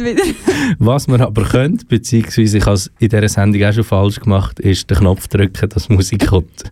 wieder. 0.00 0.22
was 0.80 1.06
wir 1.06 1.20
aber 1.20 1.44
können, 1.44 1.80
beziehungsweise 1.88 2.58
ich 2.58 2.66
habe 2.66 2.74
es 2.74 2.90
in 2.98 3.08
dieser 3.08 3.28
Sendung 3.28 3.62
auch 3.62 3.72
schon 3.72 3.84
falsch 3.84 4.18
gemacht, 4.18 4.58
ist 4.58 4.90
den 4.90 4.98
Knopf 4.98 5.28
drücken, 5.28 5.68
dass 5.68 5.88
Musik 5.88 6.26
kommt. 6.26 6.64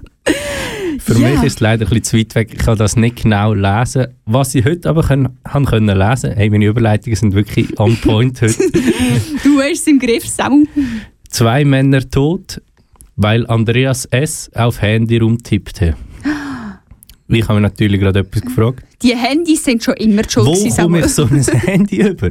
Für 1.00 1.14
Ja. 1.20 1.30
mich 1.30 1.44
ist 1.44 1.56
es 1.56 1.60
leider 1.60 1.86
ein 1.86 1.90
bisschen 1.90 2.04
zu 2.04 2.18
weit 2.18 2.36
weg. 2.36 2.50
Ich 2.54 2.60
kann 2.60 2.78
das 2.78 2.96
nicht 2.96 3.24
genau 3.24 3.54
lesen. 3.54 4.08
Was 4.26 4.56
ich 4.56 4.66
heute 4.66 4.90
aber 4.90 5.04
können, 5.04 5.30
haben 5.48 5.66
können 5.66 5.98
lesen 5.98 6.34
hey, 6.34 6.50
meine 6.50 6.66
Überleitungen 6.66 7.16
sind 7.16 7.34
wirklich 7.34 7.80
on 7.80 7.96
point 7.98 8.42
heute. 8.42 8.56
Du 9.44 9.60
hast 9.62 9.82
es 9.82 9.88
im 9.88 10.00
Griff, 10.00 10.28
Samu. 10.28 10.66
Zwei 11.30 11.66
Männer 11.66 12.08
tot, 12.10 12.62
weil 13.16 13.46
Andreas 13.48 14.06
S. 14.06 14.50
auf 14.56 14.82
Handy 14.82 15.18
rumtippte. 15.18 15.96
Ich 17.30 17.44
habe 17.48 17.60
mich 17.60 17.70
natürlich 17.70 18.00
gerade 18.00 18.20
etwas 18.20 18.42
gefragt. 18.42 18.84
Die 19.02 19.16
Handys 19.16 19.64
sind 19.64 19.84
schon 19.84 19.96
immer 19.96 20.22
die 20.22 20.30
schuld 20.30 20.46
Wo 20.46 20.54
gewesen, 20.54 20.78
komme 20.82 21.00
ich 21.00 21.08
so 21.08 21.24
ein 21.26 21.44
Handy 21.44 21.98
über? 22.08 22.30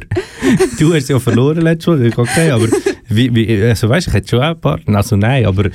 Du 0.79 0.93
hast 0.93 1.07
ja 1.09 1.19
verloren 1.19 1.61
letztes 1.61 1.87
Mal, 1.99 2.11
okay, 2.17 2.49
aber 2.49 2.67
wie, 3.07 3.33
wie, 3.35 3.61
also 3.63 3.89
weißt, 3.89 4.07
ich 4.07 4.13
hätte 4.13 4.27
schon 4.29 4.39
auch 4.39 4.45
einen 4.45 4.59
Partner, 4.61 4.97
also 4.97 5.15
nein, 5.15 5.45
aber 5.45 5.69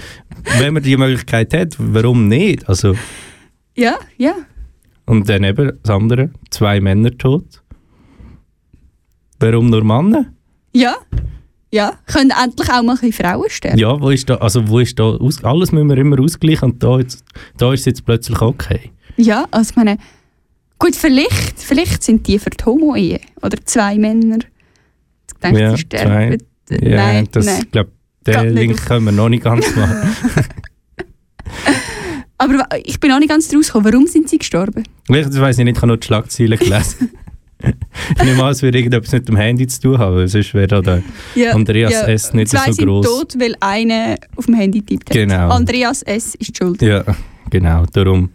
wenn 0.59 0.75
man 0.75 0.83
die 0.83 0.97
Möglichkeit 0.97 1.55
hat, 1.55 1.77
warum 1.79 2.27
nicht? 2.27 2.69
Also, 2.69 2.97
Ja, 3.77 3.97
ja. 4.19 4.35
und 5.07 5.29
dann 5.29 5.45
eben 5.45 5.73
das 5.83 5.95
andere, 5.95 6.31
zwei 6.51 6.81
Männer 6.81 7.17
tot. 7.17 7.63
Warum 9.39 9.71
nur 9.71 9.85
Männer? 9.85 10.33
Ja. 10.73 10.97
Ja. 11.73 11.93
Können 12.07 12.33
endlich 12.43 12.69
auch 12.71 12.83
mal 12.83 12.93
ein 12.95 12.99
bisschen 13.01 13.13
Frauen 13.25 13.49
sterben. 13.49 13.79
Ja, 13.79 13.99
wo 14.01 14.11
ist 14.11 14.29
da, 14.29 14.35
also 14.37 14.69
wo 14.69 14.79
ist 14.81 14.99
da, 14.99 15.17
alles 15.43 15.73
müssen 15.73 15.89
wir 15.89 15.97
immer 15.97 16.21
ausgleichen 16.21 16.73
und 16.73 16.83
da, 16.83 16.99
jetzt, 16.99 17.25
da 17.57 17.73
ist 17.73 17.81
es 17.81 17.87
jetzt 17.87 18.05
plötzlich 18.05 18.41
okay. 18.43 18.91
Ja, 19.17 19.47
also 19.51 19.71
ich 19.71 19.77
meine, 19.77 19.99
gut, 20.79 20.97
vielleicht, 20.97 21.59
vielleicht 21.59 22.03
sind 22.03 22.27
die 22.27 22.39
für 22.39 22.51
die 22.51 22.65
Homo-Ehe. 22.65 23.21
Oder 23.43 23.59
zwei 23.65 23.97
Männer. 23.99 24.39
Ich 25.29 25.41
denke, 25.43 25.61
Ja, 25.61 25.73
die 25.73 25.79
sterben. 25.79 26.39
Ja, 26.71 26.97
nein, 26.97 27.29
das, 27.31 27.47
nein. 27.47 27.65
glaub, 27.71 27.89
den 28.27 28.55
Link 28.55 28.85
können 28.87 29.05
wir 29.07 29.13
noch 29.13 29.29
nicht 29.29 29.45
ganz 29.45 29.75
machen. 29.77 30.17
Aber 32.39 32.67
ich 32.85 32.99
bin 32.99 33.13
auch 33.13 33.19
nicht 33.19 33.29
ganz 33.29 33.49
draus 33.49 33.67
gekommen. 33.67 33.85
Warum 33.85 34.07
sind 34.07 34.29
sie 34.29 34.39
gestorben? 34.39 34.83
Ich 35.09 35.17
ich 35.17 35.25
nicht, 35.27 35.59
ich 35.59 35.77
habe 35.77 35.87
nur 35.87 35.97
die 35.97 36.07
Schlagzeilen 36.07 36.59
gelesen. 36.59 37.11
es 38.51 38.63
würde 38.63 38.79
irgendetwas 38.79 39.13
mit 39.13 39.29
dem 39.29 39.37
Handy 39.37 39.67
zu 39.67 39.81
tun 39.81 39.99
haben, 39.99 40.17
weil 40.17 40.29
sonst 40.29 40.53
wäre 40.55 40.67
da 40.67 40.81
der 40.81 41.55
Andreas 41.55 41.93
S. 41.93 42.33
nicht 42.35 42.49
zwei 42.51 42.67
so 42.67 42.73
sind 42.73 42.87
groß. 42.87 43.07
tot, 43.07 43.35
weil 43.39 43.55
einer 43.61 44.17
auf 44.37 44.47
dem 44.47 44.55
Handy 44.55 44.83
tippt 44.83 45.11
hat. 45.11 45.15
Genau. 45.17 45.51
Andreas 45.51 46.03
S. 46.03 46.35
ist 46.35 46.57
schuld. 46.57 46.83
Ja, 46.83 47.05
genau, 47.51 47.85
darum. 47.93 48.31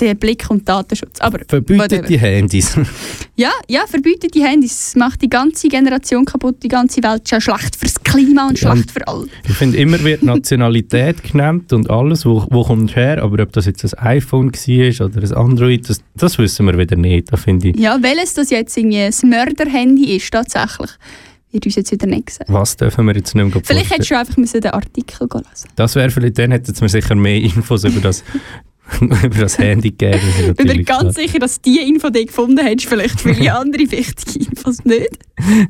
Der 0.00 0.14
Blick 0.14 0.46
und 0.50 0.68
Datenschutz. 0.68 1.20
Aber 1.20 1.38
Verbietet 1.46 1.80
whatever. 1.92 2.06
die 2.08 2.18
Handys. 2.18 2.76
Ja, 3.36 3.50
ja, 3.68 3.84
verbietet 3.88 4.32
die 4.36 4.44
Handys. 4.44 4.70
Das 4.92 4.94
macht 4.94 5.20
die 5.20 5.28
ganze 5.28 5.66
Generation 5.66 6.24
kaputt, 6.24 6.62
die 6.62 6.68
ganze 6.68 7.02
Welt. 7.02 7.22
ist 7.24 7.32
ja 7.32 7.40
schlecht 7.40 7.74
fürs 7.74 7.94
Klima 8.04 8.46
und 8.46 8.60
Ja, 8.60 8.70
schlecht 8.70 8.88
und- 8.88 8.92
für 8.92 9.08
alle. 9.08 9.26
Ich 9.48 9.54
finde, 9.56 9.76
immer 9.78 10.00
wird 10.04 10.22
Nationalität 10.22 11.20
genannt 11.24 11.72
und 11.72 11.90
alles, 11.90 12.24
wo, 12.24 12.46
wo 12.50 12.62
kommt 12.62 12.94
her, 12.94 13.20
aber 13.20 13.42
ob 13.42 13.52
das 13.52 13.66
jetzt 13.66 13.84
ein 13.98 14.06
iPhone 14.18 14.52
war 14.52 15.06
oder 15.06 15.20
ein 15.20 15.32
Android, 15.32 15.88
das, 15.88 16.00
das 16.14 16.38
wissen 16.38 16.64
wir 16.66 16.78
wieder 16.78 16.94
nicht, 16.94 17.32
da 17.32 17.36
finde 17.36 17.70
ich. 17.70 17.76
Ja, 17.76 17.98
welches 18.00 18.34
das 18.34 18.50
jetzt 18.50 18.76
irgendwie 18.76 19.00
ein 19.00 19.12
Mörder-Handy 19.28 20.14
ist, 20.16 20.30
tatsächlich, 20.30 20.90
wird 21.50 21.66
uns 21.66 21.74
jetzt 21.74 21.90
wieder 21.90 22.06
nicht 22.06 22.26
gesagt. 22.26 22.52
Was 22.52 22.76
dürfen 22.76 23.04
wir 23.04 23.16
jetzt 23.16 23.34
nicht 23.34 23.42
mehr 23.52 23.62
Vielleicht 23.64 23.88
vorstellen? 23.88 23.88
hättest 23.88 24.10
du 24.12 24.18
einfach 24.18 24.60
den 24.60 24.70
Artikel 24.70 25.28
lesen 25.32 25.68
Das 25.74 25.94
wäre 25.96 26.10
vielleicht, 26.10 26.38
dann 26.38 26.52
hätten 26.52 26.80
wir 26.80 26.88
sicher 26.88 27.16
mehr 27.16 27.36
Infos 27.42 27.82
über 27.82 28.00
das, 28.00 28.22
über 29.00 29.28
das 29.28 29.58
Handy 29.58 29.90
gegeben. 29.90 30.20
Ich 30.50 30.54
bin 30.54 30.66
mir 30.66 30.84
ganz 30.84 31.14
sicher, 31.14 31.38
dass 31.38 31.60
die 31.60 31.78
Info, 31.78 32.10
die 32.10 32.20
du 32.20 32.26
gefunden 32.26 32.64
hast, 32.64 32.86
vielleicht 32.86 33.20
viele 33.20 33.54
andere 33.54 33.90
wichtige 33.90 34.50
Infos 34.50 34.84
nicht. 34.84 35.18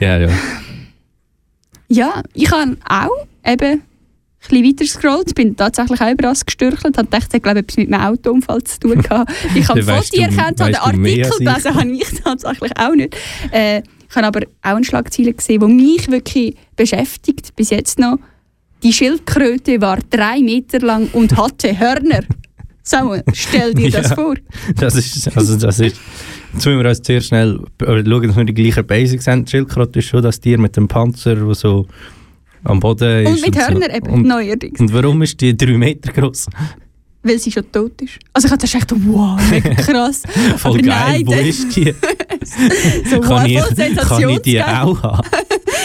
Ja, 0.00 0.16
ja. 0.16 0.28
Ja, 1.88 2.22
ich 2.32 2.48
habe 2.52 2.76
auch 2.88 3.26
eben 3.44 3.82
ein 4.50 4.64
weiter 4.64 4.84
gescrollt, 4.84 5.34
bin 5.34 5.56
tatsächlich 5.56 6.00
auch 6.00 6.10
über 6.10 6.22
das 6.22 6.46
gestürchelt, 6.46 6.96
habe 6.96 7.08
gedacht, 7.08 7.34
ich 7.34 7.42
glaube, 7.42 7.58
etwas 7.58 7.76
mit 7.76 7.92
einem 7.92 8.02
Autounfall 8.02 8.62
zu 8.62 8.78
tun 8.80 9.02
gehabt. 9.02 9.32
Ich 9.54 9.68
habe 9.68 9.82
Fotos 9.82 10.12
erkannt, 10.12 10.60
habe 10.60 10.72
den 10.72 10.76
Artikel 10.76 11.30
gelesen, 11.38 11.74
habe 11.74 11.90
ich 11.90 12.20
tatsächlich 12.22 12.72
auch 12.78 12.94
nicht. 12.94 13.16
Äh, 13.50 13.82
ich 14.08 14.16
habe 14.16 14.26
aber 14.26 14.40
auch 14.62 14.76
eine 14.76 14.84
Schlagzeile 14.84 15.34
gesehen, 15.34 15.60
die 15.60 15.66
mich 15.66 16.10
wirklich 16.10 16.56
beschäftigt, 16.76 17.54
bis 17.56 17.70
jetzt 17.70 17.98
noch. 17.98 18.18
Die 18.82 18.92
Schildkröte 18.92 19.80
war 19.80 19.98
drei 20.10 20.40
Meter 20.40 20.78
lang 20.80 21.08
und 21.12 21.36
hatte 21.36 21.78
Hörner. 21.78 22.20
Samuel, 22.82 23.22
stell 23.32 23.74
dir 23.74 23.90
das 23.90 24.10
Ja. 24.10 24.14
vor. 24.14 24.34
Das 24.76 24.94
ist, 24.94 25.36
also 25.36 25.56
das 25.56 25.78
ist, 25.80 25.96
jetzt 26.54 26.64
müssen 26.66 26.78
wir 26.80 26.88
uns 26.88 27.00
sehr 27.04 27.20
schnell 27.20 27.60
äh, 27.82 28.02
schauen, 28.04 28.26
dass 28.28 28.36
wir 28.36 28.44
die 28.44 28.54
gleichen 28.54 28.86
Basics 28.86 29.26
haben. 29.26 29.44
Die 29.44 29.50
Schildkröte 29.50 29.98
ist 29.98 30.06
schon 30.06 30.22
das 30.22 30.40
Tier 30.40 30.58
mit 30.58 30.76
dem 30.76 30.88
Panzer, 30.88 31.34
der 31.34 31.54
so 31.54 31.86
am 32.64 32.80
Boden 32.80 33.26
ist. 33.26 33.30
Und 33.32 33.40
mit 33.46 33.54
so. 33.54 33.60
Hörner 33.60 33.94
eben, 33.94 34.10
Und, 34.10 34.26
neuerdings. 34.26 34.80
und 34.80 34.92
warum 34.94 35.20
ist 35.22 35.40
die 35.40 35.56
drei 35.56 35.76
Meter 35.76 36.12
groß? 36.12 36.46
Weil 37.24 37.38
sie 37.38 37.50
schon 37.50 37.70
tot 37.70 38.00
ist. 38.00 38.12
Also 38.32 38.46
ich 38.46 38.52
hatte 38.52 38.64
echt 38.66 38.90
wow, 39.06 39.38
mega 39.50 39.74
krass. 39.74 40.22
Voll 40.56 40.72
Aber 40.78 40.82
geil, 40.82 41.22
nein, 41.24 41.26
wo 41.26 41.32
ist 41.32 41.76
die? 41.76 41.94
So, 43.10 43.20
kann, 43.20 43.30
wow, 43.30 43.70
ich, 43.76 43.96
kann 43.96 44.28
ich 44.30 44.38
die 44.40 44.62
auch 44.62 45.02
haben? 45.02 45.28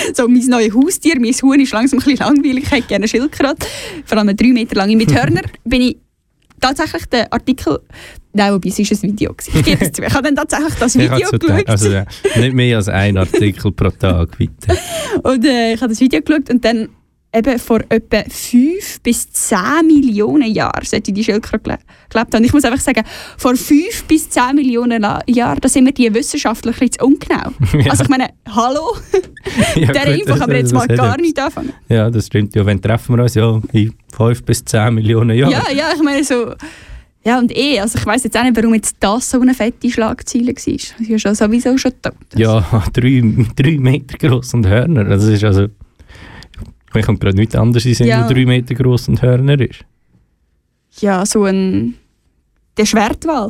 so 0.13 0.27
mein 0.27 0.45
neues 0.45 0.73
Haustier, 0.73 1.19
mein 1.19 1.33
Huhn 1.33 1.59
ist 1.59 1.73
langsam 1.73 1.99
ein 1.99 2.05
bisschen 2.05 2.19
langweilig, 2.19 2.63
ich 2.63 2.71
hätte 2.71 2.87
gerne 2.87 2.95
eine 3.03 3.07
Schildkröte. 3.07 3.67
Vor 4.05 4.17
allem 4.17 4.29
eine 4.29 4.35
drei 4.35 4.53
Meter 4.53 4.75
lange 4.75 4.95
mit 4.95 5.13
Hörner. 5.13 5.41
bin 5.63 5.81
ich 5.81 5.97
tatsächlich 6.59 7.05
den 7.07 7.31
Artikel, 7.31 7.79
nein, 8.33 8.53
wobei 8.53 8.69
es 8.69 8.79
war 8.79 8.97
ein 8.97 9.01
Video. 9.03 9.35
Ich 9.39 9.65
gebe 9.65 9.85
es 9.85 9.91
zu, 9.91 10.01
ich 10.01 10.13
habe 10.13 10.23
dann 10.23 10.35
tatsächlich 10.35 10.75
das 10.75 10.95
Video 10.97 11.11
habe 11.11 11.25
so 11.25 11.37
geschaut. 11.37 11.67
also, 11.67 11.89
nicht 12.39 12.53
mehr 12.53 12.77
als 12.77 12.87
ein 12.87 13.17
Artikel 13.17 13.71
pro 13.71 13.89
Tag, 13.89 14.37
bitte. 14.37 14.77
Und 15.23 15.45
äh, 15.45 15.73
ich 15.73 15.81
habe 15.81 15.89
das 15.89 15.99
Video 15.99 16.21
geschaut 16.21 16.49
und 16.49 16.63
dann 16.65 16.89
eben 17.33 17.57
vor 17.59 17.79
etwa 17.89 18.23
5 18.29 19.01
bis 19.01 19.31
10 19.31 19.57
Millionen 19.87 20.53
Jahren 20.53 20.85
sollte 20.85 21.11
die 21.11 21.23
Schildkröte 21.23 21.63
gele- 21.71 21.79
gelebt 22.09 22.33
haben. 22.33 22.37
Und 22.41 22.43
ich 22.45 22.53
muss 22.53 22.63
einfach 22.63 22.79
sagen, 22.79 23.03
vor 23.37 23.55
5 23.55 24.03
bis 24.07 24.29
10 24.29 24.55
Millionen 24.55 25.03
Jahren, 25.27 25.59
da 25.59 25.67
sind 25.69 25.85
wir 25.85 25.93
die 25.93 26.13
Wissenschaftler 26.13 26.73
ein 26.79 26.89
ungenau. 27.01 27.51
Ja. 27.83 27.91
Also 27.91 28.03
ich 28.03 28.09
meine, 28.09 28.29
hallo, 28.49 28.95
Ja, 29.75 29.91
der 29.91 30.15
Info 30.15 30.35
kann 30.35 30.47
man 30.49 30.57
jetzt 30.57 30.73
mal 30.73 30.87
gar 30.87 31.17
nicht 31.19 31.39
anfangen. 31.39 31.73
Ja, 31.89 32.09
das 32.09 32.27
stimmt. 32.27 32.55
Ja, 32.55 32.65
wenn 32.65 32.81
treffen 32.81 33.15
wir 33.17 33.23
uns 33.23 33.33
ja 33.35 33.59
in 33.71 33.93
5 34.15 34.43
bis 34.43 34.63
10 34.63 34.93
Millionen 34.93 35.35
Jahren. 35.37 35.51
Ja, 35.51 35.63
ja, 35.75 35.85
ich 35.95 36.01
meine 36.03 36.23
so... 36.23 36.53
Ja, 37.25 37.39
und 37.39 37.55
eh, 37.57 37.79
also 37.79 37.97
ich 37.97 38.05
weiss 38.05 38.25
jetzt 38.25 38.37
auch 38.37 38.43
nicht, 38.43 38.57
warum 38.57 38.73
jetzt 38.73 38.97
das 38.99 39.29
so 39.29 39.39
eine 39.39 39.53
fette 39.53 39.89
Schlagzeile 39.89 40.47
war. 40.47 40.59
Sie 40.59 40.75
ist 40.75 40.93
ja 41.23 41.33
sowieso 41.33 41.77
schon 41.77 41.93
tot. 42.01 42.13
Ja, 42.35 42.59
drei, 42.93 43.23
drei 43.55 43.77
Meter 43.79 44.17
groß 44.17 44.53
und 44.55 44.67
Hörner. 44.67 45.05
Das 45.05 45.23
ist 45.23 45.41
also. 45.43 45.67
Mir 46.93 47.01
kommt 47.03 47.19
gerade 47.21 47.35
nichts 47.37 47.55
anderes 47.55 47.85
in 47.85 47.93
Sinn, 47.95 48.07
Ja. 48.07 48.27
der 48.27 48.35
drei 48.35 48.45
Meter 48.45 48.75
groß 48.75 49.09
und 49.09 49.21
Hörner 49.21 49.59
ist. 49.59 49.83
Ja, 50.99 51.25
so 51.25 51.45
ein... 51.45 51.95
Der 52.77 52.85
Schwertwal. 52.85 53.49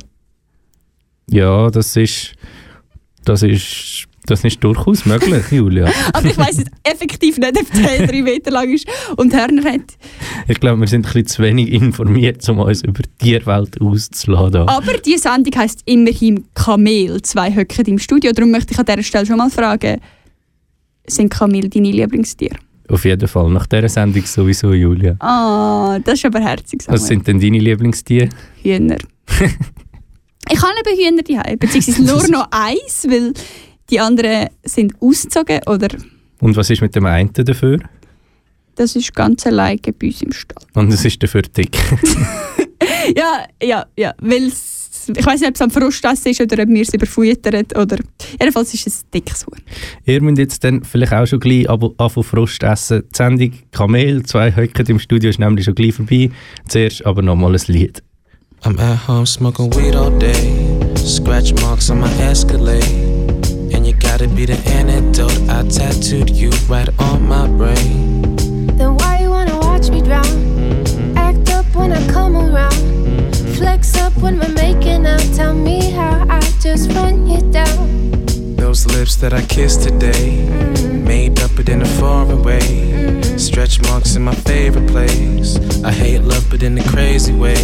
Ja, 1.29 1.69
das 1.69 1.95
ist. 1.95 2.33
Das 3.25 3.43
ist. 3.43 4.05
Das 4.25 4.41
ist 4.45 4.63
durchaus 4.63 5.05
möglich, 5.05 5.43
Julia. 5.51 5.89
Aber 6.13 6.25
ich 6.29 6.37
weiss 6.37 6.57
jetzt 6.57 6.71
effektiv 6.83 7.37
nicht, 7.37 7.57
ob 7.59 7.69
der 7.73 8.07
drei 8.07 8.21
Meter 8.21 8.51
lang 8.51 8.71
ist 8.73 8.87
und 9.17 9.33
Hörner 9.33 9.63
hat. 9.69 9.81
Ich 10.47 10.61
glaube, 10.61 10.79
wir 10.79 10.87
sind 10.87 11.05
ein 11.05 11.11
bisschen 11.11 11.27
zu 11.27 11.41
wenig 11.43 11.71
informiert, 11.73 12.47
um 12.47 12.59
uns 12.59 12.83
über 12.83 13.01
die 13.03 13.09
Tierwelt 13.25 13.81
auszuladen. 13.81 14.67
Aber 14.69 14.93
die 14.99 15.17
Sendung 15.17 15.53
heisst 15.57 15.81
immerhin 15.85 16.45
Kamel. 16.53 17.21
Zwei 17.21 17.53
Höcken 17.53 17.85
im 17.85 17.99
Studio. 17.99 18.31
Darum 18.31 18.51
möchte 18.51 18.71
ich 18.73 18.79
an 18.79 18.85
dieser 18.85 19.03
Stelle 19.03 19.25
schon 19.25 19.37
mal 19.37 19.49
fragen, 19.49 19.99
sind 21.05 21.29
Kamel 21.29 21.67
deine 21.69 21.91
Lieblingstiere? 21.91 22.55
Auf 22.89 23.05
jeden 23.05 23.27
Fall. 23.27 23.49
Nach 23.49 23.65
dieser 23.65 23.89
Sendung 23.89 24.25
sowieso, 24.25 24.73
Julia. 24.73 25.15
Ah, 25.19 25.99
das 26.03 26.15
ist 26.15 26.25
aber 26.25 26.39
herzig. 26.39 26.81
Samuel. 26.81 27.01
Was 27.01 27.07
sind 27.07 27.27
denn 27.27 27.39
deine 27.39 27.59
Lieblingstiere? 27.59 28.29
Hühner. 28.61 28.97
ich 30.49 30.61
habe 30.61 30.73
eben 30.85 30.99
Hühner 30.99 31.23
daheim, 31.23 31.57
beziehungsweise 31.57 32.03
nur 32.03 32.27
noch 32.29 32.47
eins, 32.51 33.05
weil 33.07 33.33
die 33.89 33.99
anderen 33.99 34.49
sind 34.63 34.93
ausgezogen 34.99 35.61
oder 35.67 35.87
Und 36.41 36.55
was 36.55 36.69
ist 36.69 36.81
mit 36.81 36.95
dem 36.95 37.05
einen 37.05 37.31
dafür? 37.33 37.79
das 38.75 38.95
ist 38.95 39.13
ganz 39.13 39.45
alleine 39.45 39.79
bei 39.99 40.07
uns 40.07 40.21
im 40.21 40.31
Stall. 40.31 40.63
Und 40.73 40.91
es 40.91 41.05
ist 41.05 41.21
dafür 41.21 41.43
dick. 41.43 41.77
Ja, 43.15 43.45
ja, 43.61 43.85
ja, 43.97 44.13
weil 44.19 44.47
es, 44.47 44.82
ich 45.09 45.25
weiß 45.25 45.39
nicht, 45.41 45.49
ob 45.49 45.55
es 45.55 45.61
am 45.61 45.71
Frustessen 45.71 46.31
ist 46.31 46.41
oder 46.41 46.63
ob 46.63 46.69
wir 46.69 46.81
es 46.81 46.93
überfuttern 46.93 47.65
oder 47.75 47.97
jedenfalls 48.39 48.73
ist 48.73 48.87
es 48.87 49.01
ein 49.03 49.05
dickes 49.13 49.45
Huhn. 49.45 49.59
Ihr 50.05 50.21
müsst 50.21 50.37
jetzt 50.37 50.63
dann 50.63 50.83
vielleicht 50.83 51.13
auch 51.13 51.25
schon 51.25 51.39
gleich 51.39 51.69
abo- 51.69 51.93
anfangen 51.97 52.23
Frust 52.23 52.63
essen. 52.63 53.03
Die 53.11 53.15
Sendung 53.17 53.51
Kamel, 53.71 54.23
zwei 54.23 54.55
Höcken 54.55 54.85
im 54.87 54.99
Studio 54.99 55.29
ist 55.29 55.39
nämlich 55.39 55.65
schon 55.65 55.75
gleich 55.75 55.93
vorbei. 55.93 56.29
Zuerst 56.67 57.05
aber 57.05 57.21
nochmal 57.21 57.53
ein 57.53 57.61
Lied. 57.67 58.01
I'm 58.63 58.79
at 58.79 59.07
home 59.07 59.25
smoking 59.25 59.73
weed 59.75 59.95
all 59.95 60.11
day. 60.19 60.33
Scratch 60.95 61.53
marks 61.61 61.89
on 61.89 61.99
my 61.99 62.07
Escalade. 62.21 62.85
And 63.73 63.85
you 63.85 63.93
got 63.93 64.19
to 64.19 64.27
be 64.29 64.45
the 64.45 64.57
antidote. 64.69 65.33
I 65.49 65.63
tattooed 65.67 66.29
you 66.29 66.49
right 66.69 66.87
on 66.97 67.27
my 67.27 67.47
brain. 67.47 68.35
Then 68.77 68.95
why 68.97 69.19
you 69.21 69.29
wanna 69.29 69.57
watch 69.59 69.89
me 69.89 70.01
drown? 70.01 70.25
Act 71.17 71.49
up 71.51 71.65
when 71.75 71.91
I 71.91 71.99
come 72.11 72.37
around. 72.37 73.35
Flex 73.57 73.97
up 73.97 74.13
when 74.21 74.39
we're 74.39 74.47
out. 75.05 75.21
Tell 75.35 75.53
me 75.53 75.91
how 75.91 76.25
I 76.29 76.39
just 76.59 76.91
run 76.91 77.27
you 77.27 77.41
down. 77.51 78.25
Those 78.55 78.85
lips 78.85 79.15
that 79.17 79.33
I 79.33 79.41
kissed 79.41 79.83
today, 79.83 80.37
mm-hmm. 80.47 81.03
made 81.03 81.39
up 81.41 81.51
but 81.55 81.69
in 81.69 81.81
a 81.81 81.85
foreign 81.85 82.41
way. 82.43 82.59
Mm-hmm. 82.59 83.37
Stretch 83.37 83.81
marks 83.83 84.15
in 84.15 84.23
my 84.23 84.35
favorite 84.35 84.89
place. 84.89 85.57
I 85.83 85.91
hate 85.91 86.19
love, 86.19 86.45
but 86.49 86.63
in 86.63 86.77
a 86.77 86.83
crazy 86.89 87.33
way. 87.33 87.61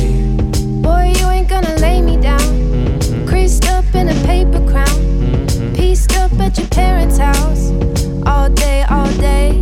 Boy, 0.82 1.14
you 1.18 1.28
ain't 1.30 1.48
gonna 1.48 1.76
lay 1.78 2.02
me 2.02 2.18
down. 2.18 2.40
Mm-hmm. 2.40 3.28
Creased 3.28 3.66
up 3.68 3.86
in 3.96 4.10
a 4.10 4.16
paper 4.26 4.62
crown. 4.70 4.98
Pieced 5.76 6.18
up 6.18 6.32
at 6.40 6.58
your 6.58 6.68
parents' 6.68 7.18
house. 7.18 7.72
All 8.26 8.50
day, 8.50 8.84
all 8.90 9.12
day. 9.18 9.54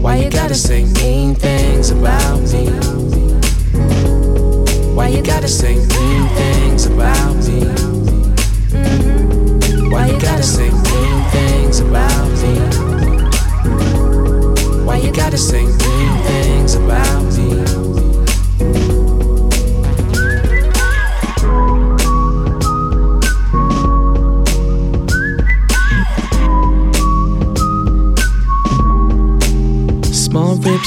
Why 0.00 0.16
you 0.16 0.30
gotta 0.30 0.54
say 0.54 0.84
mean 0.84 1.34
things 1.34 1.90
about 1.90 2.40
me? 2.52 2.66
Why 4.94 5.08
you 5.08 5.22
gotta 5.22 5.48
say 5.48 5.76
mean 5.76 6.28
things 6.80 6.96
about 6.96 7.36
me? 7.46 7.60
Why 9.90 10.06
you 10.06 10.18
gotta 10.18 10.42
say 10.42 10.70
mean 10.70 11.24
things 11.30 11.80
about 11.80 12.28
me? 12.42 12.54
Why 14.84 14.96
you 14.96 15.12
gotta 15.12 15.36
say 15.36 15.64
mean 15.64 16.22
things 16.24 16.74
about 16.74 17.14
me? 17.14 17.19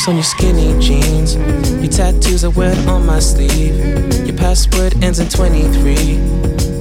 Rips 0.04 0.10
on 0.10 0.16
your 0.16 0.24
skinny 0.24 0.80
jeans. 0.82 1.36
Your 1.82 1.90
tattoos 1.90 2.44
are 2.44 2.50
wet 2.50 2.78
on 2.90 3.06
my 3.06 3.20
sleeve. 3.20 3.78
Your 4.28 4.36
password 4.36 5.02
ends 5.02 5.20
in 5.20 5.30
23. 5.30 6.18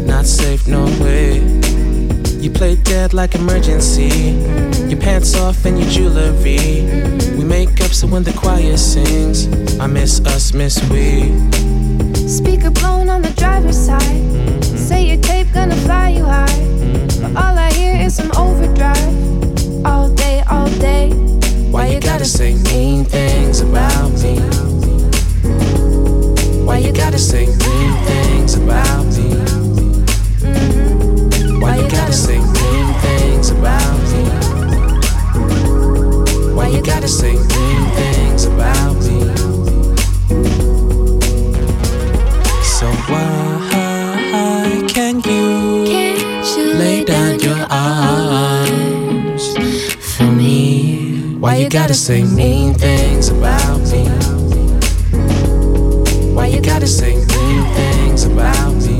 Not 0.07 0.27
safe, 0.27 0.67
no 0.67 0.87
way. 1.01 1.39
You 2.41 2.51
play 2.51 2.75
dead 2.75 3.15
like 3.15 3.37
emergency. 3.37 4.09
Your 4.89 4.99
pants 4.99 5.37
off 5.37 5.65
and 5.65 5.79
your 5.79 5.89
jewelry. 5.89 6.83
We 7.37 7.45
make 7.45 7.81
up 7.81 7.93
so 7.93 8.09
when 8.09 8.25
the 8.25 8.33
choir 8.33 8.77
sings, 8.77 9.47
I 9.79 9.87
miss 9.87 10.19
us, 10.27 10.53
miss 10.53 10.83
we. 10.91 11.31
Speaker 12.27 12.71
blown 12.71 13.09
on 13.09 13.23
the 13.23 13.33
driver's 13.37 13.79
side. 13.79 14.03
Mm-hmm. 14.03 14.77
Say 14.77 15.07
your 15.07 15.21
tape 15.21 15.47
gonna 15.53 15.77
fly 15.77 16.09
you 16.09 16.25
high. 16.25 16.59
But 17.21 17.37
all 17.37 17.57
I 17.57 17.73
hear 17.73 18.05
is 18.05 18.17
some 18.17 18.33
overdrive. 18.33 19.87
All 19.87 20.09
day, 20.09 20.43
all 20.51 20.69
day. 20.81 21.22
Why 21.83 21.89
you 21.89 21.99
gotta 21.99 22.25
say 22.25 22.55
mean 22.71 23.05
things 23.05 23.61
about 23.61 24.13
me? 24.23 24.39
Why 26.65 26.79
you 26.79 26.93
gotta 26.93 27.19
say 27.19 27.47
mean 27.47 27.95
things 28.07 28.55
about 28.55 29.05
me? 29.07 29.35
Why 31.59 31.75
you 31.79 31.89
gotta 31.91 32.13
say 32.13 32.39
mean 32.39 32.95
things 33.03 33.51
about 33.51 33.99
me? 34.13 34.23
Why 36.55 36.69
you 36.69 36.83
gotta 36.83 37.09
say 37.09 37.33
mean 37.33 37.85
things 37.97 38.45
about 38.45 38.95
me? 38.99 39.35
So 42.63 42.87
why 43.11 43.52
gotta 51.73 51.95
say 51.95 52.23
mean 52.23 52.75
things 52.75 53.31
about 53.31 53.81
me? 53.91 54.05
Why 56.35 56.49
you 56.49 56.61
gotta 56.61 56.87
say 56.87 57.15
mean 57.15 57.65
things 57.73 58.25
about 58.25 58.75
me? 58.75 58.99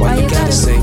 Why 0.00 0.16
you 0.16 0.28
gotta 0.28 0.50
say 0.50 0.81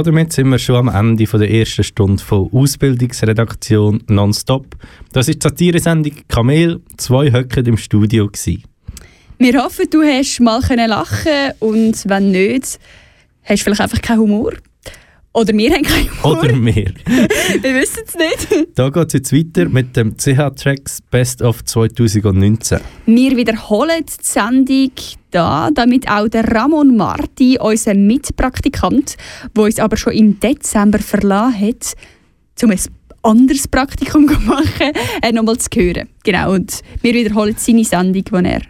Damit 0.00 0.32
sind 0.32 0.48
wir 0.48 0.58
schon 0.58 0.88
am 0.88 0.88
Ende 0.88 1.26
von 1.26 1.38
der 1.38 1.50
ersten 1.50 1.84
Stunde 1.84 2.22
von 2.22 2.48
Ausbildungsredaktion 2.50 4.02
Nonstop. 4.08 4.74
Das 5.12 5.28
ist 5.28 5.44
die 5.44 5.48
Satiresendung 5.48 6.14
Kamel. 6.28 6.80
Zwei 6.96 7.30
Höcken 7.30 7.66
im 7.66 7.76
Studio. 7.76 8.26
Gewesen. 8.26 8.64
Wir 9.38 9.62
hoffen, 9.62 9.84
du 9.90 10.02
hast 10.02 10.40
mal 10.40 10.62
lachen 10.86 11.52
und 11.60 12.08
wenn 12.08 12.30
nicht, 12.30 12.78
hast 13.44 13.60
du 13.60 13.64
vielleicht 13.64 13.82
einfach 13.82 14.00
keinen 14.00 14.20
Humor. 14.20 14.54
Oder 15.34 15.54
wir 15.54 15.72
haben 15.72 15.82
keinen 15.82 16.22
Humor. 16.22 16.42
Oder 16.42 16.52
mehr. 16.54 16.92
Wir 17.62 17.74
wissen 17.74 18.02
es 18.06 18.14
nicht. 18.14 18.68
Da 18.74 18.90
geht 18.90 19.06
es 19.06 19.12
jetzt 19.14 19.32
weiter 19.32 19.68
mit 19.68 19.96
dem 19.96 20.16
CH-Tracks 20.16 21.00
Best 21.10 21.40
of 21.40 21.64
2019. 21.64 22.80
Wir 23.06 23.36
wiederholen 23.36 24.04
die 24.06 24.12
Sendung 24.22 24.92
da, 25.30 25.70
damit 25.72 26.06
auch 26.08 26.28
der 26.28 26.44
Ramon 26.52 26.96
Marti, 26.96 27.58
unser 27.58 27.94
Mitpraktikant, 27.94 29.16
der 29.56 29.64
uns 29.64 29.78
aber 29.78 29.96
schon 29.96 30.12
im 30.12 30.38
Dezember 30.38 30.98
verlassen 30.98 31.60
hat, 31.60 31.94
um 32.62 32.70
ein 32.70 32.80
anderes 33.22 33.68
Praktikum 33.68 34.28
zu 34.28 34.38
machen, 34.40 34.92
äh, 35.22 35.32
nochmal 35.32 35.56
zu 35.56 35.68
hören. 35.74 36.08
Genau, 36.24 36.52
und 36.52 36.80
wir 37.00 37.14
wiederholen 37.14 37.54
seine 37.56 37.84
Sendung, 37.84 38.22
die 38.22 38.32
er 38.34 38.60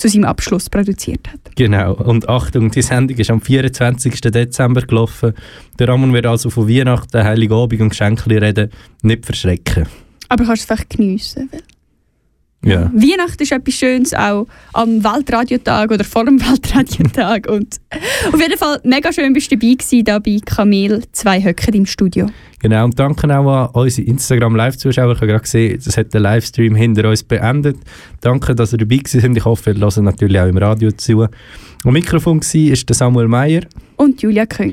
zu 0.00 0.08
seinem 0.08 0.24
Abschluss 0.24 0.70
produziert 0.70 1.28
hat. 1.28 1.54
Genau. 1.56 1.94
Und 1.94 2.28
Achtung, 2.28 2.70
die 2.70 2.82
Sendung 2.82 3.18
ist 3.18 3.30
am 3.30 3.40
24. 3.40 4.20
Dezember 4.20 4.82
gelaufen. 4.82 5.34
Der 5.78 5.88
Ramon 5.88 6.12
wird 6.14 6.26
also 6.26 6.48
von 6.48 6.68
Weihnachten, 6.68 7.22
Heiligabend 7.22 7.80
und 7.82 7.90
Geschenken 7.90 8.32
reden. 8.32 8.70
Nicht 9.02 9.26
verschrecken. 9.26 9.86
Aber 10.28 10.44
kannst 10.44 10.62
du 10.62 10.72
es 10.72 10.78
vielleicht 10.78 10.90
geniessen. 10.90 11.50
Ja. 12.62 12.90
Weihnachten 12.92 13.42
ist 13.42 13.52
etwas 13.52 13.74
Schönes, 13.74 14.12
auch 14.12 14.46
am 14.74 15.02
Weltradiotag 15.02 15.90
oder 15.90 16.04
vor 16.04 16.26
dem 16.26 16.38
Weltradiotag. 16.46 17.48
Und 17.48 17.76
auf 18.32 18.40
jeden 18.40 18.58
Fall 18.58 18.80
mega 18.84 19.12
schön 19.12 19.32
bist 19.32 19.50
du 19.50 19.56
dabei 19.56 19.74
gewesen, 19.74 20.04
da 20.04 20.18
bei 20.18 20.38
Kamel, 20.44 21.02
zwei 21.12 21.42
Höcker 21.42 21.72
im 21.72 21.86
Studio. 21.86 22.28
Genau, 22.62 22.84
und 22.84 22.98
danke 22.98 23.26
auch 23.34 23.50
an 23.50 23.70
unsere 23.72 24.06
Instagram-Live-Zuschauer. 24.06 25.12
Ich 25.12 25.16
habe 25.16 25.26
gerade 25.28 25.42
gesehen, 25.42 25.80
das 25.82 25.96
hat 25.96 26.12
der 26.12 26.20
Livestream 26.20 26.74
hinter 26.74 27.08
uns 27.08 27.22
beendet. 27.22 27.78
Danke, 28.20 28.54
dass 28.54 28.72
ihr 28.72 28.78
dabei 28.78 29.00
sind. 29.06 29.38
Ich 29.38 29.44
hoffe, 29.46 29.70
ihr 29.70 29.80
hört 29.80 29.96
natürlich 29.96 30.38
auch 30.38 30.46
im 30.46 30.58
Radio 30.58 30.92
zu. 30.92 31.22
Am 31.22 31.92
Mikrofon 31.94 32.40
war 32.42 32.94
Samuel 32.94 33.28
Meyer. 33.28 33.62
Und 33.96 34.20
Julia 34.20 34.44
Köng. 34.44 34.68